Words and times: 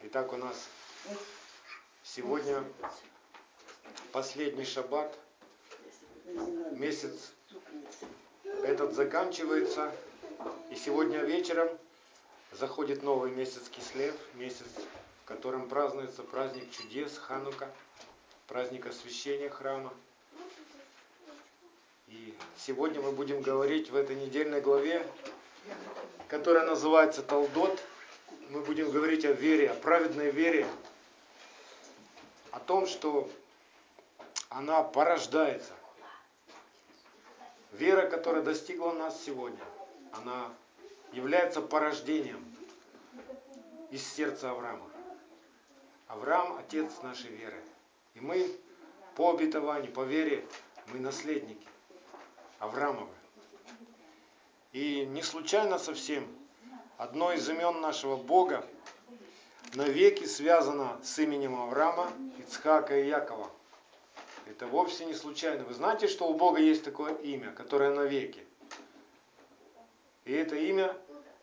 Итак, 0.00 0.32
у 0.32 0.36
нас 0.38 0.68
сегодня 2.02 2.64
последний 4.10 4.64
шаббат. 4.64 5.14
Месяц 6.70 7.32
этот 8.62 8.94
заканчивается. 8.94 9.92
И 10.70 10.76
сегодня 10.76 11.18
вечером 11.18 11.68
заходит 12.52 13.02
новый 13.02 13.30
месяц 13.32 13.68
Кислев, 13.68 14.14
месяц, 14.34 14.66
в 15.24 15.28
котором 15.28 15.68
празднуется 15.68 16.22
праздник 16.22 16.70
чудес 16.70 17.18
Ханука, 17.18 17.70
праздник 18.48 18.86
освящения 18.86 19.50
храма. 19.50 19.92
И 22.08 22.34
сегодня 22.56 23.02
мы 23.02 23.12
будем 23.12 23.42
говорить 23.42 23.90
в 23.90 23.96
этой 23.96 24.16
недельной 24.16 24.62
главе, 24.62 25.06
которая 26.28 26.64
называется 26.64 27.22
Талдот. 27.22 27.78
Мы 28.52 28.60
будем 28.60 28.90
говорить 28.90 29.24
о 29.24 29.32
вере, 29.32 29.70
о 29.70 29.74
праведной 29.74 30.30
вере, 30.30 30.66
о 32.50 32.60
том, 32.60 32.86
что 32.86 33.30
она 34.50 34.82
порождается. 34.82 35.72
Вера, 37.72 38.06
которая 38.10 38.42
достигла 38.42 38.92
нас 38.92 39.18
сегодня, 39.24 39.64
она 40.12 40.52
является 41.14 41.62
порождением 41.62 42.44
из 43.90 44.06
сердца 44.06 44.50
Авраама. 44.50 44.90
Авраам– 46.08 46.52
отец 46.58 46.92
нашей 47.02 47.30
веры. 47.30 47.58
И 48.12 48.20
мы 48.20 48.54
по 49.16 49.30
обетованию, 49.32 49.90
по 49.90 50.02
вере, 50.02 50.46
мы 50.88 50.98
наследники. 51.00 51.66
Авраамовы. 52.58 53.14
И 54.72 55.06
не 55.06 55.22
случайно 55.22 55.78
совсем 55.78 56.41
одно 57.02 57.32
из 57.32 57.48
имен 57.48 57.80
нашего 57.80 58.16
Бога 58.16 58.64
навеки 59.74 60.24
связано 60.24 61.00
с 61.02 61.18
именем 61.18 61.60
Авраама, 61.60 62.12
Ицхака 62.38 62.96
и 62.96 63.08
Якова. 63.08 63.50
Это 64.46 64.68
вовсе 64.68 65.04
не 65.06 65.14
случайно. 65.14 65.64
Вы 65.64 65.74
знаете, 65.74 66.06
что 66.06 66.28
у 66.28 66.34
Бога 66.34 66.60
есть 66.60 66.84
такое 66.84 67.14
имя, 67.14 67.52
которое 67.52 67.90
навеки? 67.90 68.46
И 70.24 70.32
это 70.32 70.54
имя 70.54 70.96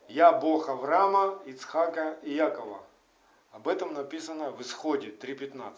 «Я 0.08 0.32
Бог 0.32 0.68
Авраама, 0.70 1.38
Ицхака 1.44 2.18
и 2.22 2.32
Якова». 2.32 2.82
Об 3.52 3.68
этом 3.68 3.92
написано 3.92 4.50
в 4.52 4.62
Исходе 4.62 5.08
3.15. 5.08 5.74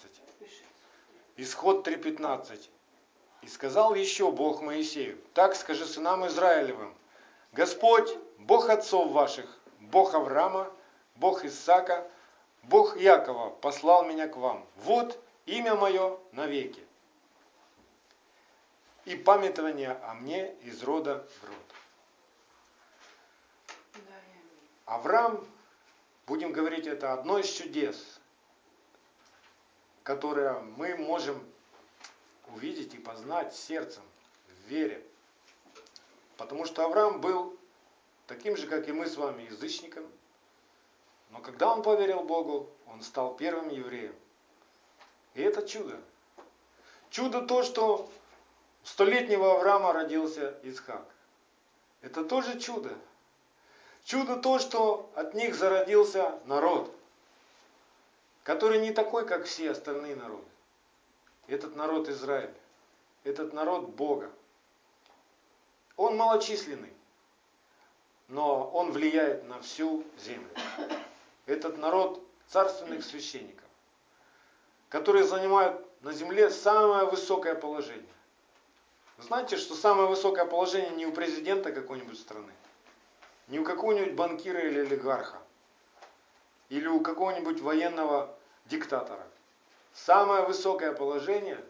Исход 1.38 1.86
3.15. 1.86 2.68
И 3.42 3.48
сказал 3.48 3.96
еще 3.96 4.30
Бог 4.30 4.60
Моисею, 4.60 5.18
так 5.34 5.56
скажи 5.56 5.86
сынам 5.86 6.24
Израилевым, 6.28 6.94
Господь, 7.52 8.16
Бог 8.38 8.68
отцов 8.68 9.10
ваших, 9.10 9.58
Бог 9.82 10.14
Авраама, 10.14 10.72
Бог 11.16 11.44
Исаака, 11.44 12.08
Бог 12.62 12.96
Якова 12.96 13.50
послал 13.50 14.04
меня 14.04 14.28
к 14.28 14.36
вам. 14.36 14.64
Вот 14.76 15.22
имя 15.46 15.74
мое 15.74 16.18
навеки. 16.30 16.86
И 19.04 19.16
памятование 19.16 19.92
о 20.04 20.14
мне 20.14 20.54
из 20.62 20.82
рода 20.84 21.26
в 21.40 21.44
род. 21.44 21.56
Авраам, 24.84 25.44
будем 26.26 26.52
говорить, 26.52 26.86
это 26.86 27.12
одно 27.12 27.38
из 27.38 27.50
чудес, 27.50 28.20
которое 30.04 30.60
мы 30.60 30.96
можем 30.96 31.44
увидеть 32.54 32.94
и 32.94 32.98
познать 32.98 33.54
сердцем, 33.54 34.02
в 34.46 34.68
вере. 34.68 35.04
Потому 36.36 36.66
что 36.66 36.84
Авраам 36.84 37.20
был 37.20 37.58
таким 38.26 38.56
же, 38.56 38.66
как 38.66 38.88
и 38.88 38.92
мы 38.92 39.06
с 39.06 39.16
вами, 39.16 39.42
язычником. 39.42 40.04
Но 41.30 41.40
когда 41.40 41.72
он 41.72 41.82
поверил 41.82 42.22
Богу, 42.22 42.70
он 42.86 43.02
стал 43.02 43.34
первым 43.36 43.68
евреем. 43.70 44.14
И 45.34 45.42
это 45.42 45.66
чудо. 45.66 45.98
Чудо 47.10 47.42
то, 47.42 47.62
что 47.62 48.10
столетнего 48.84 49.54
Авраама 49.54 49.92
родился 49.92 50.58
Исхак. 50.62 51.06
Это 52.02 52.24
тоже 52.24 52.58
чудо. 52.60 52.96
Чудо 54.04 54.36
то, 54.36 54.58
что 54.58 55.10
от 55.14 55.34
них 55.34 55.54
зародился 55.54 56.38
народ, 56.46 56.92
который 58.42 58.80
не 58.80 58.92
такой, 58.92 59.26
как 59.26 59.44
все 59.44 59.70
остальные 59.70 60.16
народы. 60.16 60.44
Этот 61.46 61.76
народ 61.76 62.08
Израиль, 62.08 62.54
этот 63.24 63.52
народ 63.52 63.90
Бога. 63.90 64.30
Он 65.96 66.16
малочисленный, 66.16 66.91
но 68.32 68.66
он 68.72 68.92
влияет 68.92 69.46
на 69.46 69.60
всю 69.60 70.04
землю. 70.18 70.48
Этот 71.44 71.76
народ 71.76 72.24
царственных 72.48 73.04
священников, 73.04 73.68
которые 74.88 75.24
занимают 75.24 75.86
на 76.00 76.14
земле 76.14 76.50
самое 76.50 77.04
высокое 77.04 77.54
положение. 77.54 78.06
Знаете, 79.18 79.58
что 79.58 79.74
самое 79.74 80.08
высокое 80.08 80.46
положение 80.46 80.92
не 80.92 81.04
у 81.04 81.12
президента 81.12 81.72
какой-нибудь 81.72 82.18
страны, 82.18 82.52
не 83.48 83.58
у 83.58 83.64
какого-нибудь 83.64 84.14
банкира 84.14 84.60
или 84.60 84.80
олигарха, 84.80 85.38
или 86.70 86.88
у 86.88 87.00
какого-нибудь 87.00 87.60
военного 87.60 88.34
диктатора. 88.64 89.26
Самое 89.92 90.46
высокое 90.46 90.92
положение 90.94 91.62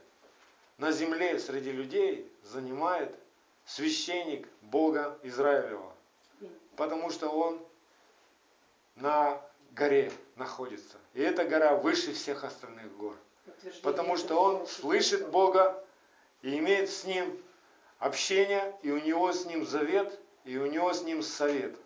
на 0.78 0.92
земле 0.92 1.40
среди 1.40 1.72
людей 1.72 2.32
занимает 2.44 3.12
священник 3.66 4.46
Бога 4.60 5.18
Израилева. 5.24 5.91
Потому 6.76 7.10
что 7.10 7.28
он 7.28 7.60
на 8.96 9.40
горе 9.72 10.12
находится. 10.36 10.98
И 11.14 11.22
эта 11.22 11.44
гора 11.44 11.76
выше 11.76 12.12
всех 12.12 12.44
остальных 12.44 12.94
гор. 12.96 13.16
Потому 13.82 14.16
что 14.16 14.40
он 14.40 14.66
слышит 14.66 15.28
Бога 15.30 15.84
и 16.42 16.58
имеет 16.58 16.90
с 16.90 17.04
ним 17.04 17.42
общение, 17.98 18.76
и 18.82 18.90
у 18.90 18.98
него 18.98 19.32
с 19.32 19.44
ним 19.46 19.66
завет, 19.66 20.18
и 20.44 20.56
у 20.56 20.66
него 20.66 20.92
с 20.92 21.02
ним 21.02 21.22
совет. 21.22 21.76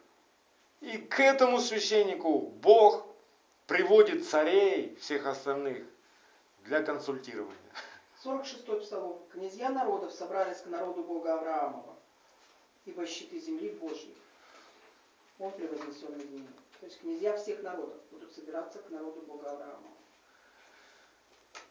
И 0.80 0.98
к 0.98 1.20
этому 1.20 1.60
священнику 1.60 2.40
Бог 2.40 3.06
приводит 3.66 4.26
царей 4.26 4.96
всех 4.96 5.26
остальных 5.26 5.84
для 6.64 6.82
консультирования. 6.82 7.56
46-й 8.24 8.80
псалом. 8.80 9.20
Князья 9.32 9.70
народов 9.70 10.12
собрались 10.12 10.58
к 10.58 10.66
народу 10.66 11.02
Бога 11.04 11.34
Авраамова, 11.34 11.96
ибо 12.84 13.06
щиты 13.06 13.38
земли 13.38 13.70
Божьей. 13.70 14.16
Он 15.56 15.68
превознесен 15.68 16.16
над 16.16 16.30
ними. 16.30 16.46
То 16.80 16.86
есть 16.86 17.00
князья 17.00 17.36
всех 17.36 17.62
народов 17.62 17.96
будут 18.10 18.32
собираться 18.32 18.78
к 18.78 18.90
народу 18.90 19.22
Бога 19.22 19.50
Авраамова. 19.50 19.96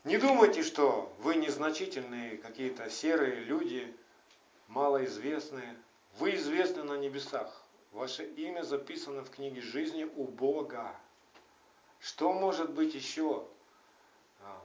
Не 0.03 0.18
думайте, 0.18 0.63
что 0.63 1.13
вы 1.19 1.35
незначительные 1.35 2.38
какие-то 2.38 2.90
серые 2.90 3.41
люди, 3.41 3.95
малоизвестные. 4.68 5.75
Вы 6.18 6.35
известны 6.35 6.84
на 6.84 6.97
небесах. 6.97 7.63
Ваше 7.91 8.25
имя 8.25 8.63
записано 8.63 9.24
в 9.24 9.29
книге 9.29 9.62
жизни 9.62 10.06
у 10.16 10.25
Бога. 10.25 10.95
Что 12.00 12.34
может 12.34 12.72
быть 12.72 12.94
еще 12.94 13.47
а, 14.41 14.62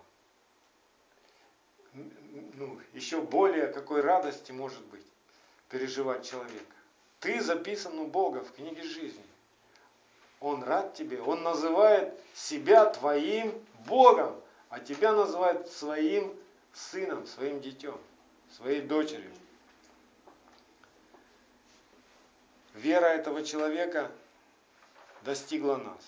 ну, 1.92 2.80
еще 2.92 3.20
более 3.20 3.66
какой 3.68 4.00
радости 4.00 4.52
может 4.52 4.84
быть 4.86 5.06
переживать 5.68 6.28
человек. 6.28 6.66
Ты 7.20 7.42
записан 7.42 7.98
у 7.98 8.06
Бога 8.06 8.42
в 8.42 8.52
книге 8.52 8.82
жизни. 8.82 9.24
Он 10.40 10.62
рад 10.62 10.94
тебе, 10.94 11.20
он 11.20 11.42
называет 11.42 12.18
себя 12.34 12.86
твоим 12.86 13.52
Богом, 13.86 14.40
а 14.70 14.80
тебя 14.80 15.12
называет 15.12 15.70
своим 15.70 16.34
сыном, 16.72 17.26
своим 17.26 17.60
детем, 17.60 18.00
своей 18.56 18.80
дочерью. 18.80 19.32
Вера 22.72 23.06
этого 23.06 23.44
человека 23.44 24.10
достигла 25.22 25.76
нас. 25.76 26.02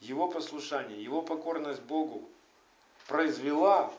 Его 0.00 0.28
послушание, 0.28 1.02
его 1.02 1.20
покорность 1.20 1.82
Богу 1.82 2.26
произвела 3.08 3.92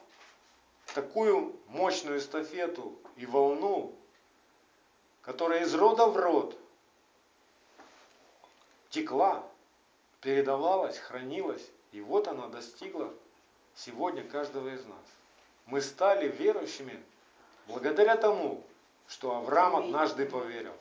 такую 0.95 1.55
мощную 1.67 2.17
эстафету 2.17 2.97
и 3.17 3.27
волну, 3.27 3.98
которая 5.21 5.63
из 5.63 5.73
рода 5.75 6.05
в 6.07 6.17
род 6.17 6.57
текла, 8.89 9.43
передавалась, 10.21 10.97
хранилась, 10.97 11.65
и 11.91 12.01
вот 12.01 12.27
она 12.27 12.47
достигла 12.47 13.13
сегодня 13.75 14.23
каждого 14.23 14.69
из 14.69 14.83
нас. 14.85 15.05
Мы 15.65 15.81
стали 15.81 16.27
верующими 16.27 17.01
благодаря 17.67 18.17
тому, 18.17 18.63
что 19.07 19.35
Авраам 19.35 19.75
однажды 19.75 20.25
поверил 20.25 20.75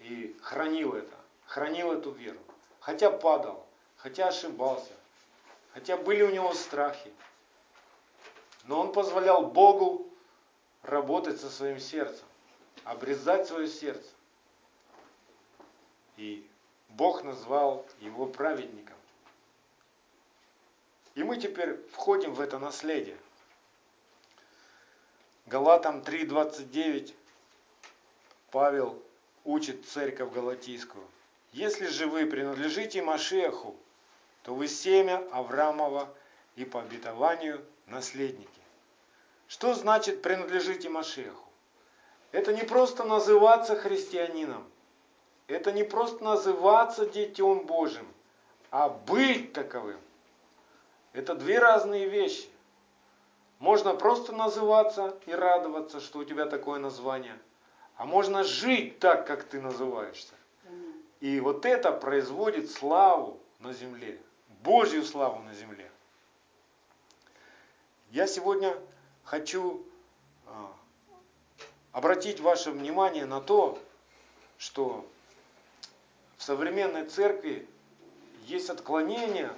и 0.00 0.36
хранил 0.42 0.94
это, 0.94 1.16
хранил 1.46 1.92
эту 1.92 2.10
веру. 2.10 2.38
Хотя 2.80 3.10
падал, 3.10 3.66
хотя 3.96 4.28
ошибался, 4.28 4.92
хотя 5.74 5.96
были 5.96 6.22
у 6.22 6.30
него 6.30 6.54
страхи, 6.54 7.12
но 8.64 8.80
он 8.80 8.92
позволял 8.92 9.46
Богу 9.46 10.08
работать 10.82 11.40
со 11.40 11.50
своим 11.50 11.78
сердцем, 11.78 12.26
обрезать 12.90 13.46
свое 13.46 13.68
сердце. 13.68 14.10
И 16.16 16.44
Бог 16.88 17.22
назвал 17.22 17.86
его 18.00 18.26
праведником. 18.26 18.96
И 21.14 21.22
мы 21.22 21.36
теперь 21.36 21.76
входим 21.92 22.34
в 22.34 22.40
это 22.40 22.58
наследие. 22.58 23.16
Галатам 25.46 26.00
3.29 26.00 27.14
Павел 28.50 29.00
учит 29.44 29.86
церковь 29.86 30.32
Галатийскую. 30.32 31.06
Если 31.52 31.86
же 31.86 32.08
вы 32.08 32.26
принадлежите 32.26 33.02
Машеху, 33.02 33.76
то 34.42 34.52
вы 34.52 34.66
семя 34.66 35.24
Авраамова 35.30 36.12
и 36.56 36.64
по 36.64 36.80
обетованию 36.80 37.64
наследники. 37.86 38.50
Что 39.46 39.74
значит 39.74 40.22
принадлежите 40.22 40.88
Машеху? 40.88 41.49
Это 42.32 42.52
не 42.52 42.62
просто 42.62 43.04
называться 43.04 43.74
христианином, 43.76 44.64
это 45.48 45.72
не 45.72 45.82
просто 45.82 46.22
называться 46.22 47.06
Детем 47.06 47.66
Божьим, 47.66 48.06
а 48.70 48.88
быть 48.88 49.52
таковым. 49.52 49.98
Это 51.12 51.34
две 51.34 51.58
разные 51.58 52.08
вещи. 52.08 52.48
Можно 53.58 53.94
просто 53.94 54.32
называться 54.32 55.16
и 55.26 55.32
радоваться, 55.32 56.00
что 56.00 56.20
у 56.20 56.24
тебя 56.24 56.46
такое 56.46 56.78
название, 56.78 57.36
а 57.96 58.06
можно 58.06 58.44
жить 58.44 59.00
так, 59.00 59.26
как 59.26 59.42
ты 59.42 59.60
называешься. 59.60 60.34
И 61.20 61.40
вот 61.40 61.66
это 61.66 61.92
производит 61.92 62.70
славу 62.70 63.38
на 63.58 63.72
земле, 63.74 64.18
Божью 64.62 65.04
славу 65.04 65.42
на 65.42 65.52
земле. 65.52 65.90
Я 68.10 68.26
сегодня 68.26 68.74
хочу 69.24 69.84
а, 70.46 70.72
обратить 71.92 72.40
ваше 72.40 72.70
внимание 72.70 73.26
на 73.26 73.40
то, 73.40 73.78
что 74.58 75.08
в 76.36 76.42
современной 76.42 77.04
церкви 77.06 77.66
есть 78.46 78.70
отклонение 78.70 79.52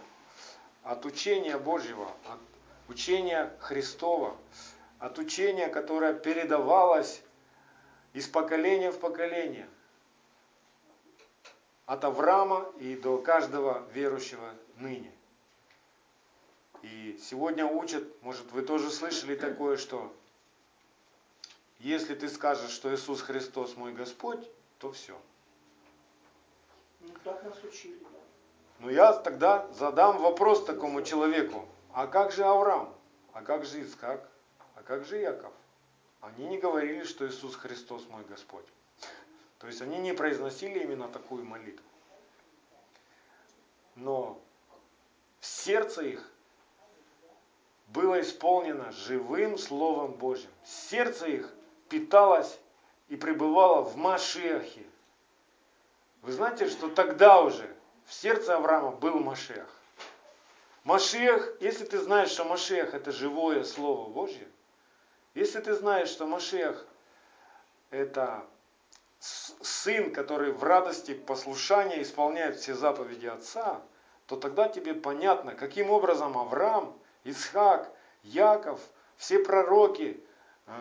от 0.82 1.04
учения 1.04 1.58
Божьего, 1.58 2.10
от 2.26 2.40
учения 2.88 3.54
Христова, 3.60 4.36
от 4.98 5.18
учения, 5.18 5.68
которое 5.68 6.14
передавалось 6.14 7.22
из 8.12 8.26
поколения 8.28 8.90
в 8.90 8.98
поколение, 8.98 9.68
от 11.86 12.04
Авраама 12.04 12.70
и 12.78 12.96
до 12.96 13.18
каждого 13.18 13.86
верующего 13.92 14.54
ныне. 14.76 15.12
И 16.82 17.18
сегодня 17.22 17.64
учат, 17.66 18.04
может 18.22 18.50
вы 18.52 18.62
тоже 18.62 18.90
слышали 18.90 19.36
такое, 19.36 19.76
что 19.76 20.12
если 21.82 22.14
ты 22.14 22.28
скажешь, 22.28 22.70
что 22.70 22.94
Иисус 22.94 23.20
Христос 23.22 23.76
мой 23.76 23.92
Господь, 23.92 24.48
то 24.78 24.92
все. 24.92 25.20
Ну, 27.00 27.08
так 27.24 27.42
нас 27.42 27.62
учили, 27.64 27.98
да. 27.98 28.08
Но 28.78 28.90
я 28.90 29.12
тогда 29.12 29.66
задам 29.72 30.18
вопрос 30.18 30.64
такому 30.64 31.02
человеку. 31.02 31.66
А 31.92 32.06
как 32.06 32.30
же 32.30 32.44
Авраам? 32.44 32.94
А 33.32 33.42
как 33.42 33.64
же 33.64 33.82
Искак? 33.82 34.28
А 34.76 34.82
как 34.82 35.04
же 35.04 35.18
Яков? 35.18 35.52
Они 36.20 36.46
не 36.46 36.58
говорили, 36.58 37.02
что 37.02 37.26
Иисус 37.28 37.56
Христос 37.56 38.06
мой 38.08 38.24
Господь. 38.24 38.64
То 39.58 39.66
есть 39.66 39.82
они 39.82 39.98
не 39.98 40.12
произносили 40.12 40.80
именно 40.80 41.08
такую 41.08 41.44
молитву. 41.44 41.84
Но 43.96 44.40
в 45.40 45.46
сердце 45.46 46.02
их 46.02 46.28
было 47.88 48.20
исполнено 48.20 48.92
живым 48.92 49.58
Словом 49.58 50.12
Божьим. 50.12 50.50
Сердце 50.64 51.26
их 51.26 51.52
питалась 51.92 52.58
и 53.08 53.16
пребывала 53.16 53.82
в 53.82 53.96
Машехе. 53.96 54.82
Вы 56.22 56.32
знаете, 56.32 56.70
что 56.70 56.88
тогда 56.88 57.42
уже 57.42 57.68
в 58.06 58.14
сердце 58.14 58.56
Авраама 58.56 58.92
был 58.92 59.18
Машех. 59.18 59.68
Машех, 60.84 61.54
если 61.60 61.84
ты 61.84 61.98
знаешь, 61.98 62.30
что 62.30 62.44
Машех 62.44 62.94
это 62.94 63.12
живое 63.12 63.62
Слово 63.64 64.08
Божье, 64.08 64.48
если 65.34 65.60
ты 65.60 65.74
знаешь, 65.74 66.08
что 66.08 66.26
Машех 66.26 66.86
это 67.90 68.42
сын, 69.18 70.10
который 70.14 70.52
в 70.52 70.64
радости 70.64 71.12
послушания 71.12 72.00
исполняет 72.00 72.56
все 72.56 72.74
заповеди 72.74 73.26
Отца, 73.26 73.82
то 74.26 74.36
тогда 74.36 74.66
тебе 74.70 74.94
понятно, 74.94 75.54
каким 75.54 75.90
образом 75.90 76.38
Авраам, 76.38 76.98
Исхак, 77.24 77.92
Яков, 78.22 78.80
все 79.18 79.40
пророки, 79.40 80.24
э, 80.66 80.72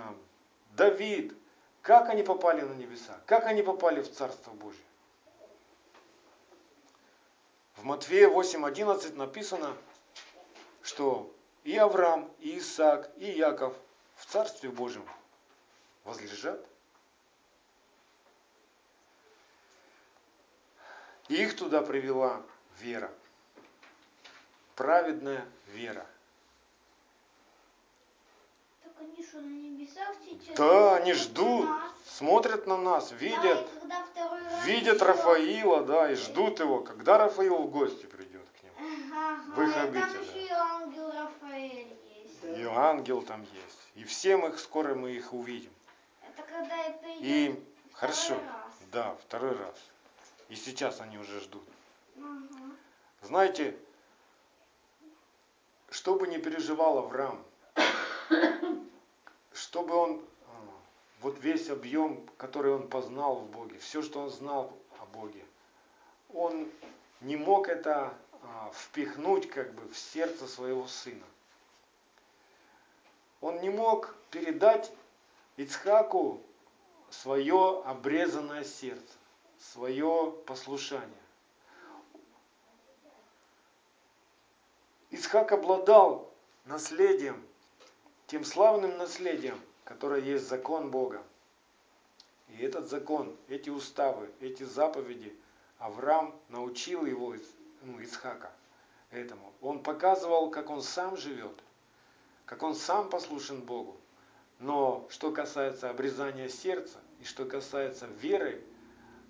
Давид, 0.72 1.34
как 1.82 2.10
они 2.10 2.24
попали 2.24 2.62
на 2.62 2.74
небеса, 2.74 3.20
как 3.26 3.46
они 3.46 3.62
попали 3.62 4.02
в 4.02 4.12
Царство 4.12 4.52
Божье. 4.52 4.84
В 7.76 7.84
Матфея 7.84 8.30
8.11 8.30 9.16
написано, 9.16 9.76
что 10.84 11.34
и 11.64 11.76
Авраам, 11.78 12.32
и 12.40 12.58
Исаак, 12.58 13.12
и 13.18 13.32
Яков 13.32 13.76
в 14.16 14.26
Царстве 14.26 14.70
Божьем 14.70 15.08
возлежат. 16.04 16.64
Их 21.28 21.56
туда 21.56 21.82
привела 21.82 22.44
вера. 22.80 23.12
Праведная 24.76 25.46
вера. 25.68 26.06
Они 29.02 29.24
что, 29.26 29.42
на 29.42 29.50
небесах 29.50 30.16
сейчас? 30.26 30.56
Да, 30.56 30.96
они 30.98 31.14
ждут, 31.14 31.70
смотрят 32.06 32.68
на 32.68 32.78
нас, 32.78 33.12
видят, 33.12 33.68
Да, 33.86 34.06
видят 34.66 35.02
Рафаила, 35.02 35.84
да, 35.84 36.12
и 36.12 36.16
ждут 36.16 36.60
его, 36.60 36.80
когда 36.82 37.18
Рафаил 37.18 37.58
в 37.64 37.72
гости 37.72 38.06
придет 38.06 38.48
к 38.60 38.64
ним. 38.64 38.74
Ага, 39.14 39.56
в 39.56 39.62
их 39.62 39.76
и 39.76 39.80
обитель, 39.80 40.12
там 40.12 40.22
еще 40.36 40.46
и 40.46 40.50
ангел 40.52 41.12
Рафаэль 41.12 41.98
есть. 42.24 42.60
И 42.60 42.64
ангел 42.64 43.22
там 43.22 43.42
есть. 43.42 43.78
И 43.96 44.04
всем 44.04 44.46
их 44.46 44.60
скоро 44.60 44.96
мы 44.96 45.12
их 45.12 45.34
увидим. 45.34 45.72
Это 46.22 46.44
когда 46.44 46.86
и 46.88 46.92
придет 47.00 47.22
И 47.22 47.50
второй 47.50 47.66
хорошо, 47.94 48.34
раз. 48.36 48.74
да, 48.92 49.16
второй 49.28 49.56
раз. 49.58 49.76
И 50.50 50.56
сейчас 50.56 51.02
они 51.02 51.18
уже 51.18 51.40
ждут. 51.42 51.64
Ага. 52.18 52.72
Знаете, 53.22 53.76
что 55.90 56.16
бы 56.16 56.28
ни 56.28 56.38
переживал 56.38 57.00
Авраам, 57.00 57.44
чтобы 59.62 59.94
он, 59.94 60.26
а, 60.48 60.52
вот 61.22 61.38
весь 61.40 61.70
объем, 61.70 62.28
который 62.38 62.74
он 62.74 62.88
познал 62.88 63.36
в 63.36 63.50
Боге, 63.52 63.78
все, 63.78 64.02
что 64.02 64.22
он 64.22 64.30
знал 64.32 64.76
о 65.00 65.06
Боге, 65.06 65.46
он 66.34 66.68
не 67.22 67.36
мог 67.38 67.68
это 67.68 68.12
а, 68.42 68.72
впихнуть 68.74 69.48
как 69.48 69.72
бы 69.74 69.88
в 69.88 69.96
сердце 69.96 70.48
своего 70.48 70.88
сына. 70.88 71.26
Он 73.40 73.62
не 73.62 73.70
мог 73.70 74.16
передать 74.32 74.92
Ицхаку 75.58 76.42
свое 77.12 77.84
обрезанное 77.86 78.64
сердце, 78.64 79.14
свое 79.60 80.34
послушание. 80.48 81.08
Исхак 85.12 85.52
обладал 85.52 86.32
наследием, 86.66 87.46
тем 88.32 88.46
славным 88.46 88.98
наследием, 88.98 89.60
которое 89.84 90.22
есть 90.22 90.48
закон 90.48 90.90
Бога. 90.90 91.22
И 92.48 92.64
этот 92.64 92.90
закон, 92.90 93.36
эти 93.50 93.70
уставы, 93.70 94.30
эти 94.40 94.64
заповеди, 94.64 95.36
Авраам 95.80 96.34
научил 96.48 97.06
его, 97.06 97.36
ну, 97.82 98.02
Исхака, 98.02 98.50
этому. 99.10 99.52
Он 99.60 99.84
показывал, 99.84 100.50
как 100.50 100.70
он 100.70 100.82
сам 100.82 101.18
живет, 101.18 101.60
как 102.46 102.64
он 102.64 102.74
сам 102.74 103.10
послушен 103.10 103.60
Богу. 103.60 103.98
Но 104.60 105.06
что 105.10 105.34
касается 105.34 105.90
обрезания 105.90 106.48
сердца 106.48 107.00
и 107.20 107.26
что 107.26 107.44
касается 107.44 108.06
веры, 108.06 108.64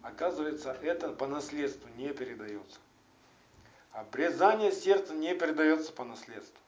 оказывается, 0.04 0.78
это 0.80 1.10
по 1.10 1.26
наследству 1.26 1.90
не 1.98 2.14
передается. 2.14 2.80
Обрезание 3.94 4.72
сердца 4.72 5.16
не 5.16 5.34
передается 5.34 5.92
по 5.92 6.04
наследству. 6.04 6.62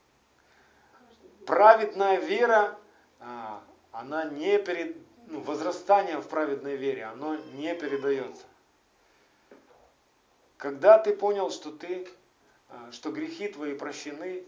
Праведная 1.45 2.19
вера, 2.19 2.77
а, 3.19 3.63
она 3.91 4.25
не 4.25 4.57
перед, 4.59 4.97
ну, 5.27 5.41
возрастание 5.41 6.19
в 6.19 6.27
праведной 6.27 6.75
вере, 6.75 7.05
оно 7.05 7.35
не 7.53 7.73
передается. 7.75 8.43
Когда 10.57 10.97
ты 10.97 11.15
понял, 11.15 11.51
что 11.51 11.71
ты, 11.71 12.07
а, 12.69 12.91
что 12.91 13.11
грехи 13.11 13.47
твои 13.49 13.75
прощены, 13.75 14.43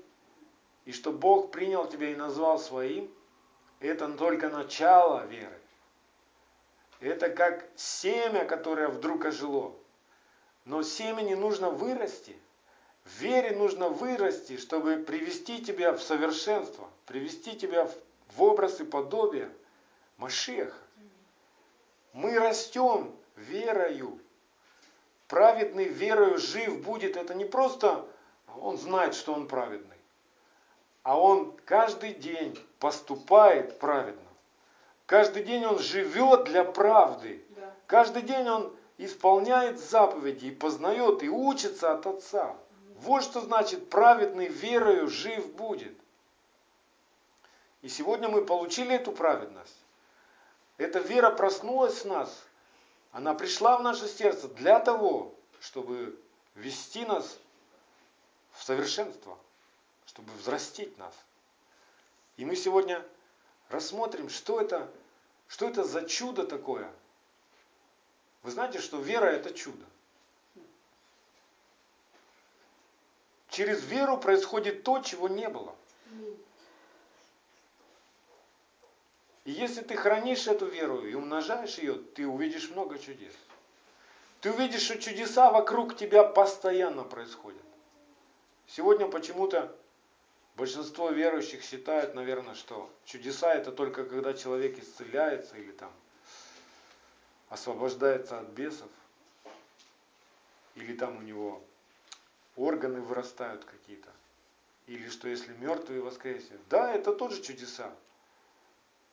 и 0.85 0.91
что 0.91 1.11
Бог 1.11 1.51
принял 1.51 1.87
тебя 1.87 2.11
и 2.11 2.15
назвал 2.15 2.59
своим, 2.59 3.11
это 3.79 4.07
только 4.13 4.49
начало 4.49 5.25
веры. 5.25 5.59
Это 6.99 7.29
как 7.29 7.67
семя, 7.75 8.45
которое 8.45 8.87
вдруг 8.87 9.25
ожило. 9.25 9.75
Но 10.63 10.81
семени 10.81 11.33
нужно 11.33 11.69
вырасти. 11.69 12.35
В 13.05 13.21
вере 13.21 13.55
нужно 13.55 13.89
вырасти, 13.89 14.57
чтобы 14.57 14.97
привести 14.97 15.63
тебя 15.63 15.93
в 15.93 16.01
совершенство, 16.01 16.89
привести 17.05 17.55
тебя 17.55 17.87
в 18.35 18.41
образ 18.41 18.81
и 18.81 18.83
подобие 18.83 19.49
Машеха. 20.17 20.75
Мы 22.13 22.37
растем 22.39 23.15
верою. 23.35 24.19
праведный 25.27 25.85
верою 25.85 26.37
жив 26.37 26.81
будет, 26.81 27.15
это 27.15 27.35
не 27.35 27.45
просто 27.45 28.07
он 28.59 28.77
знает, 28.77 29.13
что 29.13 29.33
он 29.33 29.47
праведный, 29.47 29.97
а 31.03 31.19
он 31.19 31.55
каждый 31.65 32.13
день 32.13 32.57
поступает 32.79 33.79
праведно. 33.79 34.21
Каждый 35.05 35.43
день 35.43 35.65
он 35.65 35.77
живет 35.77 36.45
для 36.45 36.63
правды. 36.63 37.45
Да. 37.49 37.73
Каждый 37.85 38.23
день 38.23 38.47
он 38.47 38.75
исполняет 38.97 39.79
заповеди 39.79 40.47
и 40.47 40.55
познает, 40.55 41.21
и 41.21 41.29
учится 41.29 41.91
от 41.91 42.07
Отца. 42.07 42.55
Вот 42.95 43.23
что 43.23 43.41
значит 43.41 43.89
праведный 43.89 44.47
верою 44.47 45.07
жив 45.07 45.53
будет. 45.53 45.95
И 47.81 47.89
сегодня 47.89 48.29
мы 48.29 48.45
получили 48.45 48.95
эту 48.95 49.11
праведность. 49.11 49.75
Эта 50.77 50.99
вера 50.99 51.29
проснулась 51.29 52.01
в 52.01 52.05
нас. 52.05 52.43
Она 53.11 53.33
пришла 53.33 53.77
в 53.77 53.83
наше 53.83 54.07
сердце 54.07 54.47
для 54.47 54.79
того, 54.79 55.33
чтобы 55.59 56.19
вести 56.55 57.05
нас 57.05 57.37
в 58.53 58.63
совершенство, 58.63 59.37
чтобы 60.05 60.31
взрастить 60.33 60.97
нас. 60.97 61.13
И 62.37 62.45
мы 62.45 62.55
сегодня 62.55 63.05
рассмотрим, 63.69 64.29
что 64.29 64.59
это, 64.61 64.89
что 65.47 65.67
это 65.67 65.83
за 65.83 66.07
чудо 66.07 66.45
такое. 66.47 66.89
Вы 68.43 68.51
знаете, 68.51 68.79
что 68.79 68.99
вера 68.99 69.25
это 69.25 69.53
чудо. 69.53 69.85
Через 73.55 73.85
веру 73.85 74.17
происходит 74.17 74.83
то, 74.83 74.99
чего 74.99 75.29
не 75.29 75.47
было. 75.47 75.73
И 79.45 79.51
если 79.51 79.81
ты 79.81 79.95
хранишь 79.95 80.47
эту 80.47 80.65
веру 80.65 81.05
и 81.05 81.13
умножаешь 81.13 81.77
ее, 81.77 81.93
ты 81.93 82.27
увидишь 82.27 82.69
много 82.71 82.99
чудес. 82.99 83.33
Ты 84.41 84.51
увидишь, 84.51 84.81
что 84.81 84.99
чудеса 84.99 85.51
вокруг 85.51 85.95
тебя 85.95 86.25
постоянно 86.25 87.05
происходят. 87.05 87.63
Сегодня 88.67 89.07
почему-то 89.07 89.73
большинство 90.57 91.11
верующих 91.11 91.63
считают, 91.63 92.13
наверное, 92.13 92.55
что 92.55 92.89
чудеса 93.05 93.55
это 93.55 93.71
только 93.71 94.03
когда 94.03 94.33
человек 94.33 94.77
исцеляется 94.79 95.55
или 95.55 95.71
там 95.71 95.93
освобождается 97.47 98.37
от 98.37 98.49
бесов, 98.49 98.89
или 100.75 100.93
там 100.93 101.15
у 101.19 101.21
него 101.21 101.63
органы 102.55 103.01
вырастают 103.01 103.65
какие-то, 103.65 104.09
или 104.87 105.09
что 105.09 105.27
если 105.27 105.53
мертвые 105.53 106.01
воскреснет. 106.01 106.59
Да, 106.69 106.93
это 106.93 107.13
тоже 107.13 107.41
чудеса. 107.41 107.93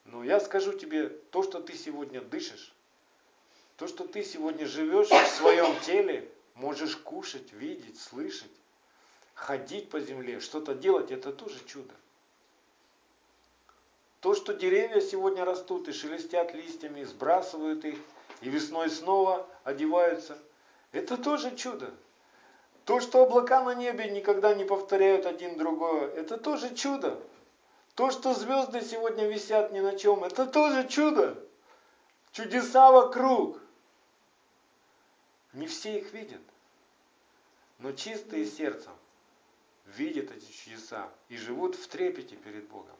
Но 0.04 0.24
я 0.24 0.40
скажу 0.40 0.72
тебе, 0.72 1.08
то, 1.08 1.42
что 1.42 1.60
ты 1.60 1.74
сегодня 1.74 2.20
дышишь, 2.20 2.72
то, 3.76 3.86
что 3.86 4.06
ты 4.06 4.24
сегодня 4.24 4.66
живешь 4.66 5.08
в 5.08 5.26
своем 5.36 5.78
теле, 5.86 6.28
можешь 6.54 6.96
кушать, 6.96 7.52
видеть, 7.52 8.00
слышать, 8.00 8.50
ходить 9.34 9.90
по 9.90 10.00
земле, 10.00 10.40
что-то 10.40 10.74
делать, 10.74 11.10
это 11.10 11.32
тоже 11.32 11.58
чудо. 11.66 11.94
То, 14.20 14.34
что 14.34 14.54
деревья 14.54 15.00
сегодня 15.00 15.44
растут 15.44 15.88
и 15.88 15.92
шелестят 15.92 16.54
листьями, 16.54 17.02
сбрасывают 17.02 17.84
их, 17.84 17.98
и 18.40 18.48
весной 18.48 18.88
снова 18.88 19.48
одеваются, 19.64 20.38
это 20.92 21.16
тоже 21.16 21.56
чудо. 21.56 21.92
То, 22.84 23.00
что 23.00 23.22
облака 23.22 23.62
на 23.62 23.74
небе 23.74 24.10
никогда 24.10 24.54
не 24.54 24.64
повторяют 24.64 25.26
один 25.26 25.56
другое, 25.56 26.08
это 26.08 26.36
тоже 26.36 26.74
чудо. 26.74 27.20
То, 27.94 28.10
что 28.10 28.34
звезды 28.34 28.80
сегодня 28.82 29.26
висят 29.26 29.72
ни 29.72 29.80
на 29.80 29.96
чем, 29.98 30.24
это 30.24 30.46
тоже 30.46 30.88
чудо. 30.88 31.38
Чудеса 32.32 32.90
вокруг. 32.90 33.60
Не 35.52 35.66
все 35.66 35.98
их 35.98 36.12
видят. 36.12 36.40
Но 37.78 37.92
чистые 37.92 38.46
сердцем 38.46 38.92
видят 39.86 40.30
эти 40.30 40.50
чудеса 40.50 41.10
и 41.28 41.36
живут 41.36 41.74
в 41.76 41.86
трепете 41.88 42.36
перед 42.36 42.66
Богом. 42.68 42.96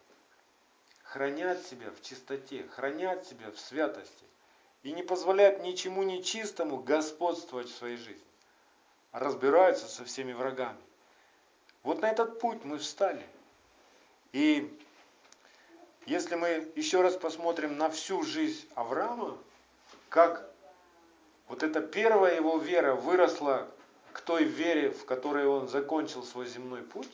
Хранят 1.02 1.64
себя 1.66 1.90
в 1.90 2.02
чистоте, 2.02 2.64
хранят 2.68 3.26
себя 3.26 3.50
в 3.50 3.58
святости 3.58 4.24
и 4.82 4.92
не 4.92 5.02
позволяют 5.02 5.62
ничему 5.62 6.02
нечистому 6.02 6.78
господствовать 6.78 7.68
в 7.68 7.76
своей 7.76 7.96
жизни, 7.96 8.24
разбираются 9.12 9.86
со 9.86 10.04
всеми 10.04 10.32
врагами. 10.32 10.78
Вот 11.82 12.00
на 12.00 12.10
этот 12.10 12.40
путь 12.40 12.64
мы 12.64 12.78
встали. 12.78 13.24
И 14.32 14.78
если 16.06 16.34
мы 16.34 16.72
еще 16.74 17.02
раз 17.02 17.16
посмотрим 17.16 17.76
на 17.76 17.90
всю 17.90 18.22
жизнь 18.22 18.66
Авраама, 18.74 19.36
как 20.08 20.50
вот 21.48 21.62
эта 21.62 21.80
первая 21.80 22.36
его 22.36 22.58
вера 22.58 22.94
выросла 22.94 23.68
к 24.12 24.20
той 24.20 24.44
вере, 24.44 24.90
в 24.90 25.04
которой 25.04 25.46
он 25.46 25.68
закончил 25.68 26.22
свой 26.22 26.46
земной 26.46 26.82
путь, 26.82 27.10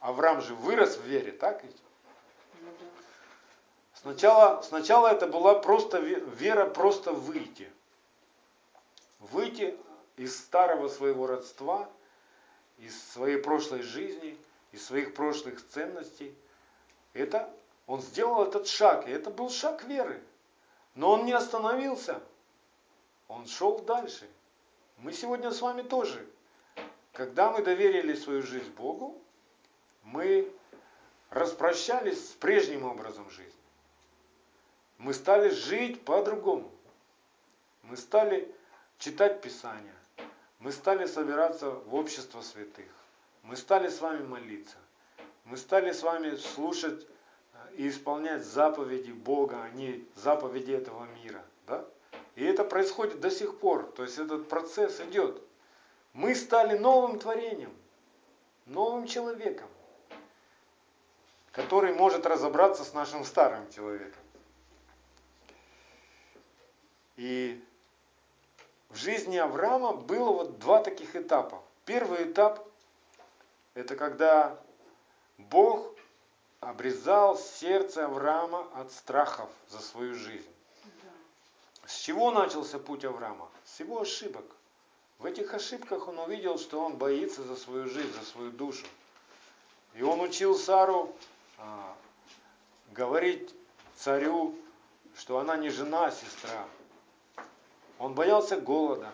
Авраам 0.00 0.40
же 0.40 0.54
вырос 0.54 0.96
в 0.96 1.04
вере, 1.04 1.32
так 1.32 1.64
ведь? 1.64 1.76
Ну. 2.60 2.70
Сначала, 3.94 4.62
сначала 4.62 5.08
это 5.08 5.26
была 5.26 5.56
просто 5.56 5.98
вера 5.98 6.66
просто 6.66 7.12
выйти. 7.12 7.68
Выйти 9.18 9.76
из 10.18 10.36
старого 10.36 10.88
своего 10.88 11.26
родства, 11.26 11.88
из 12.78 13.00
своей 13.12 13.38
прошлой 13.38 13.82
жизни, 13.82 14.36
из 14.72 14.84
своих 14.84 15.14
прошлых 15.14 15.66
ценностей. 15.68 16.34
Это 17.14 17.52
он 17.86 18.02
сделал 18.02 18.44
этот 18.44 18.66
шаг, 18.66 19.08
и 19.08 19.10
это 19.10 19.30
был 19.30 19.48
шаг 19.48 19.84
веры. 19.84 20.20
Но 20.94 21.12
он 21.12 21.24
не 21.24 21.32
остановился. 21.32 22.20
Он 23.28 23.46
шел 23.46 23.78
дальше. 23.78 24.28
Мы 24.98 25.12
сегодня 25.12 25.52
с 25.52 25.60
вами 25.60 25.82
тоже. 25.82 26.26
Когда 27.12 27.50
мы 27.50 27.62
доверили 27.62 28.14
свою 28.14 28.42
жизнь 28.42 28.70
Богу, 28.72 29.20
мы 30.02 30.52
распрощались 31.30 32.30
с 32.30 32.32
прежним 32.32 32.84
образом 32.84 33.30
жизни. 33.30 33.52
Мы 34.98 35.14
стали 35.14 35.50
жить 35.50 36.04
по-другому. 36.04 36.70
Мы 37.82 37.96
стали 37.96 38.52
читать 38.98 39.40
Писание. 39.40 39.97
Мы 40.58 40.72
стали 40.72 41.06
собираться 41.06 41.70
в 41.70 41.94
общество 41.94 42.42
святых. 42.42 42.90
Мы 43.42 43.56
стали 43.56 43.88
с 43.88 44.00
вами 44.00 44.24
молиться. 44.24 44.76
Мы 45.44 45.56
стали 45.56 45.92
с 45.92 46.02
вами 46.02 46.36
слушать 46.36 47.06
э, 47.54 47.74
и 47.76 47.88
исполнять 47.88 48.44
заповеди 48.44 49.12
Бога, 49.12 49.62
а 49.62 49.70
не 49.70 50.04
заповеди 50.16 50.72
этого 50.72 51.06
мира. 51.22 51.42
Да? 51.66 51.84
И 52.34 52.44
это 52.44 52.64
происходит 52.64 53.20
до 53.20 53.30
сих 53.30 53.58
пор. 53.58 53.84
То 53.92 54.02
есть 54.02 54.18
этот 54.18 54.48
процесс 54.48 55.00
идет. 55.00 55.40
Мы 56.12 56.34
стали 56.34 56.76
новым 56.76 57.18
творением, 57.20 57.74
новым 58.66 59.06
человеком, 59.06 59.68
который 61.52 61.94
может 61.94 62.26
разобраться 62.26 62.84
с 62.84 62.92
нашим 62.92 63.24
старым 63.24 63.70
человеком. 63.70 64.20
И 67.16 67.64
в 68.90 68.96
жизни 68.96 69.36
Авраама 69.36 69.92
было 69.92 70.30
вот 70.30 70.58
два 70.58 70.82
таких 70.82 71.14
этапа. 71.14 71.62
Первый 71.84 72.30
этап– 72.30 72.66
это 73.74 73.96
когда 73.96 74.58
Бог 75.36 75.94
обрезал 76.60 77.38
сердце 77.38 78.06
Авраама 78.06 78.66
от 78.74 78.92
страхов 78.92 79.50
за 79.68 79.80
свою 79.80 80.14
жизнь. 80.14 80.48
С 81.86 81.96
чего 81.96 82.30
начался 82.30 82.78
путь 82.78 83.04
Авраама? 83.04 83.48
С 83.64 83.80
его 83.80 84.00
ошибок. 84.00 84.44
В 85.18 85.26
этих 85.26 85.54
ошибках 85.54 86.06
он 86.08 86.18
увидел, 86.18 86.58
что 86.58 86.80
он 86.80 86.96
боится 86.96 87.42
за 87.42 87.56
свою 87.56 87.88
жизнь, 87.88 88.12
за 88.12 88.24
свою 88.24 88.50
душу. 88.50 88.86
И 89.94 90.02
он 90.02 90.20
учил 90.20 90.56
Сару 90.56 91.12
а, 91.56 91.96
говорить 92.92 93.54
царю, 93.96 94.54
что 95.16 95.38
она 95.38 95.56
не 95.56 95.70
жена, 95.70 96.06
а 96.06 96.10
сестра. 96.10 96.66
Он 97.98 98.14
боялся 98.14 98.58
голода. 98.60 99.12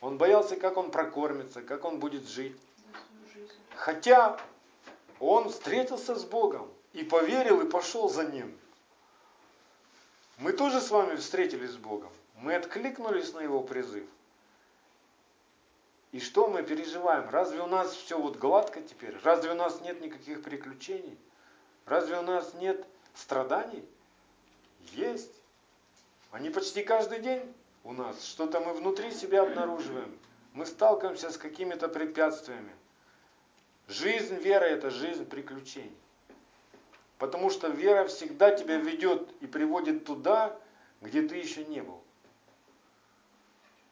Он 0.00 0.18
боялся, 0.18 0.56
как 0.56 0.76
он 0.76 0.90
прокормится, 0.90 1.62
как 1.62 1.84
он 1.84 1.98
будет 1.98 2.28
жить. 2.28 2.56
Хотя 3.74 4.38
он 5.20 5.50
встретился 5.50 6.14
с 6.14 6.24
Богом 6.24 6.68
и 6.92 7.04
поверил 7.04 7.60
и 7.60 7.68
пошел 7.68 8.08
за 8.08 8.24
Ним. 8.24 8.56
Мы 10.38 10.52
тоже 10.52 10.80
с 10.80 10.90
вами 10.90 11.16
встретились 11.16 11.70
с 11.70 11.76
Богом. 11.76 12.10
Мы 12.36 12.54
откликнулись 12.54 13.32
на 13.32 13.40
Его 13.40 13.62
призыв. 13.62 14.06
И 16.12 16.20
что 16.20 16.48
мы 16.48 16.62
переживаем? 16.62 17.28
Разве 17.30 17.60
у 17.60 17.66
нас 17.66 17.92
все 17.92 18.18
вот 18.18 18.36
гладко 18.36 18.80
теперь? 18.80 19.16
Разве 19.24 19.50
у 19.50 19.54
нас 19.54 19.80
нет 19.80 20.00
никаких 20.00 20.42
приключений? 20.42 21.18
Разве 21.86 22.18
у 22.18 22.22
нас 22.22 22.54
нет 22.54 22.86
страданий? 23.14 23.84
Есть. 24.92 25.32
Они 26.30 26.50
почти 26.50 26.82
каждый 26.84 27.20
день 27.20 27.42
у 27.84 27.92
нас. 27.92 28.24
Что-то 28.24 28.60
мы 28.60 28.72
внутри 28.72 29.10
себя 29.12 29.42
обнаруживаем. 29.42 30.18
Мы 30.54 30.66
сталкиваемся 30.66 31.30
с 31.30 31.36
какими-то 31.36 31.88
препятствиями. 31.88 32.72
Жизнь 33.86 34.36
веры– 34.36 34.66
это 34.66 34.90
жизнь 34.90 35.26
приключений. 35.26 35.96
Потому 37.18 37.50
что 37.50 37.68
вера 37.68 38.06
всегда 38.06 38.50
тебя 38.54 38.76
ведет 38.76 39.30
и 39.40 39.46
приводит 39.46 40.04
туда, 40.04 40.56
где 41.00 41.22
ты 41.22 41.36
еще 41.36 41.64
не 41.64 41.82
был. 41.82 42.02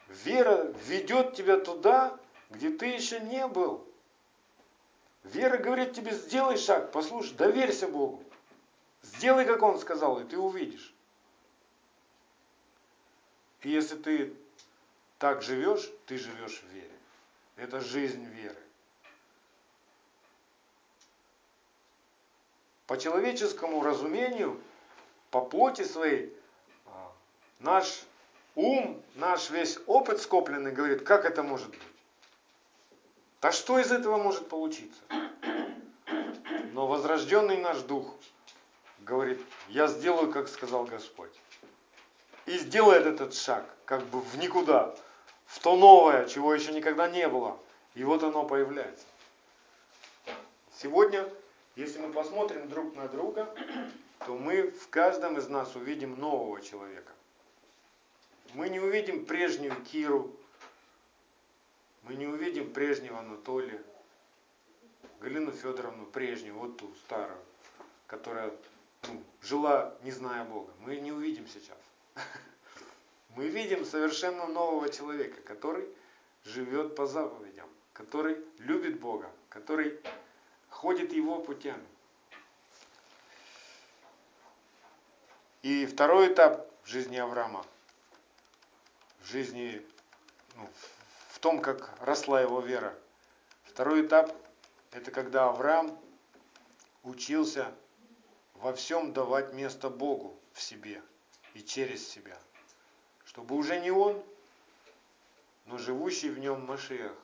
Вера 0.09 0.73
ведет 0.87 1.35
тебя 1.35 1.59
туда, 1.59 2.19
где 2.51 2.71
ты 2.71 2.87
еще 2.87 3.21
не 3.21 3.47
был. 3.47 3.87
Вера 5.25 5.57
говорит 5.57 5.93
тебе, 5.93 6.13
сделай 6.13 6.57
шаг, 6.57 6.91
послушай, 6.91 7.35
доверься 7.35 7.87
Богу. 7.87 8.23
Сделай, 9.03 9.45
как 9.45 9.63
Он 9.63 9.79
сказал, 9.79 10.21
и 10.21 10.25
ты 10.25 10.39
увидишь. 10.39 10.95
И 13.63 13.71
если 13.71 13.97
ты 13.97 14.35
так 15.19 15.43
живешь, 15.43 15.89
ты 16.07 16.19
живешь 16.19 16.61
в 16.61 16.69
вере. 16.73 16.99
Это 17.57 17.81
жизнь 17.81 18.25
веры. 18.25 18.57
По 22.87 22.99
человеческому 22.99 23.83
разумению, 23.83 24.61
по 25.31 25.41
плоти 25.41 25.83
своей, 25.85 26.37
а, 26.87 27.13
наш 27.61 28.03
ум, 28.57 29.01
наш 29.15 29.51
весь 29.51 29.79
опыт 29.87 30.21
скопленный 30.21 30.73
говорит, 30.73 31.07
как 31.07 31.25
это 31.25 31.43
может 31.43 31.71
быть? 31.71 31.81
Да 33.41 33.53
что 33.53 33.79
из 33.79 33.93
этого 33.93 34.19
может 34.19 34.49
получиться? 34.49 35.01
Но 36.73 36.87
возрожденный 36.87 37.59
наш 37.59 37.79
дух 37.83 38.15
говорит, 39.01 39.41
я 39.69 39.87
сделаю, 39.87 40.31
как 40.33 40.49
сказал 40.49 40.85
Господь. 40.85 41.33
И 42.53 42.59
сделает 42.59 43.07
этот 43.07 43.33
шаг, 43.33 43.65
как 43.87 44.05
бы 44.09 44.21
в 44.21 44.37
никуда, 44.37 44.95
в 45.47 45.59
то 45.61 45.75
новое, 45.75 46.29
чего 46.29 46.53
еще 46.53 46.75
никогда 46.75 47.09
не 47.09 47.27
было. 47.27 47.59
И 47.95 48.05
вот 48.05 48.23
оно 48.23 48.45
появляется. 48.45 49.07
Сегодня, 50.77 51.27
если 51.77 51.99
мы 52.01 52.13
посмотрим 52.13 52.69
друг 52.69 52.95
на 52.95 53.09
друга, 53.09 53.49
то 54.27 54.35
мы 54.35 54.71
в 54.71 54.91
каждом 54.91 55.39
из 55.39 55.49
нас 55.49 55.75
увидим 55.77 56.21
нового 56.21 56.61
человека. 56.61 57.11
Мы 58.53 58.69
не 58.69 58.81
увидим 58.81 59.25
прежнюю 59.25 59.75
Киру, 59.87 60.31
мы 62.03 62.17
не 62.17 62.27
увидим 62.27 62.71
прежнего 62.71 63.19
Анатолия, 63.21 63.83
Галину 65.21 65.53
Федоровну 65.53 66.05
прежнюю, 66.05 66.55
вот 66.57 66.77
ту 66.77 66.93
старую, 67.07 67.41
которая 68.07 68.53
ну, 69.09 69.23
жила, 69.41 69.95
не 70.03 70.11
зная 70.11 70.45
Бога. 70.45 70.71
Мы 70.81 70.97
не 70.97 71.13
увидим 71.13 71.49
сейчас. 71.49 71.79
Мы 73.37 73.49
видим 73.49 73.85
совершенно 73.85 74.47
нового 74.47 74.89
человека, 74.89 75.41
который 75.43 75.89
живет 76.45 76.95
по 76.95 77.07
заповедям, 77.07 77.69
который 77.93 78.45
любит 78.59 79.01
Бога, 79.01 79.31
который 79.49 80.01
ходит 80.69 81.13
его 81.13 81.41
путями. 81.41 81.87
И 85.63 85.87
второй 85.87 86.33
этап 86.33 86.69
в 86.83 86.89
жизни 86.89 87.17
Авраама, 87.17 87.65
в 89.21 89.27
жизни, 89.27 89.81
ну, 90.57 90.69
в 91.31 91.39
том, 91.39 91.61
как 91.61 91.95
росла 92.01 92.41
его 92.41 92.61
вера. 92.61 92.99
Второй 93.65 94.05
этап– 94.05 94.35
это 94.91 95.13
когда 95.13 95.49
Авраам 95.49 95.97
учился 97.05 97.73
во 98.55 98.73
всем 98.73 99.13
давать 99.13 99.53
место 99.53 99.89
Богу 99.89 100.37
в 100.53 100.61
себе 100.61 101.01
и 101.55 101.63
через 101.63 102.09
себя. 102.09 102.39
Чтобы 103.25 103.57
уже 103.57 103.81
не 103.81 103.91
он, 103.91 104.23
но 105.67 105.79
живущий 105.79 106.31
в 106.31 106.39
нем 106.39 106.67
Машиах 106.67 107.17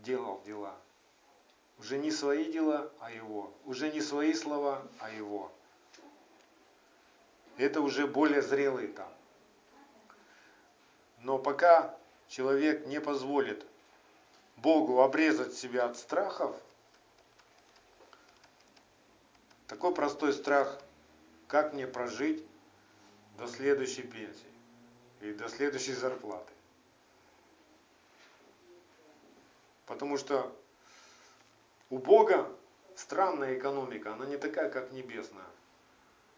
делал 0.00 0.42
дела. 0.44 0.76
Уже 1.78 1.98
не 1.98 2.10
свои 2.10 2.50
дела, 2.50 2.90
а 3.00 3.10
его. 3.10 3.52
Уже 3.64 3.92
не 3.92 4.00
свои 4.00 4.34
слова, 4.34 4.82
а 4.98 5.10
его. 5.10 5.52
Это 7.56 7.80
уже 7.80 8.06
более 8.06 8.42
зрелый 8.42 8.86
этап. 8.86 9.12
Но 11.20 11.38
пока 11.38 11.96
человек 12.28 12.86
не 12.86 13.00
позволит 13.00 13.64
Богу 14.56 15.02
обрезать 15.02 15.54
себя 15.54 15.86
от 15.86 15.96
страхов, 15.96 16.54
такой 19.66 19.94
простой 19.94 20.32
страх, 20.32 20.80
как 21.46 21.74
мне 21.74 21.86
прожить 21.86 22.47
до 23.38 23.46
следующей 23.46 24.02
пенсии 24.02 24.52
и 25.20 25.32
до 25.32 25.48
следующей 25.48 25.94
зарплаты. 25.94 26.52
Потому 29.86 30.18
что 30.18 30.54
у 31.88 31.98
Бога 31.98 32.54
странная 32.96 33.56
экономика, 33.56 34.12
она 34.12 34.26
не 34.26 34.36
такая, 34.36 34.68
как 34.68 34.92
небесная. 34.92 35.46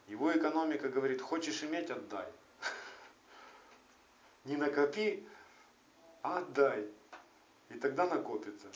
Его 0.06 0.30
экономика 0.36 0.88
говорит, 0.88 1.22
хочешь 1.22 1.62
иметь, 1.62 1.90
отдай. 1.90 2.26
Не 4.44 4.56
накопи, 4.56 5.26
а 6.22 6.38
отдай. 6.38 6.86
И 7.70 7.74
тогда 7.74 8.06
накопится. 8.06 8.66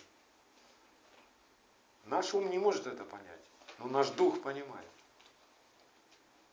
Наш 2.07 2.35
ум 2.35 2.51
не 2.51 2.59
может 2.59 2.87
это 2.87 3.05
понять, 3.05 3.41
но 3.79 3.87
наш 3.87 4.11
дух 4.11 4.43
понимает. 4.43 4.89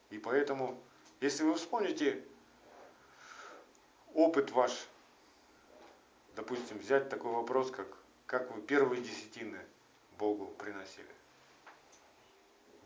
И 0.10 0.18
поэтому, 0.18 0.82
если 1.22 1.44
вы 1.44 1.56
вспомните 1.56 2.22
опыт 4.14 4.52
ваш, 4.52 4.72
допустим, 6.36 6.78
взять 6.80 7.10
такой 7.10 7.32
вопрос, 7.32 7.72
как 7.72 7.88
как 8.26 8.50
вы 8.52 8.62
первые 8.62 9.02
десятины 9.02 9.60
Богу 10.18 10.48
приносили 10.58 11.08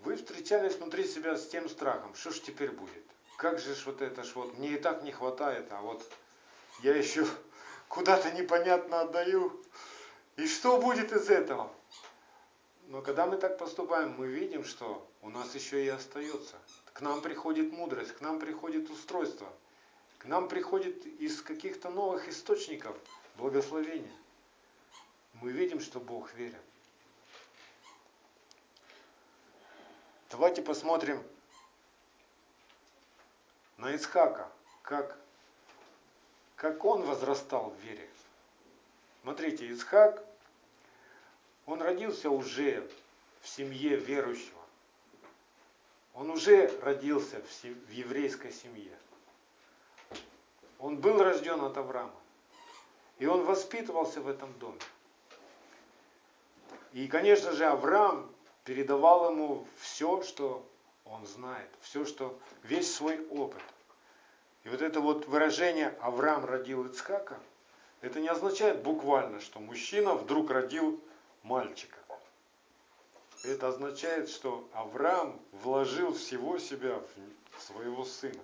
вы 0.06 0.16
встречались 0.16 0.76
внутри 0.76 1.06
себя 1.06 1.36
с 1.36 1.48
тем 1.48 1.68
страхом, 1.68 2.14
что 2.16 2.32
ж 2.32 2.40
теперь 2.40 2.70
будет? 2.72 3.04
Как 3.38 3.60
же 3.60 3.74
ж 3.76 3.86
вот 3.88 4.02
это 4.02 4.24
ж 4.24 4.34
вот, 4.36 4.58
мне 4.58 4.74
и 4.74 4.78
так 4.78 5.04
не 5.04 5.12
хватает, 5.12 5.66
а 5.72 5.82
вот 5.82 6.08
я 6.84 6.96
еще 6.96 7.26
куда-то 7.90 8.32
непонятно 8.32 9.02
отдаю. 9.02 9.62
И 10.38 10.48
что 10.48 10.80
будет 10.80 11.12
из 11.12 11.30
этого? 11.30 11.72
Но 12.88 13.02
когда 13.02 13.26
мы 13.26 13.38
так 13.38 13.58
поступаем, 13.58 14.16
мы 14.18 14.28
видим, 14.28 14.64
что 14.64 15.08
у 15.22 15.30
нас 15.30 15.56
еще 15.56 15.84
и 15.84 15.88
остается. 15.88 16.56
К 16.94 17.02
нам 17.02 17.22
приходит 17.22 17.72
мудрость, 17.72 18.12
к 18.14 18.22
нам 18.22 18.40
приходит 18.40 18.90
устройство, 18.90 19.52
к 20.20 20.26
нам 20.26 20.48
приходит 20.48 21.06
из 21.06 21.42
каких-то 21.42 21.90
новых 21.90 22.28
источников 22.30 22.96
благословения. 23.38 24.16
Мы 25.42 25.52
видим, 25.52 25.82
что 25.82 26.00
Бог 26.00 26.34
верен. 26.36 26.62
Давайте 30.30 30.62
посмотрим 30.62 31.24
на 33.78 33.96
Исхака, 33.96 34.50
как, 34.84 35.18
как 36.56 36.86
он 36.86 37.04
возрастал 37.04 37.72
в 37.72 37.84
вере. 37.84 38.10
Смотрите, 39.22 39.72
Исхак, 39.72 40.24
он 41.66 41.82
родился 41.82 42.30
уже 42.30 42.88
в 43.42 43.48
семье 43.48 43.96
верующего. 43.98 44.62
Он 46.14 46.30
уже 46.30 46.68
родился 46.82 47.42
в, 47.42 47.92
еврейской 47.92 48.52
семье. 48.52 48.92
Он 50.80 50.98
был 50.98 51.22
рожден 51.22 51.62
от 51.62 51.78
Авраама. 51.78 52.14
И 53.18 53.26
он 53.26 53.44
воспитывался 53.44 54.22
в 54.22 54.28
этом 54.28 54.52
доме. 54.60 54.80
И, 56.94 57.08
конечно 57.08 57.52
же, 57.52 57.66
Авраам 57.66 58.30
передавал 58.64 59.32
ему 59.32 59.68
все, 59.78 60.24
что 60.24 60.66
он 61.04 61.26
знает, 61.28 61.70
все, 61.82 62.06
что, 62.06 62.38
весь 62.64 62.94
свой 62.94 63.26
опыт. 63.28 63.62
И 64.64 64.70
вот 64.70 64.82
это 64.82 65.00
вот 65.00 65.28
выражение 65.28 65.96
«Авраам 66.02 66.46
родил 66.46 66.86
Ицхака», 66.86 67.40
это 68.02 68.20
не 68.20 68.28
означает 68.28 68.82
буквально, 68.82 69.40
что 69.40 69.60
мужчина 69.60 70.16
вдруг 70.16 70.50
родил 70.52 71.00
мальчика. 71.46 71.98
Это 73.44 73.70
означает, 73.70 74.30
что 74.30 74.68
Авраам 74.74 75.40
вложил 75.52 76.14
всего 76.14 76.60
себя 76.60 77.02
в 77.58 77.62
своего 77.62 78.04
сына. 78.06 78.42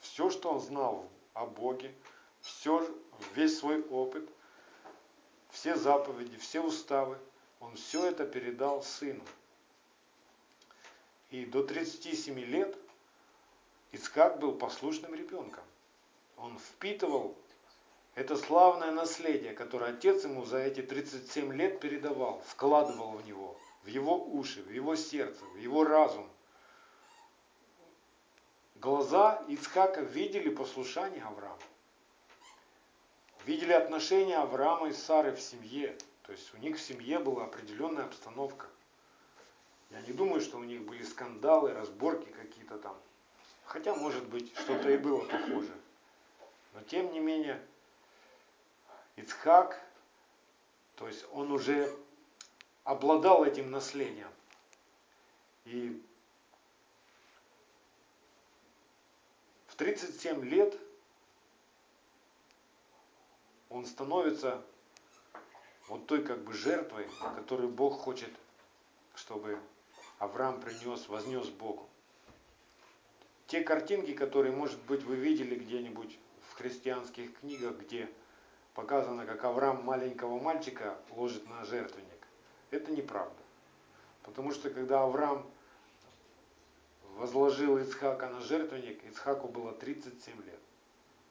Все, 0.00 0.30
что 0.30 0.52
он 0.52 0.60
знал 0.60 1.08
о 1.34 1.46
Боге, 1.46 1.94
все, 2.40 2.88
весь 3.34 3.58
свой 3.58 3.82
опыт, 3.88 4.28
все 5.50 5.76
заповеди, 5.76 6.36
все 6.38 6.60
уставы– 6.60 7.18
он 7.62 7.76
все 7.76 8.06
это 8.06 8.26
передал 8.26 8.82
сыну. 8.82 9.22
И 11.30 11.44
до 11.46 11.62
37 11.62 12.38
лет 12.40 12.76
Ицкак 13.92 14.40
был 14.40 14.52
послушным 14.56 15.14
ребенком. 15.14 15.62
Он 16.36 16.58
впитывал 16.58 17.36
это 18.14 18.36
славное 18.36 18.90
наследие, 18.90 19.54
которое 19.54 19.92
отец 19.92 20.24
ему 20.24 20.44
за 20.44 20.58
эти 20.58 20.82
37 20.82 21.52
лет 21.54 21.80
передавал, 21.80 22.42
вкладывал 22.46 23.12
в 23.12 23.26
него, 23.26 23.58
в 23.84 23.86
его 23.86 24.22
уши, 24.22 24.62
в 24.62 24.70
его 24.70 24.96
сердце, 24.96 25.42
в 25.46 25.56
его 25.56 25.84
разум. 25.84 26.28
Глаза 28.74 29.42
Ицхака 29.48 30.02
видели 30.02 30.50
послушание 30.50 31.22
Авраама. 31.22 31.56
Видели 33.46 33.72
отношения 33.72 34.36
Авраама 34.36 34.88
и 34.88 34.92
Сары 34.92 35.32
в 35.32 35.40
семье. 35.40 35.96
То 36.24 36.32
есть 36.32 36.52
у 36.54 36.58
них 36.58 36.76
в 36.76 36.82
семье 36.82 37.18
была 37.18 37.44
определенная 37.44 38.04
обстановка. 38.04 38.66
Я 39.90 40.00
не 40.02 40.12
думаю, 40.12 40.40
что 40.40 40.58
у 40.58 40.64
них 40.64 40.82
были 40.82 41.02
скандалы, 41.02 41.72
разборки 41.72 42.28
какие-то 42.30 42.78
там. 42.78 42.96
Хотя, 43.64 43.94
может 43.94 44.26
быть, 44.28 44.52
что-то 44.58 44.90
и 44.90 44.96
было 44.96 45.24
похоже. 45.24 45.72
Но 46.74 46.82
тем 46.82 47.12
не 47.12 47.20
менее, 47.20 47.60
Ицхак, 49.16 49.80
то 50.96 51.06
есть 51.06 51.24
он 51.32 51.52
уже 51.52 51.94
обладал 52.84 53.44
этим 53.44 53.70
наследием. 53.70 54.30
И 55.64 56.02
в 59.66 59.74
37 59.76 60.44
лет 60.44 60.78
он 63.68 63.86
становится 63.86 64.62
вот 65.88 66.06
той 66.06 66.24
как 66.24 66.42
бы 66.42 66.52
жертвой, 66.52 67.08
которую 67.36 67.68
Бог 67.68 68.00
хочет, 68.00 68.30
чтобы 69.14 69.58
Авраам 70.18 70.60
принес, 70.60 71.08
вознес 71.08 71.48
Богу. 71.48 71.88
Те 73.46 73.62
картинки, 73.62 74.14
которые, 74.14 74.54
может 74.54 74.80
быть, 74.82 75.02
вы 75.02 75.16
видели 75.16 75.56
где-нибудь 75.56 76.18
в 76.48 76.54
христианских 76.54 77.38
книгах, 77.40 77.76
где 77.76 78.08
показано, 78.74 79.26
как 79.26 79.44
Авраам 79.44 79.84
маленького 79.84 80.40
мальчика 80.40 80.96
ложит 81.10 81.48
на 81.48 81.64
жертвенник, 81.64 82.26
это 82.70 82.92
неправда. 82.92 83.42
Потому 84.22 84.52
что 84.52 84.70
когда 84.70 85.02
Авраам 85.02 85.46
возложил 87.16 87.78
Ицхака 87.78 88.28
на 88.28 88.40
жертвенник, 88.40 89.04
Ицхаку 89.04 89.48
было 89.48 89.72
37 89.72 90.42
лет 90.44 90.60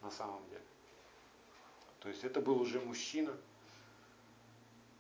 на 0.02 0.12
самом 0.12 0.48
деле. 0.50 0.62
То 2.00 2.10
есть 2.10 2.24
это 2.24 2.42
был 2.42 2.60
уже 2.60 2.80
мужчина, 2.80 3.36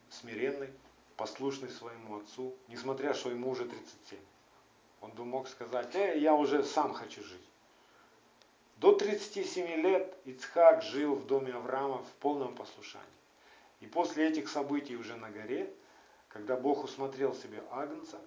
смиренный, 0.09 0.69
послушный 1.17 1.69
своему 1.69 2.19
отцу, 2.19 2.55
несмотря, 2.67 3.13
что 3.13 3.29
ему 3.29 3.49
уже 3.49 3.65
37. 3.65 4.19
Он 5.01 5.11
бы 5.11 5.25
мог 5.25 5.47
сказать, 5.47 5.95
э, 5.95 6.19
я 6.19 6.35
уже 6.35 6.63
сам 6.63 6.93
хочу 6.93 7.23
жить. 7.23 7.50
До 8.81 8.93
37 8.93 9.83
лет 9.83 10.17
Ицхак 10.25 10.81
жил 10.81 11.13
в 11.13 11.27
доме 11.27 11.53
Авраама 11.53 11.99
в 11.99 12.11
полном 12.13 12.55
послушании. 12.55 13.05
И 13.79 13.85
после 13.85 14.27
этих 14.27 14.49
событий 14.49 14.95
уже 14.95 15.15
на 15.17 15.29
горе, 15.29 15.71
когда 16.29 16.57
Бог 16.57 16.83
усмотрел 16.83 17.35
себе 17.35 17.63
Агнца, 17.69 18.19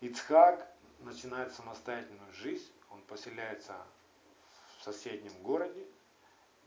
Ицхак 0.00 0.68
начинает 0.98 1.54
самостоятельную 1.54 2.32
жизнь, 2.32 2.72
он 2.90 3.00
поселяется 3.02 3.76
в 4.80 4.82
соседнем 4.82 5.40
городе 5.44 5.86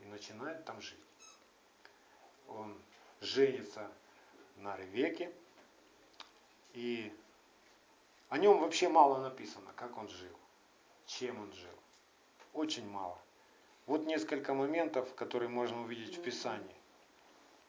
и 0.00 0.06
начинает 0.06 0.64
там 0.64 0.80
жить. 0.80 0.98
Он 2.48 2.74
женится 3.20 3.92
на 4.56 4.74
Ревеке, 4.78 5.30
и 6.72 7.14
о 8.30 8.38
нем 8.38 8.58
вообще 8.58 8.88
мало 8.88 9.18
написано, 9.18 9.70
как 9.76 9.98
он 9.98 10.08
жил, 10.08 10.38
чем 11.04 11.42
он 11.42 11.52
жил. 11.52 11.79
Очень 12.52 12.88
мало. 12.88 13.18
Вот 13.86 14.06
несколько 14.06 14.54
моментов, 14.54 15.14
которые 15.14 15.48
можно 15.48 15.80
увидеть 15.82 16.16
в 16.16 16.22
Писании. 16.22 16.76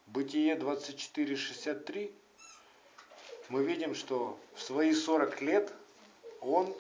Бытие 0.08 0.56
24.63 0.56 2.14
мы 3.50 3.64
видим, 3.64 3.96
что 3.96 4.38
в 4.56 4.62
свои 4.62 4.94
40 4.94 5.42
лет 5.42 5.74
он 6.42 6.74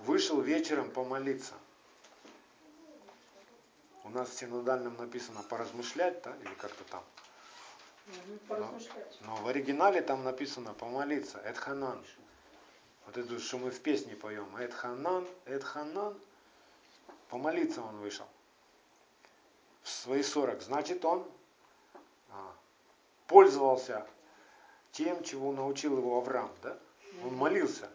вышел 0.00 0.40
вечером 0.40 0.90
помолиться. 0.90 1.54
У 4.04 4.10
нас 4.10 4.28
в 4.28 4.34
синодальном 4.34 4.96
написано 4.96 5.42
поразмышлять, 5.42 6.22
да, 6.22 6.34
или 6.42 6.54
как-то 6.54 6.84
там. 6.84 7.04
Но, 8.48 8.78
но 9.20 9.36
в 9.36 9.46
оригинале 9.46 10.02
там 10.02 10.24
написано 10.24 10.74
помолиться, 10.74 11.38
Эдханан. 11.38 12.04
Вот 13.06 13.16
это, 13.16 13.38
что 13.38 13.58
мы 13.58 13.70
в 13.70 13.80
песне 13.80 14.16
поем, 14.16 14.56
Эдханан, 14.56 15.26
Эдханан, 15.46 16.18
помолиться 17.32 17.80
он 17.80 17.96
вышел. 17.96 18.26
В 19.82 19.88
свои 19.88 20.22
40. 20.22 20.60
Значит, 20.60 21.02
он 21.02 21.26
а, 22.30 22.54
пользовался 23.26 24.06
тем, 24.92 25.24
чего 25.24 25.50
научил 25.50 25.96
его 25.96 26.18
Авраам, 26.18 26.52
да? 26.62 26.78
Он 27.24 27.34
молился. 27.34 27.88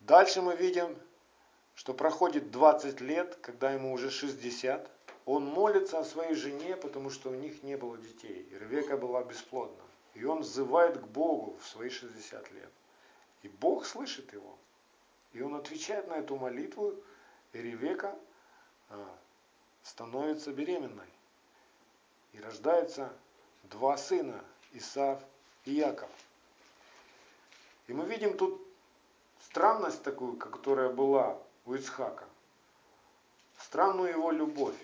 Дальше 0.00 0.42
мы 0.42 0.56
видим, 0.56 0.98
что 1.76 1.94
проходит 1.94 2.50
20 2.50 3.00
лет, 3.00 3.36
когда 3.36 3.70
ему 3.70 3.92
уже 3.92 4.10
60, 4.10 4.90
он 5.24 5.44
молится 5.44 6.00
о 6.00 6.04
своей 6.04 6.34
жене, 6.34 6.76
потому 6.76 7.08
что 7.08 7.30
у 7.30 7.34
них 7.34 7.62
не 7.62 7.76
было 7.76 7.96
детей. 7.98 8.48
И 8.50 8.58
Ревека 8.58 8.96
была 8.96 9.22
бесплодна. 9.22 9.84
И 10.14 10.24
он 10.24 10.40
взывает 10.40 10.98
к 10.98 11.06
Богу 11.06 11.56
в 11.62 11.68
свои 11.68 11.88
60 11.88 12.50
лет. 12.50 12.72
И 13.42 13.48
Бог 13.48 13.86
слышит 13.86 14.32
его. 14.32 14.58
И 15.32 15.40
он 15.40 15.54
отвечает 15.54 16.08
на 16.08 16.14
эту 16.14 16.34
молитву, 16.34 17.00
Ревека 17.52 18.16
а, 18.88 19.18
становится 19.82 20.52
беременной. 20.52 21.08
И 22.32 22.40
рождается 22.40 23.12
два 23.64 23.96
сына, 23.96 24.44
Исав 24.72 25.20
и 25.64 25.72
Яков. 25.72 26.10
И 27.88 27.92
мы 27.92 28.06
видим 28.06 28.36
тут 28.36 28.64
странность 29.40 30.02
такую, 30.02 30.36
которая 30.36 30.90
была 30.90 31.36
у 31.66 31.74
Ицхака. 31.74 32.24
Странную 33.58 34.10
его 34.10 34.30
любовь. 34.30 34.76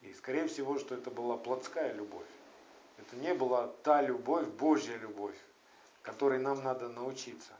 И 0.00 0.12
скорее 0.14 0.48
всего, 0.48 0.78
что 0.78 0.94
это 0.94 1.10
была 1.10 1.36
плотская 1.36 1.92
любовь. 1.92 2.26
Это 2.98 3.16
не 3.16 3.34
была 3.34 3.68
та 3.82 4.02
любовь, 4.02 4.46
Божья 4.48 4.96
любовь, 4.96 5.36
которой 6.02 6.38
нам 6.38 6.62
надо 6.64 6.88
научиться. 6.88 7.52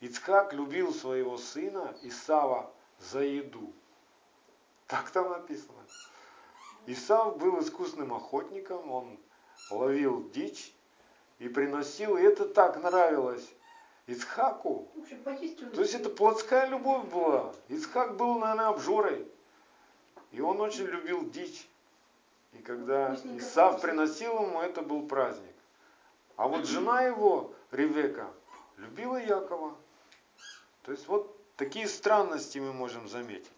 Ицхак 0.00 0.54
любил 0.54 0.94
своего 0.94 1.36
сына 1.36 1.94
Исава 2.02 2.72
за 2.98 3.20
еду. 3.20 3.72
Так 4.86 5.10
там 5.10 5.28
написано. 5.28 5.78
Исав 6.86 7.36
был 7.36 7.60
искусным 7.60 8.14
охотником, 8.14 8.90
он 8.90 9.18
ловил 9.70 10.28
дичь 10.30 10.74
и 11.38 11.48
приносил, 11.48 12.16
и 12.16 12.22
это 12.22 12.48
так 12.48 12.82
нравилось 12.82 13.46
Ицхаку. 14.06 14.88
То 15.74 15.82
есть 15.82 15.94
это 15.94 16.08
плотская 16.08 16.66
любовь 16.66 17.06
была. 17.06 17.54
Ицхак 17.68 18.16
был, 18.16 18.38
наверное, 18.38 18.68
обжорой. 18.68 19.28
И 20.32 20.40
он 20.40 20.60
очень 20.60 20.86
любил 20.86 21.28
дичь. 21.30 21.68
И 22.52 22.58
когда 22.58 23.14
Исав 23.36 23.80
приносил 23.80 24.42
ему, 24.42 24.60
это 24.60 24.82
был 24.82 25.06
праздник. 25.06 25.54
А 26.36 26.48
вот 26.48 26.64
жена 26.66 27.02
его, 27.02 27.52
Ревека, 27.70 28.28
любила 28.78 29.16
Якова. 29.16 29.76
То 30.82 30.92
есть 30.92 31.06
вот 31.06 31.36
такие 31.56 31.88
странности 31.88 32.58
мы 32.58 32.72
можем 32.72 33.08
заметить. 33.08 33.50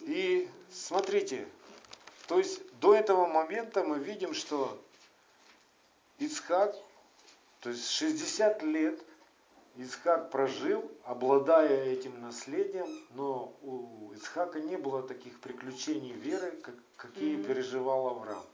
И 0.00 0.48
смотрите, 0.70 1.48
то 2.28 2.38
есть 2.38 2.60
до 2.80 2.94
этого 2.94 3.26
момента 3.26 3.84
мы 3.84 3.98
видим, 3.98 4.34
что 4.34 4.80
Ицхак, 6.18 6.74
то 7.60 7.70
есть 7.70 7.88
60 7.90 8.62
лет 8.62 9.00
Ицхак 9.76 10.30
прожил, 10.30 10.90
обладая 11.04 11.86
этим 11.86 12.20
наследием, 12.20 12.88
но 13.14 13.56
у 13.62 14.12
Ицхака 14.12 14.60
не 14.60 14.76
было 14.76 15.02
таких 15.02 15.40
приключений 15.40 16.12
веры, 16.12 16.52
как, 16.62 16.74
какие 16.96 17.36
mm-hmm. 17.36 17.44
переживал 17.44 18.08
Авраам. 18.08 18.44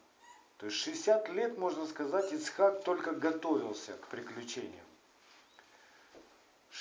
То 0.58 0.66
есть 0.66 0.78
60 0.78 1.28
лет, 1.30 1.58
можно 1.58 1.86
сказать, 1.86 2.32
Ицхак 2.32 2.84
только 2.84 3.12
готовился 3.12 3.92
к 3.94 4.06
приключениям. 4.08 4.87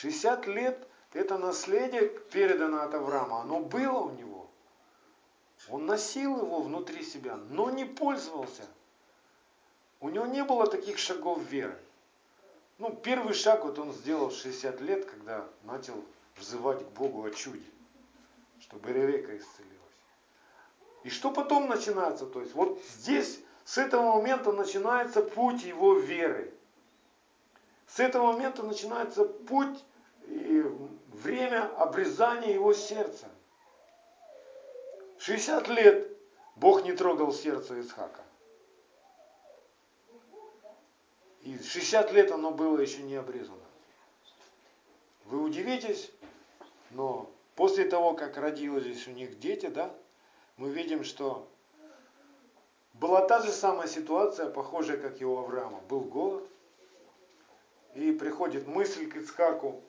60 0.01 0.45
лет 0.47 0.87
это 1.13 1.39
наследие 1.39 2.09
передано 2.31 2.83
от 2.83 2.93
Авраама, 2.93 3.41
оно 3.41 3.59
было 3.59 3.99
у 3.99 4.11
него. 4.11 4.47
Он 5.69 5.87
носил 5.87 6.37
его 6.37 6.61
внутри 6.61 7.03
себя, 7.03 7.35
но 7.49 7.71
не 7.71 7.85
пользовался. 7.85 8.63
У 9.99 10.09
него 10.09 10.27
не 10.27 10.43
было 10.43 10.67
таких 10.67 10.99
шагов 10.99 11.41
веры. 11.49 11.77
Ну, 12.77 12.95
первый 12.95 13.33
шаг 13.33 13.65
вот 13.65 13.79
он 13.79 13.91
сделал 13.91 14.29
в 14.29 14.35
60 14.35 14.81
лет, 14.81 15.05
когда 15.05 15.47
начал 15.63 15.95
взывать 16.37 16.85
к 16.85 16.89
Богу 16.89 17.23
о 17.23 17.31
чуде, 17.31 17.65
чтобы 18.59 18.93
Ревека 18.93 19.35
исцелилась. 19.35 19.77
И 21.03 21.09
что 21.09 21.31
потом 21.31 21.67
начинается? 21.67 22.27
То 22.27 22.41
есть 22.41 22.53
вот 22.53 22.79
здесь, 22.97 23.39
с 23.65 23.79
этого 23.79 24.17
момента 24.17 24.51
начинается 24.51 25.23
путь 25.23 25.63
его 25.63 25.97
веры. 25.97 26.53
С 27.87 27.99
этого 27.99 28.33
момента 28.33 28.63
начинается 28.63 29.23
путь 29.23 29.83
и 30.27 30.61
время 31.07 31.67
обрезания 31.77 32.53
его 32.53 32.73
сердца. 32.73 33.27
60 35.19 35.67
лет 35.69 36.17
Бог 36.55 36.83
не 36.83 36.93
трогал 36.93 37.33
сердце 37.33 37.79
Исхака. 37.81 38.23
И 41.41 41.57
60 41.57 42.11
лет 42.11 42.31
оно 42.31 42.51
было 42.51 42.79
еще 42.79 43.01
не 43.01 43.15
обрезано. 43.15 43.57
Вы 45.25 45.41
удивитесь, 45.41 46.11
но 46.91 47.29
после 47.55 47.85
того, 47.85 48.13
как 48.13 48.37
родились 48.37 49.07
у 49.07 49.11
них 49.11 49.39
дети, 49.39 49.67
да, 49.67 49.93
мы 50.57 50.69
видим, 50.69 51.03
что 51.03 51.47
была 52.93 53.25
та 53.25 53.41
же 53.41 53.51
самая 53.51 53.87
ситуация, 53.87 54.49
похожая, 54.49 54.97
как 54.97 55.21
и 55.21 55.25
у 55.25 55.37
Авраама. 55.37 55.79
Был 55.81 56.01
голод, 56.01 56.47
и 57.97 58.11
приходит 58.11 58.67
мысль 58.67 59.09
к 59.09 59.15
Ицхаку 59.15 59.81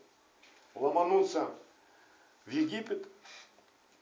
ломануться 0.74 1.50
в 2.46 2.50
Египет, 2.50 3.06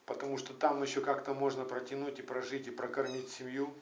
потому 0.05 0.38
что 0.38 0.55
там 0.55 0.81
еще 0.83 1.01
как-то 1.01 1.35
можно 1.35 1.64
протянуть 1.64 2.21
и 2.21 2.23
прожить, 2.23 2.69
и 2.69 2.71
прокормить 2.71 3.29
семью. 3.33 3.75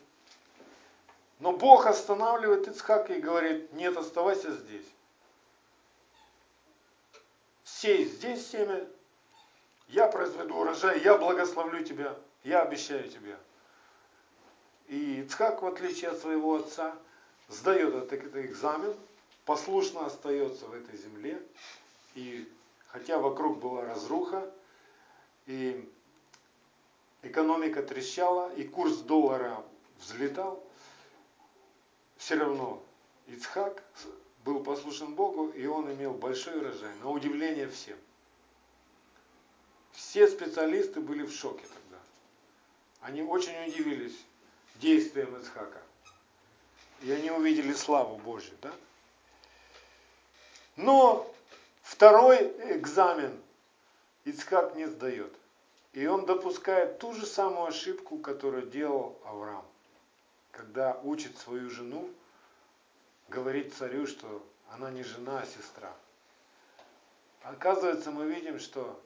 Но 1.40 1.52
Бог 1.52 1.87
останавливает 1.87 2.66
Ицхака 2.68 3.12
и 3.12 3.20
говорит, 3.20 3.72
нет, 3.74 3.96
оставайся 3.98 4.50
здесь. 4.52 4.87
Сей 7.64 8.06
здесь 8.06 8.46
семя, 8.48 8.87
я 9.88 10.06
произведу 10.06 10.56
урожай, 10.56 11.02
я 11.02 11.18
благословлю 11.18 11.84
тебя, 11.84 12.16
я 12.44 12.62
обещаю 12.62 13.10
тебе. 13.10 13.37
И 14.88 15.20
Ицхак, 15.20 15.60
в 15.60 15.66
отличие 15.66 16.12
от 16.12 16.18
своего 16.18 16.56
отца, 16.56 16.96
сдает 17.48 17.94
этот 17.94 18.37
экзамен, 18.37 18.94
послушно 19.44 20.07
остается 20.07 20.66
в 20.66 20.74
этой 20.74 20.96
земле. 20.96 21.40
И 22.14 22.50
хотя 22.88 23.18
вокруг 23.18 23.59
была 23.59 23.85
разруха, 23.85 24.50
и 25.46 25.88
экономика 27.22 27.83
трещала, 27.83 28.54
и 28.54 28.64
курс 28.64 28.98
доллара 28.98 29.64
взлетал, 29.98 30.62
все 32.16 32.37
равно 32.37 32.83
Ицхак 33.26 33.83
был 34.44 34.62
послушен 34.62 35.14
Богу, 35.14 35.48
и 35.48 35.66
он 35.66 35.92
имел 35.92 36.12
большой 36.12 36.59
урожай, 36.59 36.94
на 36.96 37.11
удивление 37.11 37.68
всем. 37.68 37.98
Все 39.92 40.26
специалисты 40.28 41.00
были 41.00 41.22
в 41.22 41.33
шоке 41.33 41.64
тогда. 41.66 42.02
Они 43.00 43.22
очень 43.22 43.68
удивились 43.68 44.16
действиям 44.76 45.37
Ицхака. 45.37 45.80
И 47.02 47.11
они 47.11 47.30
увидели 47.30 47.72
славу 47.72 48.16
Божью. 48.18 48.54
Да? 48.62 48.74
Но 50.76 51.30
второй 51.82 52.38
экзамен 52.76 53.40
Ицхак 54.24 54.74
не 54.74 54.87
сдает. 54.87 55.32
И 55.92 56.06
он 56.06 56.26
допускает 56.26 56.98
ту 56.98 57.12
же 57.12 57.24
самую 57.24 57.68
ошибку, 57.68 58.18
которую 58.18 58.66
делал 58.66 59.16
Авраам. 59.24 59.64
Когда 60.50 60.98
учит 61.04 61.38
свою 61.38 61.70
жену, 61.70 62.10
говорит 63.28 63.74
царю, 63.74 64.06
что 64.06 64.44
она 64.70 64.90
не 64.90 65.04
жена, 65.04 65.40
а 65.40 65.46
сестра. 65.46 65.92
Оказывается, 67.42 68.10
мы 68.10 68.26
видим, 68.26 68.58
что 68.58 69.00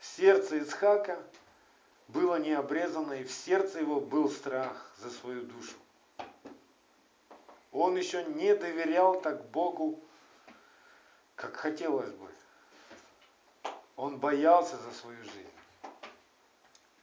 сердце 0.00 0.62
Исхака 0.62 1.18
было 2.08 2.36
не 2.36 2.52
обрезано, 2.52 3.12
и 3.14 3.24
в 3.24 3.32
сердце 3.32 3.80
его 3.80 4.00
был 4.00 4.30
страх 4.30 4.90
за 4.98 5.10
свою 5.10 5.42
душу. 5.42 5.74
Он 7.72 7.96
еще 7.96 8.24
не 8.24 8.54
доверял 8.54 9.20
так 9.20 9.50
Богу, 9.50 10.00
как 11.42 11.56
хотелось 11.56 12.12
бы. 12.12 12.28
Он 13.96 14.16
боялся 14.16 14.76
за 14.76 14.92
свою 14.92 15.18
жизнь. 15.24 15.50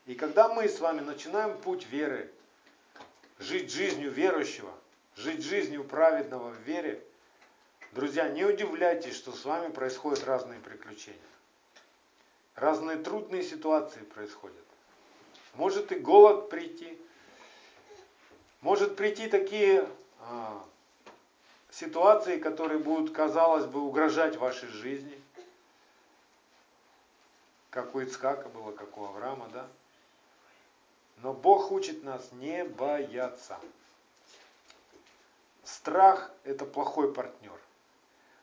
И 0.06 0.14
когда 0.14 0.48
мы 0.48 0.66
с 0.66 0.80
вами 0.80 1.00
начинаем 1.00 1.58
путь 1.58 1.86
веры, 1.86 2.32
жить 3.38 3.70
жизнью 3.70 4.10
верующего, 4.10 4.72
жить 5.14 5.44
жизнью 5.44 5.84
праведного 5.84 6.52
в 6.52 6.60
вере, 6.62 7.04
друзья, 7.92 8.30
не 8.30 8.46
удивляйтесь, 8.46 9.14
что 9.14 9.32
с 9.32 9.44
вами 9.44 9.70
происходят 9.70 10.24
разные 10.24 10.58
приключения. 10.58 11.20
Разные 12.54 12.96
трудные 12.96 13.42
ситуации 13.42 14.00
происходят. 14.00 14.56
Может 15.52 15.92
и 15.92 15.96
голод 15.96 16.48
прийти, 16.48 16.98
может 18.62 18.96
прийти 18.96 19.28
такие 19.28 19.86
а, 20.20 20.64
ситуации, 21.70 22.38
которые 22.38 22.78
будут, 22.78 23.14
казалось 23.14 23.66
бы, 23.66 23.80
угрожать 23.80 24.36
вашей 24.36 24.68
жизни. 24.68 25.20
Как 27.70 27.94
у 27.94 28.00
Ицхака 28.00 28.48
было, 28.48 28.72
как 28.72 28.96
у 28.98 29.04
Авраама, 29.04 29.48
да? 29.52 29.68
Но 31.18 31.32
Бог 31.32 31.70
учит 31.70 32.02
нас 32.02 32.32
не 32.32 32.64
бояться. 32.64 33.58
Страх– 35.64 36.30
это 36.44 36.64
плохой 36.64 37.12
партнер. 37.12 37.58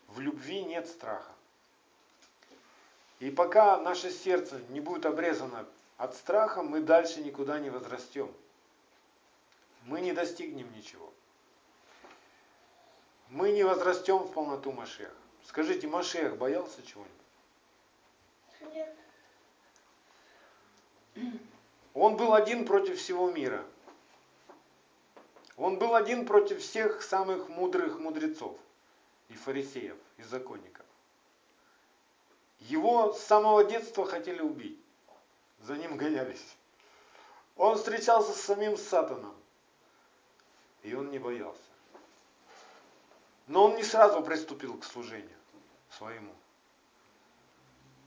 В 0.08 0.20
любви 0.20 0.64
нет 0.64 0.88
страха. 0.88 1.32
И 3.20 3.32
пока 3.32 3.78
наше 3.78 4.12
сердце 4.12 4.62
не 4.70 4.80
будет 4.80 5.06
обрезано 5.06 5.66
от 5.98 6.16
страха, 6.16 6.62
мы 6.62 6.80
дальше 6.82 7.22
никуда 7.22 7.60
не 7.60 7.70
возрастем. 7.70 8.32
Мы 9.84 10.02
не 10.02 10.14
достигнем 10.14 10.72
ничего. 10.74 11.12
Мы 13.30 13.52
не 13.52 13.64
возрастем 13.64 14.20
в 14.20 14.32
полноту 14.32 14.72
Машеха. 14.72 15.12
Скажите, 15.46 15.88
Машех 15.88 16.38
боялся 16.38 16.82
чего-нибудь? 16.86 17.14
Нет. 18.74 18.96
Он 21.94 22.16
был 22.16 22.34
один 22.34 22.66
против 22.66 23.00
всего 23.00 23.32
мира. 23.32 23.66
Он 25.58 25.80
был 25.80 25.96
один 25.96 26.26
против 26.26 26.62
всех 26.62 27.02
самых 27.02 27.50
мудрых 27.50 28.00
мудрецов 28.00 28.58
и 29.30 29.34
фарисеев, 29.34 29.98
и 30.18 30.24
законников. 30.24 30.86
Его 32.60 33.14
с 33.14 33.22
самого 33.22 33.64
детства 33.64 34.06
хотели 34.06 34.42
убить. 34.42 34.80
За 35.62 35.76
ним 35.76 35.98
гонялись. 35.98 36.56
Он 37.56 37.76
встречался 37.76 38.34
с 38.34 38.42
самим 38.42 38.78
Сатаном. 38.78 39.36
И 40.84 40.94
он 40.94 41.10
не 41.10 41.18
боялся. 41.18 41.60
Но 43.48 43.66
он 43.66 43.76
не 43.76 43.84
сразу 43.84 44.22
приступил 44.22 44.78
к 44.78 44.84
служению 44.84 45.38
своему. 45.90 46.34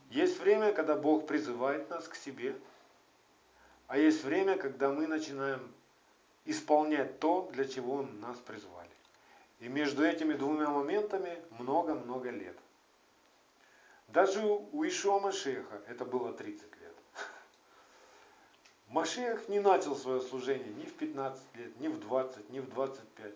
Есть 0.09 0.39
время, 0.39 0.71
когда 0.73 0.95
Бог 0.95 1.25
призывает 1.25 1.89
нас 1.89 2.07
к 2.07 2.15
себе, 2.15 2.55
а 3.87 3.97
есть 3.97 4.23
время, 4.23 4.57
когда 4.57 4.89
мы 4.89 5.07
начинаем 5.07 5.73
исполнять 6.45 7.19
то, 7.19 7.49
для 7.53 7.65
чего 7.65 7.95
Он 7.95 8.19
нас 8.19 8.37
призвали. 8.37 8.89
И 9.59 9.67
между 9.67 10.03
этими 10.03 10.33
двумя 10.33 10.69
моментами 10.69 11.41
много-много 11.59 12.29
лет. 12.29 12.57
Даже 14.07 14.43
у 14.43 14.83
Ишуа 14.83 15.19
Машеха 15.19 15.81
это 15.87 16.03
было 16.03 16.33
30 16.33 16.61
лет. 16.61 16.95
Машех 18.87 19.47
не 19.47 19.59
начал 19.59 19.95
свое 19.95 20.19
служение 20.19 20.73
ни 20.73 20.85
в 20.85 20.93
15 20.95 21.55
лет, 21.55 21.79
ни 21.79 21.87
в 21.87 21.99
20, 21.99 22.49
ни 22.49 22.59
в 22.59 22.69
25. 22.69 23.33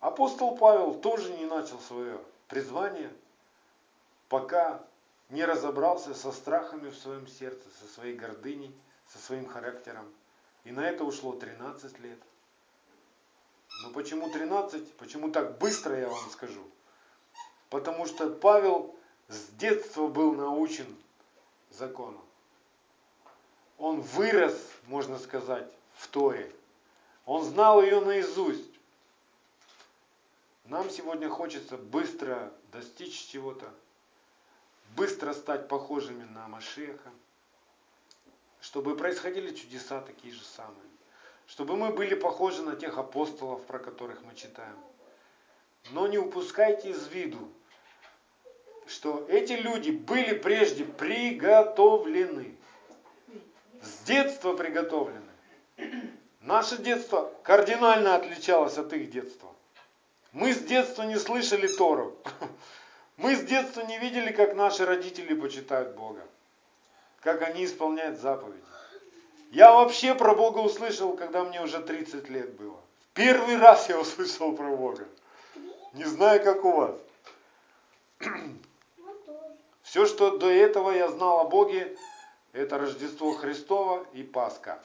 Апостол 0.00 0.56
Павел 0.56 0.94
тоже 0.94 1.30
не 1.36 1.44
начал 1.44 1.78
свое 1.80 2.18
призвание, 2.48 3.12
пока 4.28 4.82
не 5.28 5.44
разобрался 5.44 6.14
со 6.14 6.32
страхами 6.32 6.88
в 6.88 6.96
своем 6.96 7.26
сердце, 7.26 7.62
со 7.80 7.86
своей 7.94 8.16
гордыней, 8.16 8.74
со 9.06 9.18
своим 9.18 9.46
характером. 9.46 10.10
И 10.64 10.72
на 10.72 10.88
это 10.88 11.04
ушло 11.04 11.32
13 11.32 11.98
лет. 12.00 12.18
Но 13.82 13.90
почему 13.90 14.30
13? 14.30 14.94
Почему 14.94 15.30
так 15.30 15.58
быстро 15.58 15.98
я 15.98 16.08
вам 16.08 16.30
скажу? 16.30 16.62
Потому 17.68 18.06
что 18.06 18.30
Павел 18.30 18.94
с 19.28 19.48
детства 19.58 20.08
был 20.08 20.32
научен 20.32 20.96
закону. 21.70 22.20
Он 23.78 24.00
вырос, 24.00 24.58
можно 24.86 25.18
сказать, 25.18 25.70
в 25.94 26.08
Торе. 26.08 26.50
Он 27.26 27.44
знал 27.44 27.82
ее 27.82 28.00
наизусть. 28.00 28.69
Нам 30.70 30.88
сегодня 30.88 31.28
хочется 31.28 31.76
быстро 31.76 32.52
достичь 32.70 33.26
чего-то, 33.26 33.68
быстро 34.94 35.32
стать 35.32 35.66
похожими 35.66 36.22
на 36.22 36.46
Машеха, 36.46 37.10
чтобы 38.60 38.96
происходили 38.96 39.52
чудеса 39.52 40.00
такие 40.00 40.32
же 40.32 40.44
самые, 40.44 40.88
чтобы 41.48 41.76
мы 41.76 41.90
были 41.90 42.14
похожи 42.14 42.62
на 42.62 42.76
тех 42.76 42.98
апостолов, 42.98 43.66
про 43.66 43.80
которых 43.80 44.22
мы 44.22 44.36
читаем. 44.36 44.76
Но 45.90 46.06
не 46.06 46.18
упускайте 46.18 46.90
из 46.90 47.08
виду, 47.08 47.50
что 48.86 49.26
эти 49.28 49.54
люди 49.54 49.90
были 49.90 50.38
прежде 50.38 50.84
приготовлены, 50.84 52.56
с 53.82 54.04
детства 54.04 54.54
приготовлены. 54.54 55.32
Наше 56.42 56.78
детство 56.80 57.34
кардинально 57.42 58.14
отличалось 58.14 58.78
от 58.78 58.92
их 58.92 59.10
детства. 59.10 59.52
Мы 60.32 60.54
с 60.54 60.58
детства 60.58 61.02
не 61.02 61.16
слышали 61.18 61.66
Тору. 61.66 62.16
Мы 63.16 63.34
с 63.36 63.40
детства 63.42 63.82
не 63.82 63.98
видели, 63.98 64.32
как 64.32 64.54
наши 64.54 64.86
родители 64.86 65.34
почитают 65.34 65.94
Бога, 65.94 66.22
как 67.20 67.42
они 67.42 67.64
исполняют 67.64 68.18
заповеди. 68.18 68.62
Я 69.50 69.72
вообще 69.72 70.14
про 70.14 70.34
Бога 70.34 70.58
услышал, 70.58 71.16
когда 71.16 71.42
мне 71.42 71.60
уже 71.60 71.80
30 71.80 72.28
лет 72.30 72.52
было. 72.52 72.80
Первый 73.14 73.58
раз 73.58 73.88
я 73.88 73.98
услышал 73.98 74.54
про 74.54 74.74
Бога. 74.76 75.06
Не 75.92 76.04
знаю, 76.04 76.42
как 76.42 76.64
у 76.64 76.70
вас. 76.70 76.96
Все, 79.82 80.06
что 80.06 80.38
до 80.38 80.48
этого 80.48 80.92
я 80.92 81.08
знал 81.08 81.40
о 81.40 81.44
Боге, 81.44 81.96
это 82.52 82.78
Рождество 82.78 83.32
Христово 83.32 84.06
и 84.12 84.22
Пасха. 84.22 84.80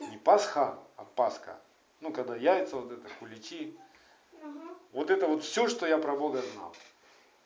Не 0.00 0.18
Пасха, 0.18 0.76
а 0.96 1.04
Пасха. 1.04 1.56
Ну, 2.00 2.12
когда 2.12 2.34
яйца, 2.34 2.76
вот 2.76 2.90
это, 2.90 3.08
куличи. 3.20 3.78
Вот 4.92 5.10
это 5.10 5.26
вот 5.26 5.42
все, 5.42 5.68
что 5.68 5.86
я 5.86 5.98
про 5.98 6.14
Бога 6.14 6.42
знал. 6.54 6.74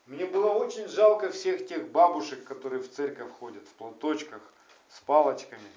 Мне 0.07 0.27
было 0.27 0.51
очень 0.51 0.89
жалко 0.89 1.31
всех 1.31 1.67
тех 1.67 1.89
бабушек, 1.89 2.45
которые 2.45 2.83
в 2.83 2.91
церковь 2.91 3.31
ходят 3.33 3.67
в 3.67 3.73
платочках, 3.73 4.43
с 4.89 5.01
палочками. 5.01 5.69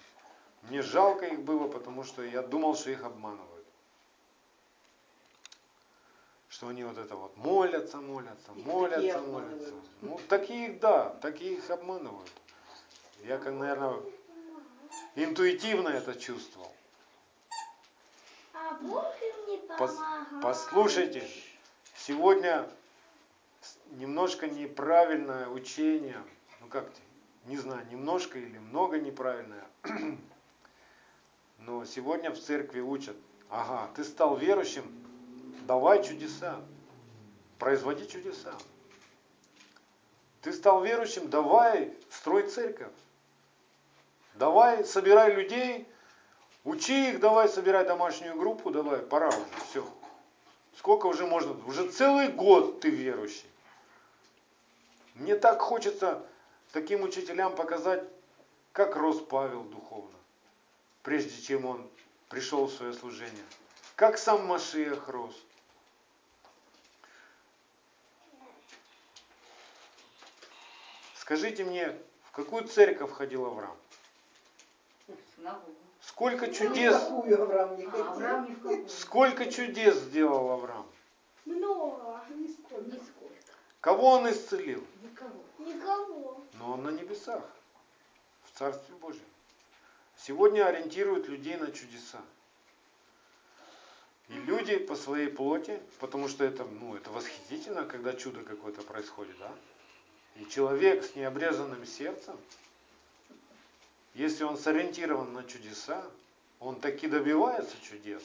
Мне 0.63 0.81
жалко 0.81 1.25
их 1.25 1.41
было, 1.41 1.67
потому 1.67 2.03
что 2.03 2.21
я 2.23 2.41
думал, 2.41 2.75
что 2.75 2.91
их 2.91 3.03
обманывают. 3.03 3.65
Что 6.49 6.67
они 6.67 6.83
вот 6.83 6.97
это 6.97 7.15
вот 7.15 7.37
молятся, 7.37 7.97
молятся, 7.97 8.51
Их 8.55 8.65
молятся, 8.65 8.99
такие 8.99 9.17
молятся. 9.19 9.73
Ну, 10.01 10.19
таких, 10.27 10.79
да, 10.79 11.09
таких 11.21 11.59
их 11.59 11.69
обманывают. 11.69 12.31
Я, 13.23 13.37
как, 13.37 13.53
наверное, 13.53 13.99
интуитивно 15.15 15.89
это 15.89 16.15
чувствовал. 16.15 16.71
Пос- 19.77 19.97
послушайте, 20.41 21.27
сегодня 21.95 22.69
немножко 23.91 24.47
неправильное 24.47 25.47
учение, 25.47 26.21
ну 26.61 26.67
как, 26.67 26.89
не 27.45 27.57
знаю, 27.57 27.85
немножко 27.89 28.37
или 28.37 28.57
много 28.57 28.99
неправильное, 28.99 29.65
но 31.59 31.85
сегодня 31.85 32.31
в 32.31 32.39
церкви 32.39 32.79
учат, 32.79 33.15
ага, 33.49 33.89
ты 33.95 34.03
стал 34.03 34.37
верующим, 34.37 34.85
давай 35.67 36.03
чудеса, 36.03 36.61
производи 37.57 38.07
чудеса. 38.07 38.53
Ты 40.41 40.53
стал 40.53 40.83
верующим, 40.83 41.29
давай 41.29 41.93
строй 42.09 42.47
церковь. 42.47 42.93
Давай 44.35 44.85
собирай 44.85 45.33
людей, 45.35 45.85
учи 46.63 47.11
их, 47.11 47.19
давай 47.19 47.49
собирай 47.49 47.85
домашнюю 47.85 48.35
группу, 48.35 48.71
давай, 48.71 48.99
пора 48.99 49.29
уже, 49.29 49.45
все. 49.69 49.87
Сколько 50.77 51.07
уже 51.07 51.25
можно? 51.25 51.51
Уже 51.65 51.91
целый 51.91 52.29
год 52.29 52.79
ты 52.79 52.89
верующий. 52.89 53.49
Мне 55.15 55.35
так 55.35 55.59
хочется 55.59 56.25
таким 56.71 57.03
учителям 57.03 57.55
показать, 57.55 58.03
как 58.71 58.95
рос 58.95 59.19
Павел 59.19 59.63
духовно, 59.63 60.17
прежде 61.03 61.41
чем 61.41 61.65
он 61.65 61.89
пришел 62.29 62.67
в 62.67 62.73
свое 62.73 62.93
служение. 62.93 63.43
Как 63.95 64.17
сам 64.17 64.45
Машиах 64.45 65.09
рос. 65.09 65.35
Скажите 71.15 71.65
мне, 71.65 71.95
в 72.23 72.31
какую 72.31 72.67
церковь 72.67 73.11
ходил 73.11 73.45
Авраам? 73.45 73.77
Синагогу. 75.35 75.78
Сколько 76.09 76.47
в 76.47 76.53
чудес, 76.53 76.95
А. 76.95 77.17
Авраам 77.19 78.89
сколько 78.89 79.45
чудес 79.51 79.95
сделал 79.95 80.49
Авраам? 80.49 80.87
Много. 81.45 82.23
Нисколько. 82.31 83.53
Кого 83.79 84.13
он 84.13 84.29
исцелил? 84.31 84.83
Никого. 85.03 85.43
Никого. 85.59 86.43
Но 86.53 86.73
он 86.73 86.83
на 86.83 86.89
небесах, 86.89 87.43
в 88.43 88.57
Царстве 88.57 88.95
Божьем. 88.95 89.21
Сегодня 90.17 90.65
ориентируют 90.65 91.27
людей 91.27 91.57
на 91.57 91.71
чудеса. 91.71 92.21
И 94.29 94.33
люди 94.33 94.77
по 94.77 94.95
своей 94.95 95.27
плоти, 95.27 95.79
потому 95.99 96.27
что 96.27 96.43
это, 96.43 96.65
ну, 96.65 96.95
это 96.95 97.11
восхитительно, 97.11 97.85
когда 97.85 98.13
чудо 98.13 98.41
какое-то 98.41 98.81
происходит, 98.81 99.37
да? 99.37 99.51
И 100.37 100.45
человек 100.47 101.03
с 101.03 101.15
необрезанным 101.15 101.85
сердцем, 101.85 102.35
если 104.13 104.43
он 104.43 104.57
сориентирован 104.57 105.33
на 105.33 105.43
чудеса, 105.43 106.03
он 106.59 106.79
таки 106.79 107.07
добивается 107.07 107.75
чудес. 107.81 108.23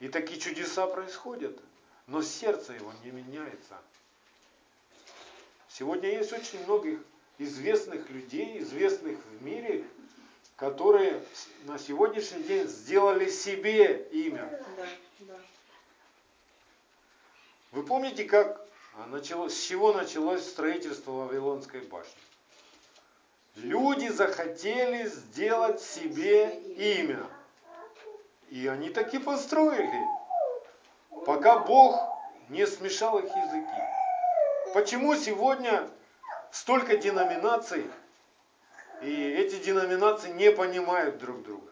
И 0.00 0.08
такие 0.08 0.40
чудеса 0.40 0.86
происходят, 0.86 1.58
но 2.06 2.22
сердце 2.22 2.72
его 2.72 2.92
не 3.04 3.10
меняется. 3.10 3.78
Сегодня 5.68 6.10
есть 6.10 6.32
очень 6.32 6.62
многих 6.64 7.00
известных 7.38 8.10
людей, 8.10 8.60
известных 8.60 9.18
в 9.18 9.42
мире, 9.42 9.84
которые 10.56 11.24
на 11.64 11.78
сегодняшний 11.78 12.42
день 12.42 12.68
сделали 12.68 13.28
себе 13.28 14.08
имя. 14.12 14.60
Вы 17.70 17.82
помните, 17.84 18.24
как 18.24 18.60
началось, 19.06 19.54
с 19.54 19.62
чего 19.62 19.92
началось 19.92 20.46
строительство 20.46 21.12
Вавилонской 21.12 21.80
башни? 21.80 22.31
Люди 23.56 24.08
захотели 24.08 25.06
сделать 25.06 25.80
себе 25.80 26.58
имя. 26.58 27.26
И 28.48 28.66
они 28.66 28.88
таки 28.90 29.18
построили, 29.18 30.06
пока 31.26 31.58
Бог 31.58 31.98
не 32.48 32.66
смешал 32.66 33.18
их 33.18 33.24
языки. 33.24 33.82
Почему 34.74 35.14
сегодня 35.16 35.88
столько 36.50 36.96
деноминаций, 36.96 37.90
и 39.02 39.12
эти 39.12 39.62
деноминации 39.62 40.30
не 40.32 40.50
понимают 40.50 41.18
друг 41.18 41.42
друга? 41.42 41.70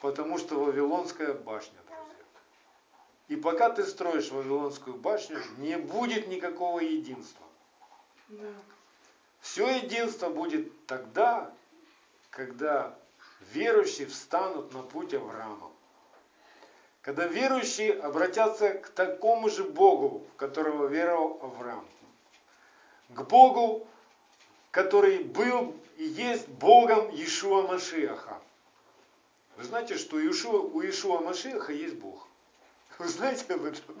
Потому 0.00 0.38
что 0.38 0.56
Вавилонская 0.56 1.34
башня, 1.34 1.78
друзья. 1.86 2.24
И 3.28 3.36
пока 3.36 3.70
ты 3.70 3.84
строишь 3.84 4.30
Вавилонскую 4.30 4.96
башню, 4.96 5.40
не 5.58 5.76
будет 5.76 6.28
никакого 6.28 6.80
единства. 6.80 7.46
Все 9.44 9.68
единство 9.76 10.30
будет 10.30 10.86
тогда, 10.86 11.52
когда 12.30 12.96
верующие 13.52 14.06
встанут 14.06 14.72
на 14.72 14.82
путь 14.82 15.12
Авраама. 15.12 15.70
Когда 17.02 17.26
верующие 17.26 17.92
обратятся 17.92 18.70
к 18.70 18.88
такому 18.88 19.50
же 19.50 19.64
Богу, 19.64 20.26
в 20.32 20.36
которого 20.38 20.86
веровал 20.86 21.38
Авраам. 21.42 21.86
К 23.10 23.20
Богу, 23.24 23.86
который 24.70 25.22
был 25.24 25.76
и 25.98 26.04
есть 26.04 26.48
Богом 26.48 27.10
Иешуа 27.10 27.66
Машиаха. 27.66 28.40
Вы 29.58 29.64
знаете, 29.64 29.98
что 29.98 30.16
у 30.16 30.20
Иешуа 30.80 31.20
Машиаха 31.20 31.74
есть 31.74 31.96
Бог. 31.96 32.26
Вы 32.98 33.08
знаете 33.08 33.52
об 33.52 33.66
этом? 33.66 34.00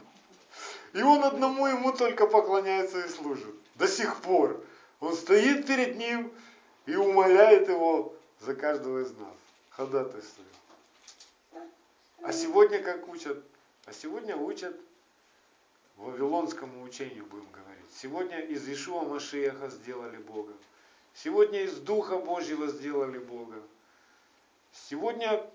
И 0.94 1.02
он 1.02 1.22
одному 1.22 1.66
ему 1.66 1.92
только 1.92 2.26
поклоняется 2.26 3.00
и 3.04 3.08
служит. 3.10 3.54
До 3.74 3.86
сих 3.86 4.22
пор. 4.22 4.64
Он 5.04 5.14
стоит 5.14 5.66
перед 5.66 5.96
ним 5.96 6.32
и 6.86 6.96
умоляет 6.96 7.68
его 7.68 8.14
за 8.40 8.54
каждого 8.54 9.02
из 9.02 9.12
нас. 9.12 9.36
Ходатайствует. 9.68 10.48
А 12.22 12.32
сегодня 12.32 12.82
как 12.82 13.06
учат? 13.08 13.44
А 13.84 13.92
сегодня 13.92 14.34
учат 14.34 14.74
вавилонскому 15.96 16.82
учению, 16.82 17.26
будем 17.26 17.50
говорить. 17.50 17.92
Сегодня 17.94 18.40
из 18.40 18.66
Ишуа 18.66 19.02
Машеха 19.02 19.68
сделали 19.68 20.16
Бога. 20.16 20.54
Сегодня 21.12 21.64
из 21.64 21.78
Духа 21.80 22.16
Божьего 22.16 22.68
сделали 22.68 23.18
Бога. 23.18 23.60
Сегодня 24.72 25.46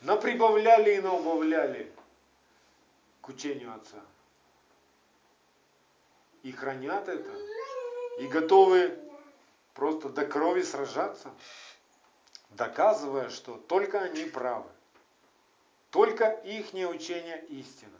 наприбавляли 0.00 0.94
и 0.94 1.00
наубавляли 1.02 1.92
к 3.20 3.28
учению 3.28 3.74
Отца. 3.74 4.00
И 6.42 6.50
хранят 6.50 7.06
это. 7.06 7.30
И 8.20 8.26
готовы 8.26 8.98
просто 9.72 10.10
до 10.10 10.26
крови 10.26 10.60
сражаться, 10.60 11.30
доказывая, 12.50 13.30
что 13.30 13.54
только 13.56 13.98
они 13.98 14.24
правы. 14.24 14.68
Только 15.90 16.28
их 16.28 16.74
учение 16.74 17.42
истина. 17.48 17.96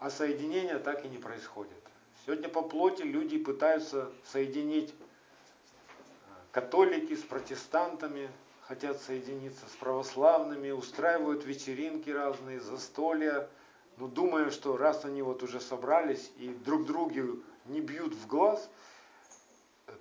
А 0.00 0.10
соединение 0.10 0.80
так 0.80 1.04
и 1.04 1.08
не 1.08 1.18
происходит. 1.18 1.72
Сегодня 2.26 2.48
по 2.48 2.62
плоти 2.62 3.02
люди 3.02 3.38
пытаются 3.38 4.10
соединить 4.24 4.90
э, 4.90 4.94
католики 6.50 7.14
с 7.14 7.22
протестантами, 7.22 8.28
хотят 8.62 9.00
соединиться 9.02 9.66
с 9.66 9.76
православными, 9.76 10.72
устраивают 10.72 11.44
вечеринки 11.44 12.10
разные, 12.10 12.58
застолья, 12.58 13.48
но 13.96 14.06
думая, 14.06 14.50
что 14.50 14.76
раз 14.76 15.04
они 15.04 15.22
вот 15.22 15.42
уже 15.42 15.60
собрались 15.60 16.30
и 16.38 16.48
друг 16.48 16.86
другу 16.86 17.42
не 17.66 17.80
бьют 17.80 18.14
в 18.14 18.26
глаз, 18.26 18.68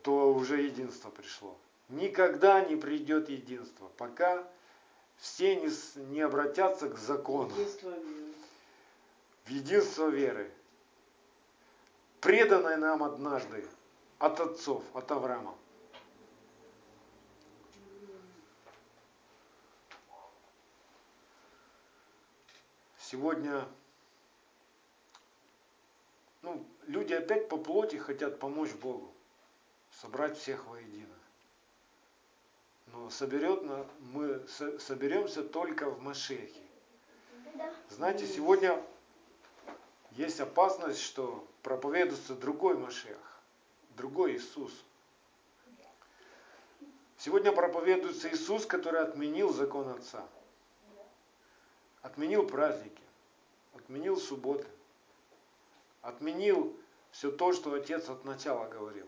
то 0.04 0.34
уже 0.34 0.62
единство 0.62 1.10
пришло. 1.10 1.58
Никогда 1.90 2.64
не 2.64 2.76
придет 2.76 3.30
единство, 3.30 3.90
пока 3.98 4.48
все 5.18 5.56
не, 5.56 5.70
не 6.12 6.22
обратятся 6.22 6.90
к 6.90 6.98
закону, 6.98 7.52
Единство 7.52 7.90
веры. 7.90 8.34
в 9.46 9.50
единство 9.50 10.08
веры, 10.08 10.52
преданной 12.22 12.78
нам 12.78 13.04
однажды 13.04 13.68
от 14.20 14.40
отцов, 14.40 14.84
от 14.94 15.12
Авраама. 15.12 15.56
Сегодня 23.00 23.66
ну, 26.44 26.64
люди 26.86 27.14
опять 27.30 27.48
по 27.48 27.58
плоти 27.58 27.98
хотят 27.98 28.40
помочь 28.40 28.72
Богу, 28.74 29.14
собрать 30.02 30.38
всех 30.38 30.66
воедино. 30.66 31.14
Но 32.88 33.12
соберет 33.12 33.62
на, 33.62 33.86
мы 34.00 34.48
со- 34.48 34.80
соберемся 34.80 35.44
только 35.44 35.92
в 35.92 36.02
Машехе. 36.02 36.60
Знаете, 37.90 38.26
сегодня 38.26 38.84
есть 40.14 40.40
опасность, 40.40 41.02
что 41.02 41.48
проповедуется 41.62 42.34
другой 42.34 42.76
Машех, 42.78 43.20
другой 43.96 44.38
Иисус. 44.38 44.74
Сегодня 47.20 47.52
проповедуется 47.52 48.32
Иисус, 48.32 48.66
который 48.66 49.02
отменил 49.02 49.54
закон 49.54 49.90
Отца. 49.90 50.28
Отменил 52.02 52.48
праздники, 52.48 53.04
отменил 53.76 54.18
субботы, 54.18 54.66
отменил 56.02 56.76
все 57.12 57.32
то, 57.32 57.54
что 57.54 57.74
Отец 57.74 58.10
от 58.10 58.26
начала 58.26 58.68
говорил. 58.68 59.08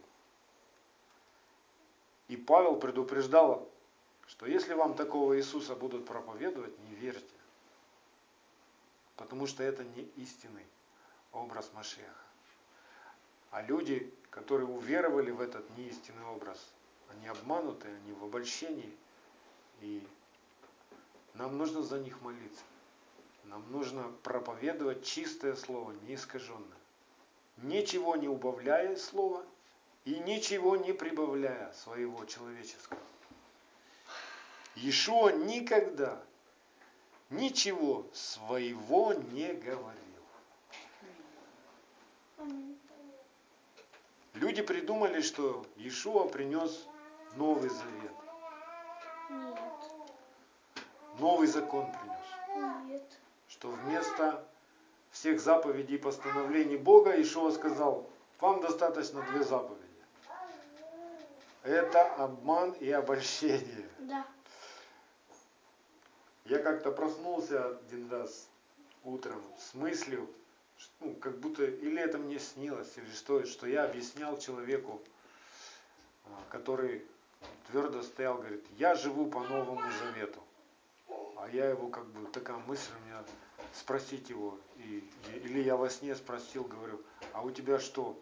И 2.28 2.38
Павел 2.38 2.78
предупреждал, 2.78 3.70
что 4.28 4.46
если 4.46 4.74
вам 4.74 4.96
такого 4.96 5.38
Иисуса 5.38 5.76
будут 5.76 6.06
проповедовать, 6.06 6.78
не 6.80 6.96
верьте. 6.96 7.36
Потому 9.18 9.48
что 9.48 9.64
это 9.64 9.84
не 9.84 10.04
истинный 10.16 10.66
образ 11.34 11.70
Машеха. 11.74 12.08
А 13.52 13.62
люди, 13.62 14.14
которые 14.30 14.68
уверовали 14.68 15.32
в 15.32 15.42
этот 15.42 15.70
неистинный 15.78 16.26
образ, 16.26 16.58
они 17.10 17.28
обмануты, 17.28 17.90
они 17.90 18.14
в 18.14 18.24
обольщении. 18.24 18.96
И 19.82 20.08
нам 21.34 21.58
нужно 21.58 21.84
за 21.84 22.00
них 22.00 22.22
молиться. 22.22 22.64
Нам 23.44 23.70
нужно 23.72 24.04
проповедовать 24.24 25.04
чистое 25.04 25.56
слово, 25.56 25.92
не 26.08 26.16
искаженное. 26.16 26.81
Ничего 27.62 28.16
не 28.16 28.28
убавляя 28.28 28.96
слова 28.96 29.44
и 30.06 30.16
ничего 30.16 30.76
не 30.78 30.94
прибавляя 30.94 31.72
своего 31.74 32.26
человеческого. 32.26 33.00
Иешуа 34.76 35.32
никогда 35.32 36.20
ничего 37.30 38.06
своего 38.14 39.14
не 39.14 39.54
говорил. 39.54 40.02
Люди 44.34 44.62
придумали, 44.62 45.22
что 45.22 45.66
Иешуа 45.76 46.28
принес 46.28 46.88
Новый 47.36 47.70
Завет. 47.70 48.12
Нет. 49.30 49.60
Новый 51.20 51.48
закон 51.48 51.86
принес. 51.92 52.88
Нет. 52.88 53.20
Что 53.48 53.70
вместо 53.70 54.44
всех 55.12 55.40
заповедей 55.40 55.96
и 55.96 56.00
постановлений 56.00 56.78
Бога 56.78 57.16
Иешуа 57.16 57.52
сказал, 57.52 58.10
вам 58.40 58.62
достаточно 58.62 59.22
две 59.32 59.44
заповеди. 59.44 59.82
Это 61.64 62.14
обман 62.16 62.72
и 62.72 62.90
обольщение. 62.90 63.88
Да. 64.00 64.26
Я 66.46 66.60
как-то 66.60 66.92
проснулся 66.92 67.68
один 67.68 68.10
раз 68.10 68.48
утром 69.04 69.42
с 69.60 69.76
мыслью, 69.76 70.28
ну, 71.00 71.14
как 71.16 71.38
будто 71.38 71.64
или 71.64 72.02
это 72.02 72.18
мне 72.18 72.40
снилось, 72.40 72.92
или 72.98 73.12
что, 73.12 73.46
что 73.46 73.68
я 73.68 73.84
объяснял 73.84 74.40
человеку, 74.40 75.02
а, 76.26 76.30
который 76.50 77.06
твердо 77.68 78.02
стоял, 78.02 78.38
говорит, 78.38 78.66
я 78.78 78.96
живу 78.96 79.28
по 79.28 79.42
Новому 79.42 79.84
Завету. 80.04 80.40
А 81.38 81.48
я 81.52 81.70
его 81.70 81.88
как 81.90 82.06
бы, 82.08 82.28
такая 82.32 82.58
мысль 82.58 82.92
у 83.02 83.06
меня, 83.08 83.24
спросить 83.74 84.30
его, 84.30 84.58
и, 84.78 85.04
или 85.44 85.62
я 85.62 85.76
во 85.76 85.90
сне 85.90 86.16
спросил, 86.16 86.64
говорю, 86.64 87.02
а 87.34 87.42
у 87.42 87.52
тебя 87.52 87.80
что, 87.80 88.18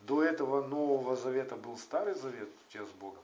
до 0.00 0.22
этого 0.22 0.66
Нового 0.66 1.16
Завета 1.16 1.56
был 1.56 1.76
Старый 1.76 2.14
Завет 2.14 2.48
у 2.48 2.72
тебя 2.72 2.84
с 2.84 2.90
Богом? 2.90 3.22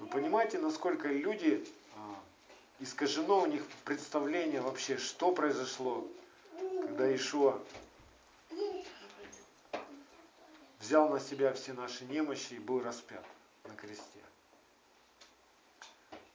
Вы 0.00 0.06
понимаете, 0.08 0.58
насколько 0.58 1.08
люди 1.08 1.66
а, 1.96 2.18
искажено 2.80 3.42
у 3.42 3.46
них 3.46 3.64
представление 3.84 4.60
вообще, 4.60 4.98
что 4.98 5.32
произошло, 5.32 6.06
когда 6.82 7.14
Ишуа 7.14 7.60
взял 10.80 11.08
на 11.08 11.20
себя 11.20 11.52
все 11.54 11.72
наши 11.72 12.04
немощи 12.04 12.54
и 12.54 12.58
был 12.58 12.82
распят 12.82 13.24
на 13.64 13.74
кресте. 13.74 14.20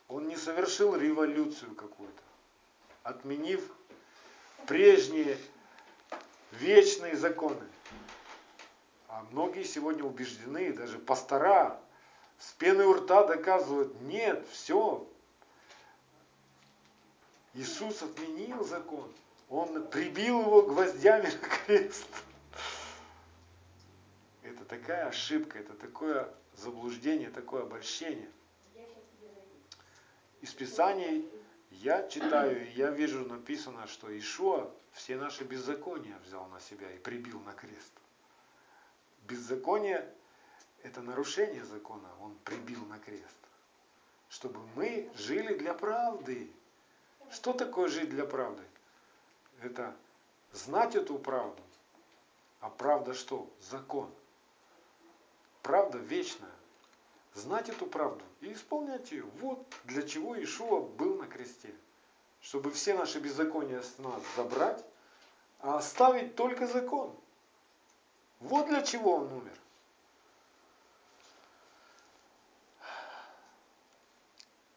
Он 0.08 0.28
не 0.28 0.38
совершил 0.38 0.96
революцию 0.96 1.76
какую-то, 1.76 2.22
отменив 3.04 3.62
прежние 4.68 5.38
вечные 6.52 7.16
законы. 7.16 7.66
А 9.08 9.26
многие 9.32 9.64
сегодня 9.64 10.04
убеждены, 10.04 10.74
даже 10.74 11.00
пастора 11.00 11.80
с 12.38 12.52
пеной 12.54 12.86
у 12.86 12.94
рта 12.94 13.26
доказывают, 13.26 14.00
нет, 14.02 14.48
все, 14.52 15.08
Иисус 17.54 18.02
отменил 18.02 18.64
закон. 18.64 19.12
Он 19.50 19.88
прибил 19.88 20.42
его 20.42 20.62
гвоздями 20.62 21.26
на 21.26 21.48
крест. 21.66 22.06
Это 24.44 24.64
такая 24.66 25.08
ошибка, 25.08 25.58
это 25.58 25.74
такое 25.74 26.32
заблуждение, 26.56 27.30
такое 27.30 27.64
обольщение. 27.64 28.30
Из 30.42 30.54
Писаний 30.54 31.28
я 31.72 32.08
читаю, 32.08 32.68
и 32.68 32.72
я 32.72 32.90
вижу 32.90 33.26
написано, 33.26 33.88
что 33.88 34.18
Ишуа 34.18 34.72
все 34.94 35.16
наши 35.18 35.44
беззакония 35.44 36.18
взял 36.26 36.46
на 36.48 36.60
себя 36.60 36.92
и 36.92 36.98
прибил 36.98 37.40
на 37.42 37.54
крест. 37.54 37.92
Беззаконие– 39.28 40.12
это 40.84 41.02
нарушение 41.02 41.64
закона, 41.66 42.10
он 42.22 42.36
прибил 42.44 42.84
на 42.86 43.00
крест. 43.00 43.24
Чтобы 44.30 44.60
мы 44.76 45.10
жили 45.16 45.58
для 45.58 45.74
правды. 45.74 46.52
Что 47.32 47.54
такое 47.54 47.88
жить 47.90 48.10
для 48.10 48.26
правды? 48.26 48.64
Это 49.62 49.96
знать 50.52 50.96
эту 50.96 51.18
правду. 51.20 51.62
А 52.60 52.70
правда 52.70 53.14
что? 53.14 53.50
Закон. 53.62 54.12
Правда 55.62 55.98
вечная. 55.98 56.50
Знать 57.34 57.70
эту 57.70 57.86
правду 57.86 58.24
и 58.42 58.54
исполнять 58.54 59.12
ее. 59.12 59.24
Вот 59.40 59.66
для 59.86 60.02
чего 60.02 60.42
Ишуа 60.42 60.82
был 60.82 61.16
на 61.16 61.28
кресте. 61.28 61.74
Чтобы 62.42 62.72
все 62.72 62.94
наши 62.94 63.20
беззакония 63.20 63.82
с 63.82 63.98
нас 63.98 64.22
забрать, 64.36 64.84
а 65.60 65.78
оставить 65.78 66.36
только 66.36 66.68
закон. 66.68 67.16
Вот 68.40 68.68
для 68.68 68.82
чего 68.82 69.16
он 69.16 69.32
умер. 69.34 69.58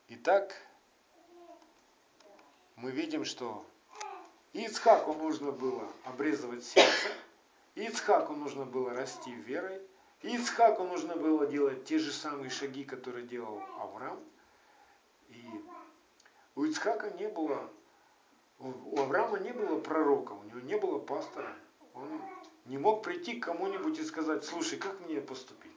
Итак, 0.09 0.55
мы 2.77 2.91
видим, 2.91 3.25
что 3.25 3.65
Ицхаку 4.53 5.15
нужно 5.15 5.53
было 5.53 5.91
обрезывать 6.05 6.65
сердце, 6.65 7.09
Ицхаку 7.77 8.35
нужно 8.35 8.67
было 8.67 8.91
расти 8.91 9.33
верой, 9.33 9.81
Ицхаку 10.23 10.85
нужно 10.85 11.16
было 11.16 11.47
делать 11.47 11.85
те 11.85 11.99
же 11.99 12.12
самые 12.12 12.51
шаги, 12.51 12.85
которые 12.85 13.27
делал 13.27 13.61
Авраам. 13.81 14.20
И 15.29 15.64
у 16.55 16.64
Ицхака 16.64 17.11
не 17.11 17.29
было, 17.29 17.68
у 18.61 19.01
Авраама 19.01 19.41
не 19.41 19.51
было 19.51 19.81
пророка, 19.81 20.33
у 20.33 20.43
него 20.45 20.61
не 20.61 20.77
было 20.77 20.99
пастора. 20.99 21.53
Он 21.95 22.23
не 22.66 22.79
мог 22.79 23.03
прийти 23.03 23.41
к 23.41 23.45
кому-нибудь 23.45 23.99
и 23.99 24.05
сказать, 24.05 24.45
слушай, 24.45 24.79
как 24.79 25.01
мне 25.01 25.20
поступить? 25.20 25.73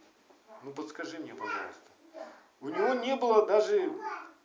Ну 0.63 0.71
подскажи 0.71 1.17
мне, 1.17 1.33
пожалуйста. 1.33 1.81
У 2.61 2.69
него 2.69 2.93
не 2.93 3.15
было 3.15 3.45
даже 3.45 3.91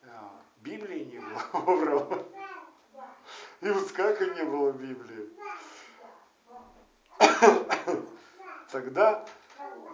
а, 0.05 0.33
Библии 0.63 1.05
не 1.05 1.19
было 1.19 1.43
у 1.53 1.71
Авраама. 1.71 2.25
И 3.61 3.69
у 3.69 3.79
Ицхака 3.79 4.27
не 4.27 4.45
было 4.45 4.73
Библии. 4.73 5.29
Тогда 8.71 9.27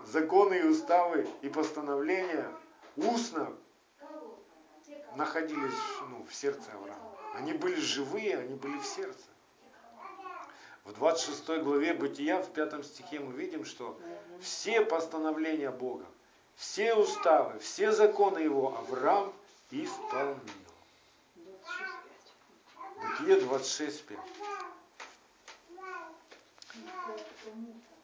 законы 0.06 0.54
и 0.54 0.62
уставы 0.62 1.28
и 1.42 1.48
постановления 1.48 2.50
устно 2.96 3.52
находились 5.16 5.74
ну, 6.08 6.24
в 6.24 6.34
сердце 6.34 6.72
Авраама. 6.72 7.16
Они 7.34 7.52
были 7.52 7.76
живые, 7.76 8.38
они 8.38 8.54
были 8.54 8.78
в 8.78 8.84
сердце. 8.84 9.24
В 10.84 10.92
26 10.92 11.62
главе 11.62 11.94
Бытия, 11.94 12.40
в 12.40 12.50
5 12.52 12.86
стихе 12.86 13.18
мы 13.18 13.32
видим, 13.32 13.64
что 13.64 13.98
все 14.40 14.82
постановления 14.82 15.70
Бога, 15.70 16.06
все 16.54 16.94
уставы, 16.94 17.58
все 17.58 17.90
законы 17.92 18.38
Его 18.38 18.76
Авраам 18.78 19.32
исполнил. 19.70 20.40
Бытие 23.18 23.40
26.5. 23.40 24.18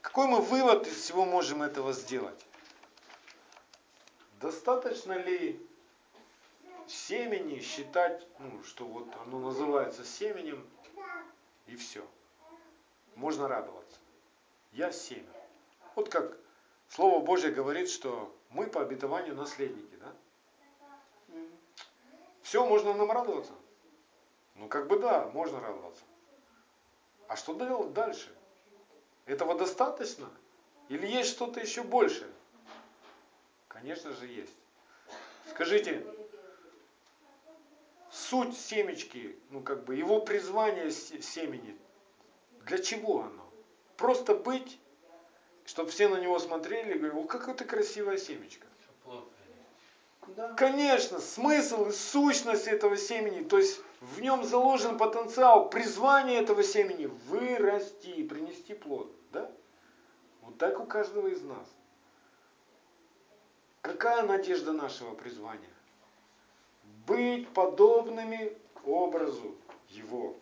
Какой 0.03 0.26
мы 0.26 0.40
вывод 0.40 0.86
из 0.86 0.96
всего 0.96 1.24
можем 1.24 1.62
этого 1.62 1.92
сделать? 1.92 2.44
Достаточно 4.40 5.12
ли 5.12 5.64
семени 6.88 7.61
считать, 7.61 8.26
ну, 8.40 8.62
что 8.64 8.84
вот 8.84 9.09
оно 9.24 9.38
называется 9.38 10.05
семенем, 10.05 10.68
и 11.68 11.76
все. 11.76 12.05
Можно 13.14 13.46
радоваться. 13.46 13.98
Я 14.72 14.90
семя. 14.90 15.32
Вот 15.94 16.09
как 16.09 16.36
Слово 16.88 17.24
Божье 17.24 17.53
говорит, 17.53 17.88
что 17.88 18.34
мы 18.50 18.66
по 18.66 18.82
обетованию 18.82 19.36
наследники, 19.36 19.96
да? 19.96 20.12
Все, 22.42 22.66
можно 22.66 22.92
нам 22.92 23.11
радоваться. 23.11 23.53
Ну, 24.57 24.68
как 24.68 24.88
бы 24.88 24.98
да, 24.98 25.28
можно 25.28 25.61
радоваться. 25.61 26.03
А 27.28 27.36
что 27.36 27.55
делать 27.55 27.92
дальше? 27.92 28.36
Этого 29.26 29.54
достаточно? 29.54 30.30
Или 30.88 31.06
есть 31.06 31.30
что-то 31.30 31.60
еще 31.60 31.82
большее? 31.82 32.30
Конечно 33.68 34.12
же 34.12 34.26
есть. 34.26 34.54
Скажите, 35.50 36.04
суть 38.10 38.56
семечки, 38.56 39.36
ну 39.48 39.62
как 39.62 39.84
бы 39.84 39.94
его 39.94 40.18
призвание 40.18 40.90
се- 40.90 41.22
семени, 41.22 41.76
для 42.60 42.78
чего 42.78 43.22
оно? 43.22 43.48
Просто 43.96 44.34
быть, 44.34 44.78
чтобы 45.66 45.90
все 45.90 46.08
на 46.08 46.16
него 46.16 46.38
смотрели 46.38 46.94
и 46.94 46.96
говорили, 46.96 47.18
о, 47.18 47.24
какая 47.24 47.54
ты 47.54 47.64
красивая 47.64 48.18
семечка. 48.18 48.66
Конечно, 50.56 51.18
смысл 51.18 51.86
и 51.86 51.92
сущность 51.92 52.66
этого 52.66 52.96
семени, 52.96 53.42
то 53.42 53.58
есть 53.58 53.80
в 54.00 54.20
нем 54.20 54.44
заложен 54.44 54.96
потенциал, 54.96 55.68
призвание 55.68 56.40
этого 56.40 56.62
семени 56.62 57.06
вырасти 57.26 58.08
и 58.08 58.22
принести 58.22 58.74
плод. 58.74 59.10
Да? 59.32 59.50
Вот 60.42 60.58
так 60.58 60.80
у 60.80 60.84
каждого 60.84 61.28
из 61.28 61.42
нас. 61.42 61.66
Какая 63.80 64.22
надежда 64.22 64.72
нашего 64.72 65.14
призвания? 65.14 65.68
Быть 67.06 67.48
подобными 67.48 68.56
образу 68.84 69.56
Его. 69.88 70.36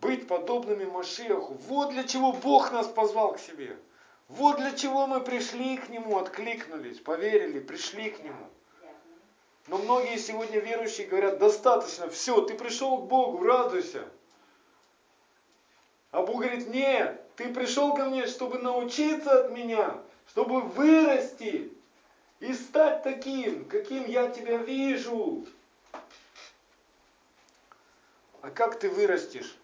Быть 0.00 0.28
подобными 0.28 0.84
Машеху. 0.84 1.54
Вот 1.68 1.90
для 1.90 2.04
чего 2.04 2.32
Бог 2.32 2.72
нас 2.72 2.86
позвал 2.86 3.34
к 3.34 3.40
себе. 3.40 3.76
Вот 4.28 4.58
для 4.58 4.72
чего 4.72 5.08
мы 5.08 5.20
пришли 5.20 5.76
к 5.76 5.88
Нему, 5.88 6.18
откликнулись, 6.18 7.00
поверили, 7.00 7.58
пришли 7.58 8.10
к 8.10 8.22
Нему. 8.22 8.46
Но 9.70 9.78
многие 9.78 10.18
сегодня 10.18 10.58
верующие 10.58 11.06
говорят, 11.06 11.38
достаточно, 11.38 12.10
все, 12.10 12.40
ты 12.40 12.54
пришел 12.54 12.98
к 12.98 13.06
Богу, 13.06 13.44
радуйся. 13.44 14.04
А 16.10 16.22
Бог 16.22 16.38
говорит, 16.38 16.66
нет, 16.66 17.24
ты 17.36 17.54
пришел 17.54 17.94
ко 17.94 18.06
мне, 18.06 18.26
чтобы 18.26 18.58
научиться 18.58 19.44
от 19.44 19.52
меня, 19.52 20.02
чтобы 20.26 20.62
вырасти 20.62 21.72
и 22.40 22.52
стать 22.52 23.04
таким, 23.04 23.64
каким 23.66 24.08
я 24.08 24.28
тебя 24.30 24.56
вижу. 24.56 25.46
А 28.42 28.50
как 28.50 28.76
ты 28.76 28.90
вырастешь, 28.90 29.56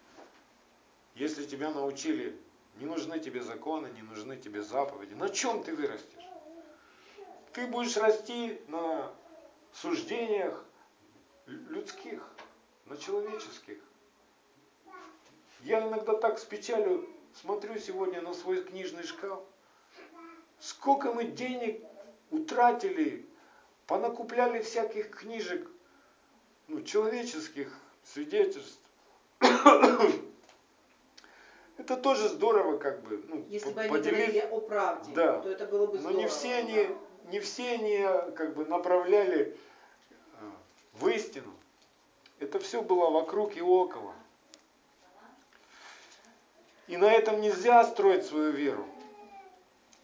если 1.15 1.43
тебя 1.43 1.69
научили, 1.71 2.33
не 2.77 2.85
нужны 2.85 3.19
тебе 3.19 3.43
законы, 3.43 3.87
не 3.87 4.03
нужны 4.03 4.37
тебе 4.37 4.63
заповеди? 4.63 5.15
На 5.15 5.27
чем 5.27 5.63
ты 5.63 5.75
вырастешь? 5.75 6.23
Ты 7.51 7.67
будешь 7.67 7.97
расти 7.97 8.57
на 8.69 9.11
суждениях 9.81 10.63
людских, 11.45 12.21
на 12.85 12.97
человеческих. 12.97 13.77
Я 15.61 15.87
иногда 15.87 16.13
так 16.15 16.39
с 16.39 16.45
печалью 16.45 17.07
смотрю 17.33 17.77
сегодня 17.79 18.21
на 18.21 18.33
свой 18.33 18.63
книжный 18.63 19.03
шкаф. 19.03 19.39
Сколько 20.59 21.13
мы 21.13 21.25
денег 21.25 21.83
утратили, 22.31 23.25
понакупляли 23.85 24.61
всяких 24.61 25.11
книжек, 25.11 25.69
ну, 26.67 26.81
человеческих 26.81 27.71
свидетельств. 28.03 28.81
Это 31.77 31.95
тоже 31.95 32.27
здорово, 32.29 32.77
как 32.77 33.01
бы, 33.03 33.23
ну, 33.27 33.45
Если 33.49 33.71
бы 33.71 33.81
они 33.81 33.89
говорили 33.89 34.39
о 34.51 34.59
правде, 34.61 35.11
Да. 35.13 35.39
то 35.39 35.49
это 35.49 35.67
было 35.67 35.85
бы 35.85 35.93
Но 35.93 35.99
здорово. 35.99 36.19
не 36.19 36.27
все 36.27 36.55
они, 36.55 36.87
не 37.25 37.39
все 37.39 37.73
они 37.73 37.99
как 38.35 38.55
бы 38.55 38.65
направляли 38.65 39.55
в 40.99 41.07
истину. 41.07 41.53
Это 42.39 42.59
все 42.59 42.81
было 42.81 43.09
вокруг 43.09 43.55
и 43.55 43.61
около. 43.61 44.13
И 46.87 46.97
на 46.97 47.11
этом 47.11 47.41
нельзя 47.41 47.83
строить 47.83 48.25
свою 48.25 48.51
веру. 48.51 48.85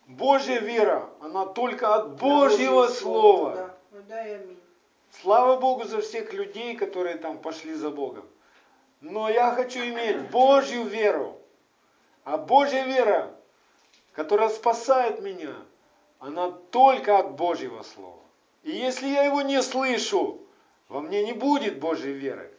Божья 0.07 0.59
вера, 0.59 1.09
она 1.21 1.45
только 1.45 1.95
от 1.95 2.17
Божьего 2.17 2.87
Божье 2.87 2.95
Слова. 2.95 3.75
Ну. 3.91 4.01
Слава 5.21 5.59
Богу 5.59 5.85
за 5.85 6.01
всех 6.01 6.33
людей, 6.33 6.75
которые 6.75 7.17
там 7.17 7.37
пошли 7.37 7.73
за 7.73 7.89
Богом. 7.89 8.25
Но 8.99 9.29
я 9.29 9.51
хочу 9.51 9.79
иметь 9.79 10.29
Божью 10.29 10.83
веру. 10.83 11.39
А 12.25 12.37
Божья 12.37 12.83
вера, 12.83 13.33
которая 14.13 14.49
спасает 14.49 15.21
меня, 15.21 15.55
она 16.19 16.51
только 16.51 17.19
от 17.19 17.35
Божьего 17.35 17.83
Слова. 17.83 18.19
И 18.63 18.71
если 18.71 19.07
я 19.07 19.23
его 19.23 19.41
не 19.41 19.61
слышу, 19.61 20.41
во 20.89 21.01
мне 21.01 21.23
не 21.23 21.33
будет 21.33 21.79
Божьей 21.79 22.13
веры. 22.13 22.51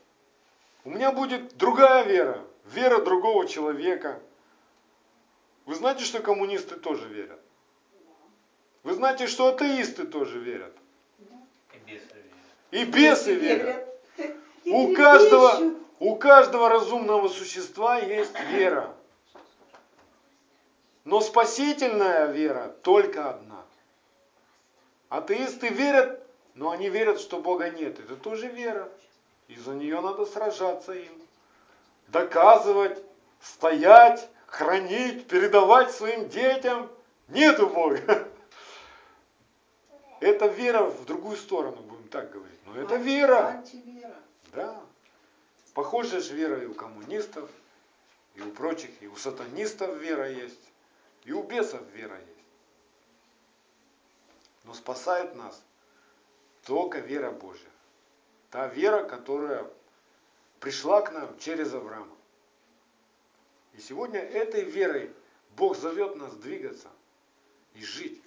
У 0.85 0.91
меня 0.91 1.13
будет 1.13 1.57
другая 1.57 2.05
вера, 2.05 2.45
вера 2.65 3.01
другого 3.01 3.47
человека. 3.47 4.21
Вы 5.67 5.75
знаете, 5.75 6.05
что 6.05 6.21
коммунисты 6.21 6.77
тоже 6.77 7.09
верят? 7.09 7.41
Вы 8.83 8.95
знаете, 8.95 9.27
что 9.27 9.49
атеисты 9.49 10.05
тоже 10.05 10.39
верят? 10.39 10.77
И 11.73 11.79
бесы 11.87 12.15
верят. 12.15 12.41
И 12.71 12.85
бесы 12.85 13.31
Если 13.31 13.35
верят. 13.35 13.89
И 14.65 14.71
У 14.71 14.95
каждого, 14.95 15.75
у 16.01 16.17
каждого 16.17 16.69
разумного 16.69 17.29
существа 17.29 17.99
есть 17.99 18.39
вера. 18.51 18.95
Но 21.05 21.21
спасительная 21.21 22.27
вера 22.33 22.75
только 22.83 23.31
одна. 23.31 23.63
Атеисты 25.11 25.69
верят, 25.69 26.24
но 26.55 26.71
они 26.71 26.89
верят, 26.89 27.21
что 27.21 27.41
Бога 27.41 27.71
нет. 27.71 27.99
Это 27.99 28.17
тоже 28.17 28.47
вера. 28.47 28.89
И 29.49 29.57
за 29.57 29.75
нее 29.75 30.01
надо 30.01 30.25
сражаться 30.25 30.93
им. 30.93 31.13
Доказывать, 32.09 33.03
стоять, 33.41 34.29
хранить, 34.47 35.27
передавать 35.27 35.91
своим 35.93 36.29
детям. 36.29 36.91
Нету 37.29 37.69
Бога. 37.69 38.29
Это 40.21 40.47
вера 40.47 40.85
в 40.85 41.05
другую 41.05 41.37
сторону, 41.37 41.83
будем 41.83 42.09
так 42.09 42.31
говорить. 42.31 42.61
Но 42.67 42.81
это 42.81 42.97
вера. 42.97 43.49
Антивера. 43.49 44.15
Да. 44.53 44.81
Похожая 45.75 46.21
же 46.21 46.35
вера 46.35 46.63
и 46.63 46.67
у 46.67 46.75
коммунистов, 46.75 47.51
и 48.37 48.41
у 48.41 48.51
прочих, 48.53 48.91
и 49.03 49.09
у 49.09 49.17
сатанистов 49.17 49.97
вера 49.97 50.31
есть, 50.31 50.61
и 51.25 51.33
у 51.33 51.43
бесов 51.43 51.83
вера 51.93 52.17
есть. 52.17 52.31
Но 54.63 54.73
спасает 54.73 55.35
нас 55.35 55.61
только 56.65 56.99
вера 56.99 57.31
Божья. 57.31 57.69
Та 58.51 58.69
вера, 58.69 59.05
которая 59.05 59.71
пришла 60.61 61.03
к 61.03 61.13
нам 61.13 61.39
через 61.39 61.75
Авраама. 61.75 62.17
И 63.75 63.81
сегодня 63.81 64.21
этой 64.21 64.63
верой 64.63 65.11
Бог 65.57 65.77
зовет 65.77 66.17
нас 66.17 66.35
двигаться 66.37 66.89
и 67.75 67.85
жить. 67.85 68.23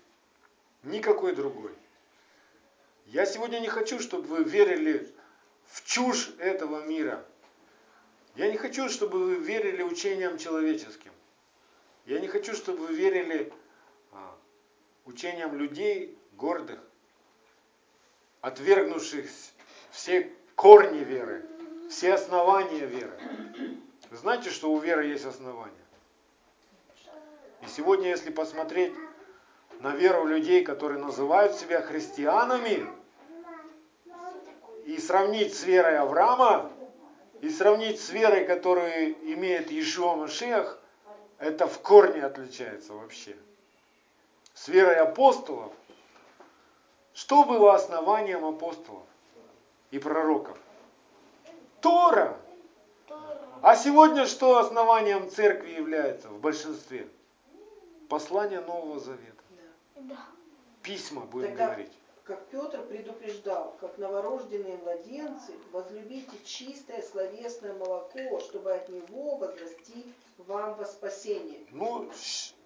Никакой 0.84 1.36
другой. 1.36 1.74
Я 3.08 3.26
сегодня 3.26 3.60
не 3.60 3.70
хочу, 3.70 4.00
чтобы 4.00 4.28
вы 4.28 4.44
верили 4.44 5.14
в 5.68 5.84
чушь 5.86 6.30
этого 6.40 6.86
мира. 6.86 7.26
Я 8.36 8.52
не 8.52 8.58
хочу, 8.58 8.90
чтобы 8.90 9.20
вы 9.26 9.36
верили 9.36 9.82
учениям 9.82 10.38
человеческим. 10.38 11.12
Я 12.06 12.20
не 12.20 12.28
хочу, 12.28 12.54
чтобы 12.54 12.88
вы 12.88 12.94
верили 12.94 13.52
а, 14.12 14.38
учениям 15.06 15.58
людей 15.58 16.18
гордых, 16.34 16.80
отвергнувших 18.48 19.26
все 19.92 20.32
корни 20.56 21.04
веры, 21.04 21.46
все 21.90 22.14
основания 22.14 22.86
веры. 22.86 23.12
Знаете, 24.12 24.50
что 24.50 24.72
у 24.72 24.80
веры 24.80 25.06
есть 25.06 25.26
основания? 25.26 25.74
И 27.62 27.68
сегодня, 27.68 28.10
если 28.10 28.32
посмотреть 28.32 28.94
на 29.82 29.96
веру 29.96 30.26
людей, 30.26 30.64
которые 30.64 31.00
называют 31.00 31.56
себя 31.56 31.82
христианами, 31.82 32.88
и 34.86 34.98
сравнить 35.00 35.54
с 35.54 35.64
верой 35.64 35.98
Авраама, 35.98 36.72
и 37.42 37.50
сравнить 37.50 38.00
с 38.00 38.10
верой, 38.10 38.46
которую 38.46 39.12
имеет 39.34 39.70
Иешуа 39.70 40.16
Машех, 40.16 40.80
это 41.40 41.68
в 41.68 41.80
корне 41.82 42.22
отличается 42.24 42.94
вообще. 42.94 43.36
С 44.54 44.70
верой 44.70 44.96
апостолов, 44.96 45.74
что 47.18 47.44
было 47.46 47.74
основанием 47.74 48.46
апостолов 48.46 49.02
и 49.90 49.98
пророков? 49.98 50.56
Тора. 51.82 52.38
А 53.64 53.76
сегодня 53.76 54.28
что 54.28 54.60
основанием 54.60 55.28
церкви 55.32 55.72
является 55.72 56.28
в 56.30 56.40
большинстве? 56.40 57.08
Послание 58.08 58.62
Нового 58.62 59.00
Завета. 59.00 59.42
Да. 59.96 60.16
Письма, 60.84 61.22
будем 61.22 61.48
Тогда- 61.50 61.66
говорить. 61.66 61.92
Как 62.24 62.46
Петр 62.48 62.84
предупреждал, 62.84 63.76
как 63.82 63.98
новорожденные 63.98 64.78
младенцы, 64.78 65.54
возлюбите 65.72 66.38
чистое 66.46 67.02
словесное 67.02 67.74
молоко, 67.74 68.40
чтобы 68.42 68.74
от 68.74 68.90
него 68.90 69.38
возрасти 69.38 70.14
вам 70.38 70.76
во 70.76 70.86
спасение. 70.86 71.62
Ну, 71.72 72.08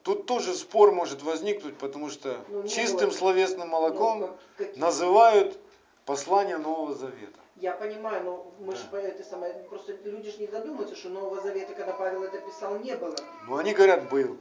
тут 0.03 0.25
тоже 0.25 0.53
спор 0.53 0.91
может 0.91 1.21
возникнуть, 1.23 1.77
потому 1.77 2.09
что 2.09 2.43
Ну, 2.49 2.67
чистым 2.67 3.11
словесным 3.11 3.69
молоком 3.69 4.35
называют 4.75 5.57
послание 6.05 6.57
Нового 6.57 6.93
Завета. 6.93 7.39
Я 7.55 7.73
понимаю, 7.73 8.23
но 8.23 8.53
мы 8.59 8.75
же 8.75 8.83
Да. 8.91 8.99
это 9.01 9.23
самое, 9.23 9.53
просто 9.69 9.93
люди 10.03 10.31
же 10.31 10.37
не 10.39 10.47
задумываются, 10.47 10.95
что 10.95 11.09
Нового 11.09 11.41
Завета, 11.41 11.73
когда 11.73 11.93
Павел 11.93 12.23
это 12.23 12.39
писал, 12.39 12.79
не 12.79 12.95
было. 12.95 13.15
Ну, 13.47 13.57
они 13.57 13.73
говорят, 13.73 14.09
был. 14.09 14.37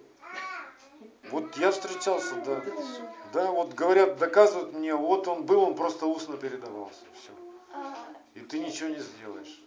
Вот 1.30 1.56
я 1.58 1.70
встречался, 1.70 2.34
да. 2.46 2.62
Да 3.32 3.52
вот 3.52 3.74
говорят, 3.74 4.18
доказывают 4.18 4.72
мне, 4.72 4.94
вот 4.94 5.28
он 5.28 5.44
был, 5.44 5.62
он 5.62 5.74
просто 5.74 6.06
устно 6.06 6.36
передавался. 6.36 7.04
Все. 7.14 7.30
А, 7.72 7.94
И 8.34 8.40
ты 8.40 8.58
ничего 8.58 8.88
не 8.88 8.98
сделаешь. 8.98 9.62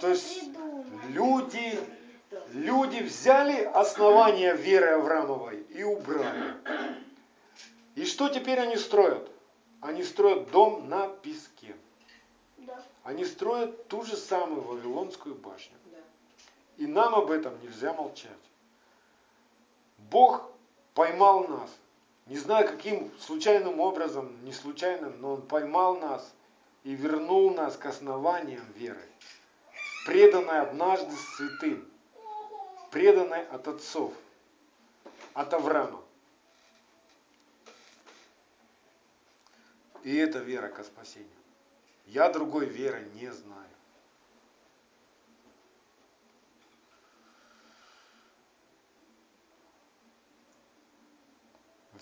То 0.00 0.08
есть 0.08 0.40
придумали. 0.40 0.86
люди, 1.08 1.78
люди 2.52 3.02
взяли 3.02 3.62
основания 3.64 4.54
веры 4.54 4.88
Авраамовой 4.88 5.62
и 5.70 5.82
убрали. 5.82 6.54
И 7.94 8.04
что 8.04 8.28
теперь 8.28 8.58
они 8.58 8.76
строят? 8.76 9.30
Они 9.80 10.04
строят 10.04 10.50
дом 10.50 10.88
на 10.88 11.08
песке. 11.08 11.74
Да. 12.58 12.82
Они 13.02 13.24
строят 13.24 13.88
ту 13.88 14.02
же 14.02 14.16
самую 14.16 14.62
Вавилонскую 14.62 15.34
башню. 15.34 15.76
Да. 15.86 15.98
И 16.76 16.86
нам 16.86 17.14
об 17.14 17.30
этом 17.30 17.58
нельзя 17.62 17.92
молчать. 17.92 18.30
Бог 20.10 20.50
поймал 20.94 21.48
нас. 21.48 21.70
Не 22.26 22.36
знаю, 22.36 22.68
каким 22.68 23.10
случайным 23.18 23.80
образом, 23.80 24.30
не 24.44 24.52
случайным, 24.52 25.20
но 25.20 25.34
Он 25.34 25.42
поймал 25.42 25.98
нас 25.98 26.32
и 26.84 26.94
вернул 26.94 27.52
нас 27.52 27.76
к 27.76 27.86
основаниям 27.86 28.64
веры. 28.76 29.02
Преданной 30.06 30.60
однажды 30.60 31.12
святым. 31.36 31.90
Преданной 32.90 33.46
от 33.46 33.68
отцов. 33.68 34.14
От 35.32 35.54
Авраама. 35.54 36.02
И 40.02 40.16
это 40.16 40.38
вера 40.38 40.68
ко 40.68 40.82
спасению. 40.82 41.30
Я 42.06 42.30
другой 42.30 42.66
веры 42.66 43.08
не 43.14 43.32
знаю. 43.32 43.68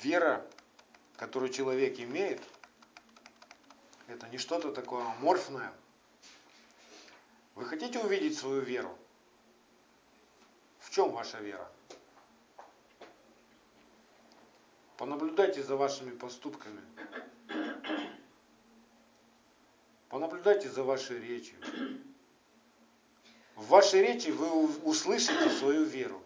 Вера, 0.03 0.47
которую 1.17 1.53
человек 1.53 1.99
имеет, 2.01 2.41
это 4.07 4.29
не 4.29 4.39
что-то 4.39 4.73
такое 4.73 5.05
аморфное. 5.05 5.73
Вы 7.55 7.67
хотите 7.67 7.99
увидеть 7.99 8.39
свою 8.39 8.63
веру? 8.63 8.98
Чем 10.99 11.13
ваша 11.13 11.39
вера? 11.39 11.71
Понаблюдайте 14.97 15.63
за 15.63 15.77
вашими 15.77 16.11
поступками. 16.11 16.81
Понаблюдайте 20.09 20.69
за 20.69 20.83
вашей 20.83 21.21
речью. 21.21 21.57
В 23.55 23.69
вашей 23.69 24.03
речи 24.03 24.31
вы 24.31 24.51
услышите 24.83 25.49
свою 25.51 25.85
веру. 25.85 26.21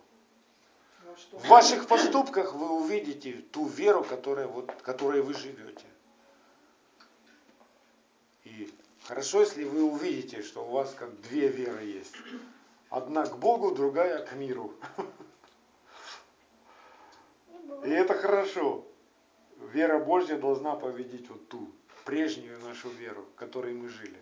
В 1.33 1.49
ваших 1.49 1.87
поступках 1.87 2.55
вы 2.55 2.71
увидите 2.71 3.43
ту 3.53 3.67
веру, 3.67 4.03
которая, 4.03 4.47
вот, 4.47 4.73
которой 4.81 5.21
вы 5.21 5.35
живете. 5.35 5.85
И 8.45 8.73
хорошо, 9.05 9.43
если 9.43 9.65
вы 9.65 9.83
увидите, 9.83 10.43
что 10.43 10.67
у 10.67 10.71
вас 10.71 10.95
как 10.95 11.21
две 11.21 11.49
веры 11.49 11.85
есть. 11.85 12.15
Одна 12.93 13.25
к 13.25 13.39
Богу, 13.39 13.71
другая 13.71 14.23
к 14.23 14.35
миру. 14.35 14.75
И 17.87 17.89
это 17.89 18.13
хорошо. 18.13 18.85
Вера 19.73 19.99
Божья 19.99 20.37
должна 20.37 20.75
победить 20.77 21.31
вот 21.31 21.49
ту, 21.49 21.71
прежнюю 22.05 22.61
нашу 22.61 22.91
веру, 22.91 23.25
в 23.33 23.35
которой 23.35 23.73
мы 23.73 23.89
жили. 23.89 24.19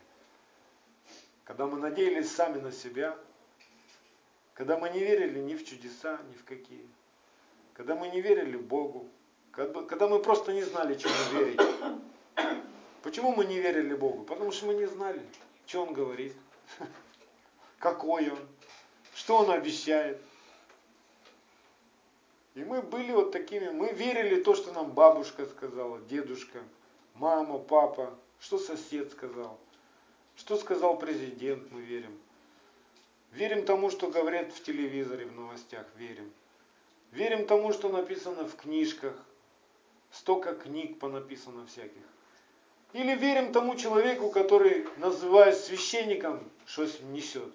Когда 1.43 1.66
мы 1.66 1.79
надеялись 1.79 2.31
сами 2.31 2.61
на 2.61 2.71
себя, 2.71 3.18
когда 4.55 4.79
мы 4.79 4.89
не 4.91 5.01
верили 5.01 5.41
ни 5.41 5.57
в 5.57 5.64
чудеса, 5.64 6.21
ни 6.31 6.35
в 6.35 6.45
какие, 6.45 6.87
когда 7.73 7.97
мы 7.97 8.07
не 8.07 8.21
верили 8.21 8.57
Богу, 8.57 9.09
когда 9.51 9.83
когда 9.83 10.07
мы 10.07 10.21
просто 10.21 10.53
не 10.53 10.62
знали, 10.62 10.95
чему 10.95 11.12
верить. 11.33 11.61
Почему 13.03 13.35
мы 13.35 13.47
не 13.47 13.59
верили 13.59 13.95
Богу? 13.95 14.23
Потому 14.23 14.53
что 14.53 14.66
мы 14.66 14.75
не 14.75 14.87
знали, 14.87 15.21
что 15.66 15.83
Он 15.83 15.93
говорит, 15.93 16.35
какой 17.81 18.31
Он, 18.31 18.39
что 19.21 19.37
Он 19.37 19.51
обещает. 19.51 20.18
И 22.55 22.64
мы 22.64 22.81
были 22.81 23.12
вот 23.12 23.33
такими, 23.33 23.68
мы 23.68 23.93
верили 23.93 24.41
то, 24.41 24.55
что 24.55 24.73
нам 24.73 24.93
бабушка 24.93 25.45
сказала, 25.45 26.01
дедушка, 26.01 26.62
мама, 27.14 27.59
папа, 27.59 28.18
что 28.41 28.59
сосед 28.59 29.12
сказал, 29.12 29.59
что 30.37 30.57
сказал 30.57 30.99
президент, 30.99 31.71
мы 31.71 31.83
верим. 31.83 32.18
Верим 33.33 33.66
тому, 33.66 33.91
что 33.91 34.11
говорят 34.11 34.53
в 34.53 34.62
телевизоре, 34.64 35.27
в 35.27 35.33
новостях, 35.33 35.87
верим. 35.97 36.33
Верим 37.12 37.47
тому, 37.47 37.75
что 37.75 37.91
написано 37.91 38.49
в 38.49 38.57
книжках, 38.57 39.14
столько 40.11 40.55
книг 40.55 40.99
понаписано 40.99 41.66
всяких. 41.66 42.03
Или 42.95 43.14
верим 43.14 43.53
тому 43.53 43.77
человеку, 43.77 44.31
который, 44.31 44.89
называясь 44.97 45.59
священником, 45.59 46.43
что-то 46.64 47.05
несет, 47.05 47.53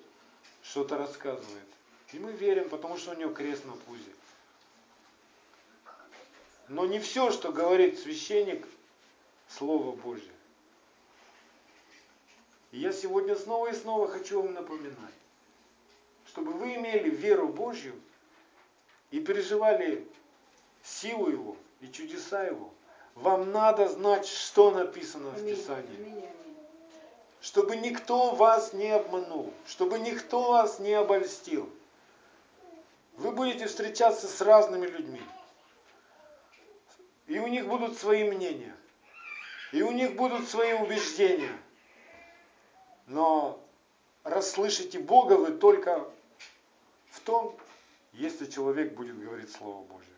что-то 0.70 0.98
рассказывает. 0.98 1.68
И 2.12 2.20
мы 2.20 2.32
верим, 2.32 2.70
потому 2.70 2.98
что 2.98 3.12
у 3.12 3.16
него 3.16 3.34
крест 3.34 3.66
на 3.66 3.74
пузе. 3.74 4.12
Но 6.68 6.86
не 6.86 7.00
все, 7.00 7.32
что 7.32 7.52
говорит 7.52 8.00
священник, 8.00 8.66
Слово 9.48 9.96
Божье. 9.96 10.32
И 12.72 12.80
я 12.80 12.92
сегодня 12.92 13.36
снова 13.36 13.68
и 13.68 13.76
снова 13.76 14.08
хочу 14.08 14.42
вам 14.42 14.54
напоминать, 14.54 15.14
чтобы 16.28 16.52
вы 16.54 16.76
имели 16.76 17.10
веру 17.10 17.48
Божью 17.48 17.94
и 19.12 19.20
переживали 19.20 20.06
силу 20.84 21.30
Его 21.30 21.58
и 21.80 21.92
чудеса 21.92 22.44
Его, 22.44 22.74
вам 23.14 23.52
надо 23.52 23.88
знать, 23.88 24.26
что 24.26 24.72
написано 24.72 25.30
в. 25.30 25.48
Писании. 25.48 26.26
Чтобы 27.46 27.76
никто 27.76 28.34
вас 28.34 28.74
не 28.74 28.90
обманул, 28.90 29.54
чтобы 29.68 30.00
никто 30.00 30.50
вас 30.50 30.80
не 30.80 30.94
обольстил. 30.94 31.70
Вы 33.18 33.34
будете 33.34 33.68
встречаться 33.68 34.28
с 34.28 34.42
разными 34.42 34.88
людьми. 34.88 35.22
И 37.28 37.38
у 37.38 37.46
них 37.46 37.68
будут 37.68 38.00
свои 38.00 38.24
мнения. 38.24 38.76
И 39.74 39.84
у 39.84 39.92
них 39.92 40.16
будут 40.16 40.50
свои 40.50 40.74
убеждения. 40.74 41.56
Но 43.06 43.64
расслышите 44.24 44.98
Бога 44.98 45.34
вы 45.34 45.52
только 45.52 46.04
в 47.12 47.20
том, 47.20 47.56
если 48.14 48.48
человек 48.48 48.94
будет 48.96 49.24
говорить 49.24 49.52
Слово 49.52 49.84
Божье. 49.84 50.16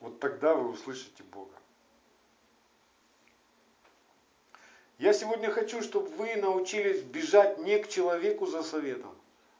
Вот 0.00 0.18
тогда 0.18 0.54
вы 0.54 0.70
услышите 0.70 1.22
Бога. 1.24 1.52
Я 4.98 5.12
сегодня 5.12 5.50
хочу, 5.50 5.80
чтобы 5.82 6.08
вы 6.08 6.34
научились 6.36 7.02
бежать 7.02 7.58
не 7.58 7.78
к 7.78 7.88
человеку 7.88 8.46
за 8.46 8.64
советом, 8.64 9.14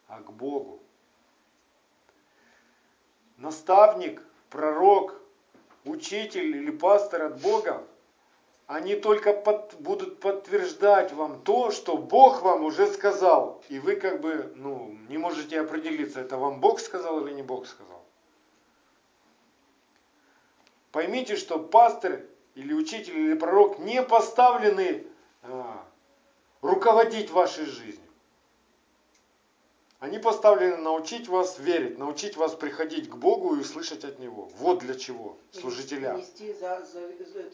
а 0.09 0.21
к 0.21 0.33
Богу. 0.33 0.81
Наставник, 3.37 4.21
пророк, 4.51 5.15
учитель 5.85 6.57
или 6.57 6.73
пастор 6.73 7.23
от 7.23 7.41
Бога, 7.41 7.87
они 8.67 8.97
только 8.97 9.33
под- 9.33 9.77
будут 9.81 10.19
подтверждать 10.19 11.13
вам 11.13 11.41
то, 11.43 11.71
что 11.71 11.97
Бог 11.97 12.43
вам 12.43 12.65
уже 12.65 12.89
сказал. 12.89 13.63
И 13.69 13.79
вы 13.79 13.95
как 13.95 14.21
бы 14.21 14.53
ну, 14.57 14.99
не 15.09 15.19
можете 15.19 15.61
определиться, 15.61 16.21
это 16.21 16.37
вам 16.37 16.61
Бог 16.61 16.81
сказал 16.81 17.25
или 17.25 17.33
не 17.33 17.43
Бог 17.43 17.69
сказал. 17.69 18.05
Поймите, 20.91 21.37
что 21.37 21.61
пастор 21.61 22.23
или 22.57 22.75
учитель 22.75 23.17
или 23.17 23.35
пророк 23.35 23.79
не 23.79 24.03
поставлены 24.03 25.07
руководить 26.61 27.31
вашей 27.31 27.67
жизнью. 27.67 28.09
Они 30.01 30.21
поставлены 30.21 30.77
научить 30.77 31.29
вас 31.29 31.59
верить, 31.59 31.99
научить 31.99 32.37
вас 32.37 32.55
приходить 32.55 33.11
к 33.11 33.17
Богу 33.17 33.57
и 33.57 33.61
услышать 33.61 34.05
от 34.05 34.21
Него. 34.21 34.49
Вот 34.59 34.79
для 34.79 34.95
чего 34.95 35.37
служителя. 35.51 36.21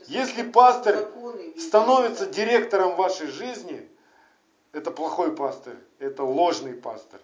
Если 0.07 0.43
пастор 0.43 1.11
становится 1.57 2.27
директором 2.27 2.97
вашей 2.97 3.29
жизни, 3.29 3.89
это 4.73 4.91
плохой 4.91 5.35
пастор, 5.35 5.77
это 5.99 6.23
ложный 6.23 6.75
пастор. 6.75 7.21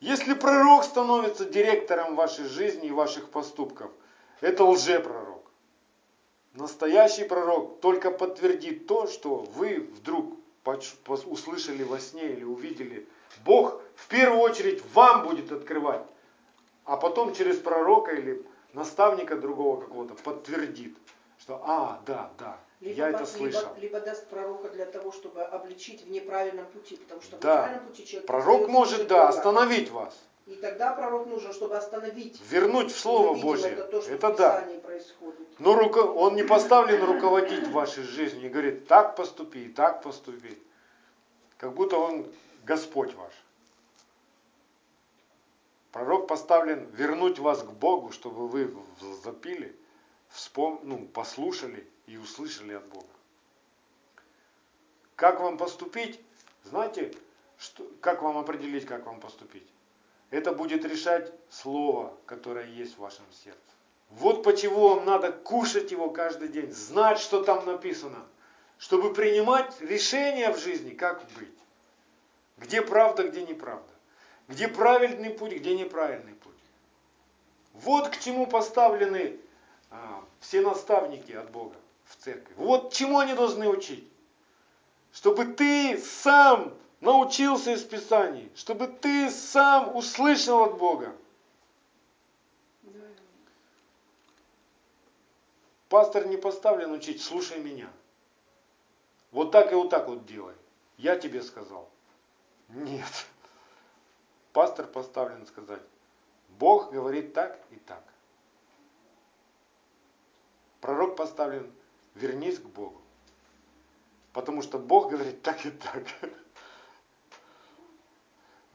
Если 0.00 0.34
пророк 0.34 0.84
становится 0.84 1.44
директором 1.44 2.16
вашей 2.16 2.46
жизни 2.46 2.88
и 2.88 2.92
ваших 2.92 3.30
поступков, 3.30 3.92
это 4.40 4.64
лжепророк. 4.64 5.35
Настоящий 6.56 7.24
пророк 7.24 7.80
только 7.80 8.10
подтвердит 8.10 8.86
то, 8.86 9.06
что 9.06 9.36
вы 9.36 9.80
вдруг 9.80 10.34
услышали 11.26 11.82
во 11.82 12.00
сне 12.00 12.32
или 12.32 12.44
увидели. 12.44 13.06
Бог 13.44 13.80
в 13.94 14.08
первую 14.08 14.40
очередь 14.40 14.82
вам 14.94 15.28
будет 15.28 15.52
открывать, 15.52 16.02
а 16.84 16.96
потом 16.96 17.34
через 17.34 17.58
пророка 17.58 18.12
или 18.12 18.42
наставника 18.72 19.36
другого 19.36 19.80
какого-то 19.82 20.14
подтвердит, 20.14 20.96
что 21.38 21.60
а, 21.62 22.00
да, 22.06 22.30
да, 22.38 22.58
Либо, 22.80 22.94
Я 22.96 23.10
это 23.10 23.26
слышал. 23.26 23.60
Либо, 23.76 23.80
либо 23.80 24.00
даст 24.00 24.26
пророка 24.28 24.68
для 24.70 24.86
того, 24.86 25.12
чтобы 25.12 25.42
обличить 25.42 26.04
в 26.04 26.10
неправильном 26.10 26.66
пути, 26.66 26.96
потому 26.96 27.22
что 27.22 27.36
в 27.36 27.40
Да. 27.40 27.62
неправильном 27.62 27.86
пути 27.88 28.06
человек 28.06 28.26
Пророк 28.26 28.68
может, 28.68 29.06
да, 29.08 29.26
Бога. 29.26 29.28
остановить 29.28 29.90
вас, 29.90 30.18
И 30.46 30.54
тогда 30.54 30.94
пророк 30.94 31.26
нужен, 31.26 31.52
чтобы 31.52 31.76
остановить. 31.76 32.40
вернуть 32.48 32.92
в 32.92 32.98
Слово 32.98 33.34
Божье. 33.40 33.70
Это 33.70 33.84
то, 33.84 34.00
что 34.00 34.12
Это 34.12 34.32
да. 34.34 34.68
Происходит. 34.82 35.48
Но 35.58 35.74
руко- 35.74 36.06
он 36.06 36.36
не 36.36 36.44
поставлен 36.44 37.02
руководить 37.02 37.66
вашей 37.68 38.04
жизнью 38.04 38.46
и 38.46 38.48
говорит, 38.48 38.86
так 38.86 39.16
поступи, 39.16 39.68
так 39.68 40.02
поступи. 40.02 40.56
Как 41.58 41.74
будто 41.74 41.98
он 41.98 42.32
Господь 42.64 43.12
ваш. 43.14 43.32
Пророк 45.90 46.28
поставлен 46.28 46.86
вернуть 46.90 47.40
вас 47.40 47.62
к 47.62 47.70
Богу, 47.70 48.12
чтобы 48.12 48.46
вы 48.46 48.72
запили, 49.24 49.74
вспом... 50.28 50.80
ну, 50.84 51.06
послушали 51.06 51.88
и 52.06 52.18
услышали 52.18 52.74
от 52.74 52.86
Бога. 52.86 53.06
Как 55.16 55.40
вам 55.40 55.58
поступить? 55.58 56.20
Знаете, 56.62 57.12
что... 57.58 57.90
как 58.00 58.22
вам 58.22 58.38
определить, 58.38 58.86
как 58.86 59.06
вам 59.06 59.18
поступить? 59.18 59.66
Это 60.30 60.52
будет 60.52 60.84
решать 60.84 61.32
Слово, 61.50 62.12
которое 62.26 62.66
есть 62.66 62.96
в 62.96 63.00
вашем 63.00 63.24
сердце. 63.32 63.60
Вот 64.10 64.42
почему 64.42 64.88
вам 64.88 65.04
надо 65.04 65.32
кушать 65.32 65.90
его 65.90 66.10
каждый 66.10 66.48
день, 66.48 66.72
знать, 66.72 67.18
что 67.18 67.42
там 67.42 67.64
написано, 67.66 68.24
чтобы 68.78 69.12
принимать 69.12 69.80
решения 69.80 70.50
в 70.52 70.58
жизни, 70.58 70.90
как 70.90 71.24
быть. 71.38 71.48
Где 72.56 72.82
правда, 72.82 73.28
где 73.28 73.42
неправда. 73.42 73.92
Где 74.48 74.68
правильный 74.68 75.30
путь, 75.30 75.52
где 75.52 75.76
неправильный 75.76 76.34
путь. 76.34 76.54
Вот 77.74 78.08
к 78.08 78.18
чему 78.18 78.46
поставлены 78.46 79.38
а, 79.90 80.24
все 80.40 80.60
наставники 80.60 81.32
от 81.32 81.50
Бога 81.50 81.76
в 82.04 82.16
церкви. 82.16 82.54
Вот 82.56 82.92
чему 82.92 83.18
они 83.18 83.34
должны 83.34 83.68
учить. 83.68 84.08
Чтобы 85.12 85.46
ты 85.46 85.98
сам 85.98 86.74
научился 87.00 87.72
из 87.72 87.82
Писаний, 87.82 88.50
чтобы 88.54 88.88
ты 88.88 89.30
сам 89.30 89.94
услышал 89.96 90.62
от 90.62 90.78
Бога. 90.78 91.14
Пастор 95.88 96.26
не 96.26 96.36
поставлен 96.36 96.92
учить, 96.92 97.22
слушай 97.22 97.58
меня. 97.60 97.88
Вот 99.30 99.52
так 99.52 99.72
и 99.72 99.74
вот 99.74 99.90
так 99.90 100.08
вот 100.08 100.26
делай. 100.26 100.54
Я 100.96 101.16
тебе 101.16 101.42
сказал. 101.42 101.88
Нет. 102.68 103.26
Пастор 104.52 104.86
поставлен 104.86 105.46
сказать, 105.46 105.82
Бог 106.58 106.90
говорит 106.90 107.34
так 107.34 107.60
и 107.70 107.76
так. 107.76 108.02
Пророк 110.80 111.16
поставлен, 111.16 111.70
вернись 112.14 112.58
к 112.58 112.64
Богу. 112.64 113.00
Потому 114.32 114.62
что 114.62 114.78
Бог 114.78 115.10
говорит 115.10 115.42
так 115.42 115.64
и 115.66 115.70
так. 115.70 116.04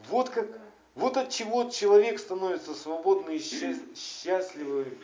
Вот 0.10 0.30
как, 0.30 0.48
вот 0.96 1.18
от 1.18 1.30
чего 1.30 1.70
человек 1.70 2.20
становится 2.20 2.74
свободным 2.74 3.32
и 3.32 3.38
счаст- 3.38 3.96
счастливым, 3.96 4.98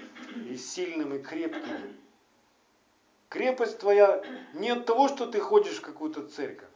и 0.50 0.58
сильным, 0.58 1.16
и 1.16 1.20
крепким. 1.20 1.98
Крепость 3.30 3.80
твоя 3.80 4.24
не 4.54 4.70
от 4.70 4.86
того, 4.86 5.08
что 5.10 5.26
ты 5.28 5.40
ходишь 5.40 5.78
в 5.78 5.82
какую-то 5.82 6.28
церковь, 6.28 6.70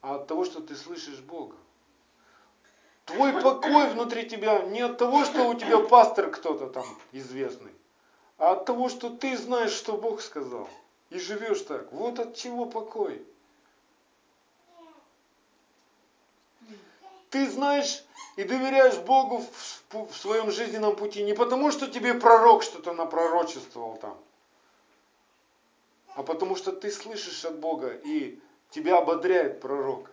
а 0.00 0.16
от 0.16 0.26
того, 0.26 0.44
что 0.44 0.60
ты 0.60 0.74
слышишь 0.74 1.20
Бога. 1.20 1.56
Твой 3.04 3.40
покой 3.40 3.88
внутри 3.90 4.28
тебя 4.28 4.62
не 4.62 4.80
от 4.80 4.98
того, 4.98 5.24
что 5.24 5.48
у 5.48 5.54
тебя 5.54 5.78
пастор 5.78 6.30
кто-то 6.30 6.68
там 6.68 6.86
известный, 7.12 7.72
а 8.38 8.52
от 8.52 8.64
того, 8.64 8.88
что 8.88 9.10
ты 9.10 9.36
знаешь, 9.36 9.72
что 9.72 9.96
Бог 9.96 10.20
сказал. 10.20 10.68
И 11.10 11.20
живешь 11.20 11.60
так. 11.60 11.92
Вот 11.92 12.18
от 12.18 12.34
чего 12.34 12.66
покой. 12.66 13.24
Ты 17.36 17.50
знаешь 17.50 18.02
и 18.36 18.44
доверяешь 18.44 18.96
Богу 18.96 19.44
в, 19.90 20.16
своем 20.16 20.50
жизненном 20.50 20.96
пути 20.96 21.22
не 21.22 21.34
потому, 21.34 21.70
что 21.70 21.86
тебе 21.86 22.14
пророк 22.14 22.62
что-то 22.62 22.94
напророчествовал 22.94 23.98
там, 23.98 24.18
а 26.14 26.22
потому 26.22 26.56
что 26.56 26.72
ты 26.72 26.90
слышишь 26.90 27.44
от 27.44 27.58
Бога 27.58 27.90
и 27.90 28.40
тебя 28.70 28.96
ободряет 28.96 29.60
пророк. 29.60 30.10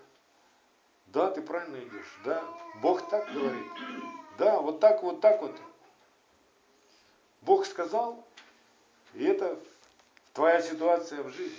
Да, 1.05 1.31
ты 1.31 1.41
правильно 1.41 1.77
идешь. 1.77 2.19
Да, 2.25 2.43
Бог 2.81 3.07
так 3.07 3.31
говорит. 3.31 3.71
Да, 4.37 4.59
вот 4.59 4.81
так, 4.81 5.01
вот 5.01 5.21
так 5.21 5.41
вот. 5.41 5.55
Бог 7.41 7.65
сказал, 7.65 8.21
и 9.13 9.23
это 9.23 9.57
твоя 10.33 10.61
ситуация 10.61 11.23
в 11.23 11.29
жизни. 11.29 11.55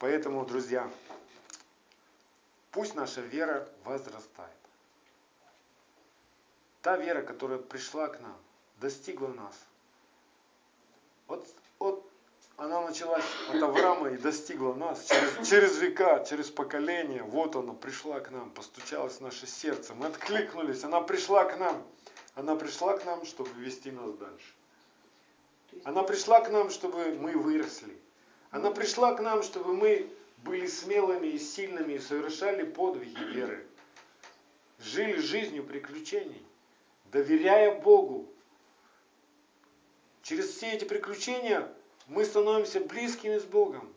Поэтому, 0.00 0.46
друзья, 0.46 0.90
пусть 2.70 2.94
наша 2.94 3.20
вера 3.20 3.68
возрастает. 3.84 4.50
Та 6.80 6.96
вера, 6.96 7.20
которая 7.20 7.58
пришла 7.58 8.08
к 8.08 8.18
нам, 8.20 8.36
достигла 8.80 9.28
нас. 9.28 9.54
Вот, 11.28 11.46
вот 11.78 12.10
она 12.56 12.80
началась 12.80 13.24
от 13.50 13.62
Авраама 13.62 14.08
и 14.08 14.16
достигла 14.16 14.72
нас 14.72 15.04
через, 15.04 15.46
через 15.46 15.78
века, 15.78 16.24
через 16.24 16.48
поколения. 16.48 17.22
Вот 17.22 17.54
она 17.54 17.74
пришла 17.74 18.20
к 18.20 18.30
нам, 18.30 18.50
постучалась 18.52 19.18
в 19.18 19.20
наше 19.20 19.46
сердце. 19.46 19.92
Мы 19.92 20.06
откликнулись, 20.06 20.82
она 20.82 21.02
пришла 21.02 21.44
к 21.44 21.58
нам. 21.58 21.86
Она 22.36 22.56
пришла 22.56 22.96
к 22.96 23.04
нам, 23.04 23.26
чтобы 23.26 23.50
вести 23.60 23.90
нас 23.90 24.12
дальше. 24.14 24.54
Она 25.84 26.02
пришла 26.04 26.40
к 26.40 26.48
нам, 26.48 26.70
чтобы 26.70 27.12
мы 27.20 27.32
выросли. 27.32 28.00
Она 28.50 28.70
пришла 28.70 29.14
к 29.14 29.20
нам, 29.20 29.42
чтобы 29.42 29.74
мы 29.74 30.10
были 30.38 30.66
смелыми 30.66 31.28
и 31.28 31.38
сильными 31.38 31.94
и 31.94 31.98
совершали 31.98 32.64
подвиги 32.64 33.22
веры. 33.32 33.66
Жили 34.78 35.20
жизнью 35.20 35.64
приключений, 35.64 36.42
доверяя 37.12 37.80
Богу. 37.80 38.28
Через 40.22 40.48
все 40.54 40.72
эти 40.72 40.84
приключения 40.84 41.70
мы 42.06 42.24
становимся 42.24 42.80
близкими 42.80 43.38
с 43.38 43.44
Богом. 43.44 43.92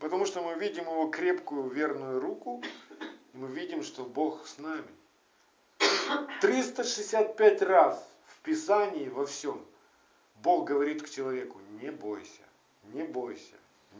Потому 0.00 0.26
что 0.26 0.42
мы 0.42 0.58
видим 0.58 0.84
Его 0.84 1.08
крепкую, 1.08 1.70
верную 1.70 2.20
руку, 2.20 2.62
и 3.32 3.36
мы 3.36 3.48
видим, 3.48 3.82
что 3.82 4.04
Бог 4.04 4.46
с 4.46 4.58
нами. 4.58 4.88
365 6.40 7.62
раз 7.62 8.06
в 8.26 8.40
Писании, 8.42 9.08
во 9.08 9.26
всем, 9.26 9.64
Бог 10.42 10.66
говорит 10.66 11.02
к 11.02 11.08
человеку, 11.08 11.58
не 11.80 11.90
бойся, 11.90 12.42
не 12.92 13.02
бойся, 13.02 13.54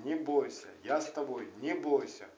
не 0.04 0.14
бойся, 0.14 0.68
я 0.84 1.00
с 1.00 1.10
тобой, 1.10 1.50
не 1.60 1.74
бойся. 1.74 2.28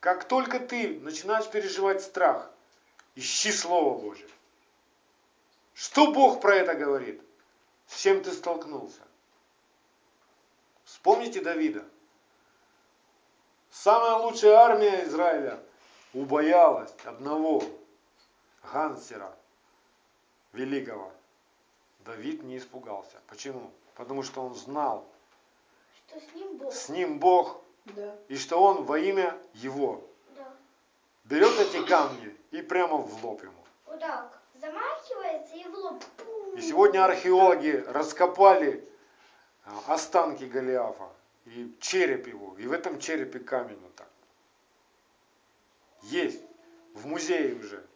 Как 0.00 0.24
только 0.24 0.60
ты 0.60 0.98
начинаешь 1.00 1.50
переживать 1.50 2.02
страх, 2.02 2.50
ищи 3.14 3.52
Слово 3.52 3.98
Божье. 4.00 4.28
Что 5.74 6.12
Бог 6.12 6.40
про 6.40 6.56
это 6.56 6.74
говорит? 6.74 7.22
С 7.86 8.00
чем 8.00 8.22
ты 8.22 8.32
столкнулся? 8.32 9.02
Вспомните 10.84 11.40
Давида. 11.40 11.84
Самая 13.70 14.16
лучшая 14.16 14.54
армия 14.54 15.04
Израиля 15.04 15.62
убоялась 16.12 16.92
одного 17.04 17.62
Гансера 18.72 19.34
великого. 20.52 21.12
Давид 22.00 22.42
не 22.42 22.58
испугался. 22.58 23.20
Почему? 23.28 23.70
Потому 23.94 24.22
что 24.22 24.42
он 24.42 24.54
знал, 24.54 25.06
Что 26.10 26.20
с 26.20 26.34
ним 26.34 26.56
Бог? 26.56 26.72
с 26.72 26.88
ним 26.88 27.18
Бог, 27.20 27.62
Да. 27.84 28.16
и 28.28 28.36
что 28.36 28.60
он 28.62 28.84
во 28.84 28.98
имя 28.98 29.38
его 29.54 30.04
Да. 30.36 30.52
берет 31.24 31.56
эти 31.60 31.84
камни 31.86 32.36
и 32.50 32.62
прямо 32.62 32.96
в 32.96 33.24
лоб 33.24 33.42
ему. 33.42 33.64
Вот 33.86 34.00
так. 34.00 34.40
Замахивается 34.60 35.54
и 35.56 35.64
в 35.64 35.74
лоб. 35.74 36.02
И 36.56 36.60
сегодня 36.60 37.04
археологи 37.04 37.84
раскопали 37.86 38.86
а, 39.64 39.94
останки 39.94 40.44
Голиафа 40.44 41.08
и 41.46 41.72
череп 41.80 42.26
его, 42.26 42.56
и 42.58 42.66
в 42.66 42.72
этом 42.72 42.98
черепе 42.98 43.38
камень 43.38 43.78
вот 43.80 43.94
так. 43.94 44.08
Есть 46.02 46.42
в 46.94 47.06
музее 47.06 47.54
уже 47.54 47.86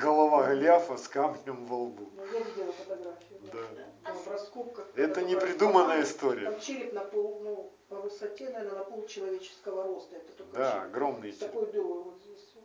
голова 0.00 0.44
Голиафа 0.46 0.96
с 0.96 1.08
камнем 1.08 1.66
во 1.66 1.76
лбу. 1.76 2.10
Ну, 2.16 2.24
я 2.24 2.38
видела 2.40 2.72
фотографию. 2.72 3.40
Да. 3.52 3.58
Да. 3.76 3.82
Там 4.04 4.16
в 4.18 4.28
раскопках. 4.28 4.86
Это 4.94 5.22
не 5.22 5.36
придуманная 5.36 6.02
история. 6.02 6.50
Там 6.50 6.60
череп 6.60 6.92
на 6.92 7.00
пол, 7.02 7.40
ну, 7.42 7.72
по 7.88 7.96
высоте, 7.96 8.50
наверное, 8.50 8.78
на 8.78 8.84
пол 8.84 9.06
человеческого 9.06 9.84
роста. 9.84 10.16
Это 10.16 10.32
только 10.32 10.56
Да, 10.56 10.72
череп. 10.72 10.84
огромный 10.86 11.32
череп. 11.32 11.52
такой 11.52 11.66
дырой 11.72 12.02
вот 12.04 12.18
здесь. 12.24 12.50
вот. 12.54 12.64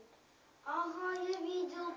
Ага, 0.63 1.13
я 1.27 1.39
видел 1.39 1.87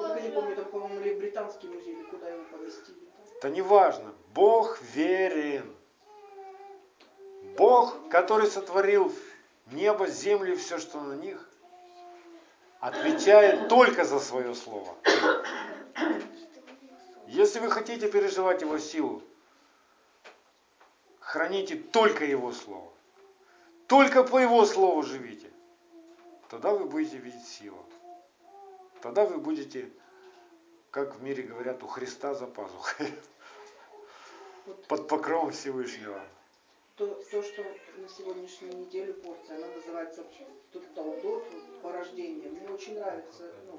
Я 0.00 0.08
только 0.08 0.20
не 0.22 0.28
помню, 0.30 0.56
там, 0.56 0.64
тоже. 0.64 0.70
по-моему, 0.72 1.00
или 1.00 1.14
в 1.14 1.18
британский 1.18 1.68
музей, 1.68 1.94
или 1.94 2.02
куда 2.04 2.28
его 2.28 2.44
поместили. 2.50 2.94
там. 3.16 3.36
Это 3.36 3.50
не 3.50 3.62
важно. 3.62 4.12
Бог 4.34 4.80
верен. 4.94 5.74
Бог, 7.56 7.94
который 8.10 8.46
сотворил 8.48 9.12
небо, 9.70 10.06
землю 10.08 10.54
и 10.54 10.56
все, 10.56 10.78
что 10.78 11.00
на 11.00 11.14
них, 11.14 11.48
отвечает 12.84 13.68
только 13.68 14.04
за 14.04 14.20
свое 14.20 14.54
слово. 14.54 14.94
Если 17.26 17.58
вы 17.58 17.70
хотите 17.70 18.10
переживать 18.10 18.60
Его 18.60 18.78
силу, 18.78 19.22
храните 21.18 21.76
только 21.76 22.26
Его 22.26 22.52
Слово. 22.52 22.92
Только 23.86 24.22
по 24.22 24.38
Его 24.38 24.66
Слову 24.66 25.02
живите. 25.02 25.50
Тогда 26.50 26.74
вы 26.74 26.84
будете 26.84 27.16
видеть 27.16 27.46
силу. 27.46 27.82
Тогда 29.00 29.24
вы 29.24 29.38
будете, 29.38 29.90
как 30.90 31.14
в 31.16 31.22
мире 31.22 31.42
говорят, 31.42 31.82
у 31.82 31.86
Христа 31.86 32.34
за 32.34 32.46
пазухой. 32.46 33.14
Под 34.88 35.08
покровом 35.08 35.52
Всевышнего. 35.52 36.22
То, 36.96 37.06
то, 37.30 37.42
что 37.42 37.64
на 37.96 38.08
сегодняшнюю 38.08 38.76
неделю 38.76 39.14
порция, 39.14 39.56
она 39.56 39.68
называется 39.68 40.24
тут 40.72 40.94
толдот, 40.94 41.44
порождение. 41.82 42.50
Мне 42.50 42.68
очень 42.68 42.94
нравится, 42.94 43.52
ну, 43.66 43.78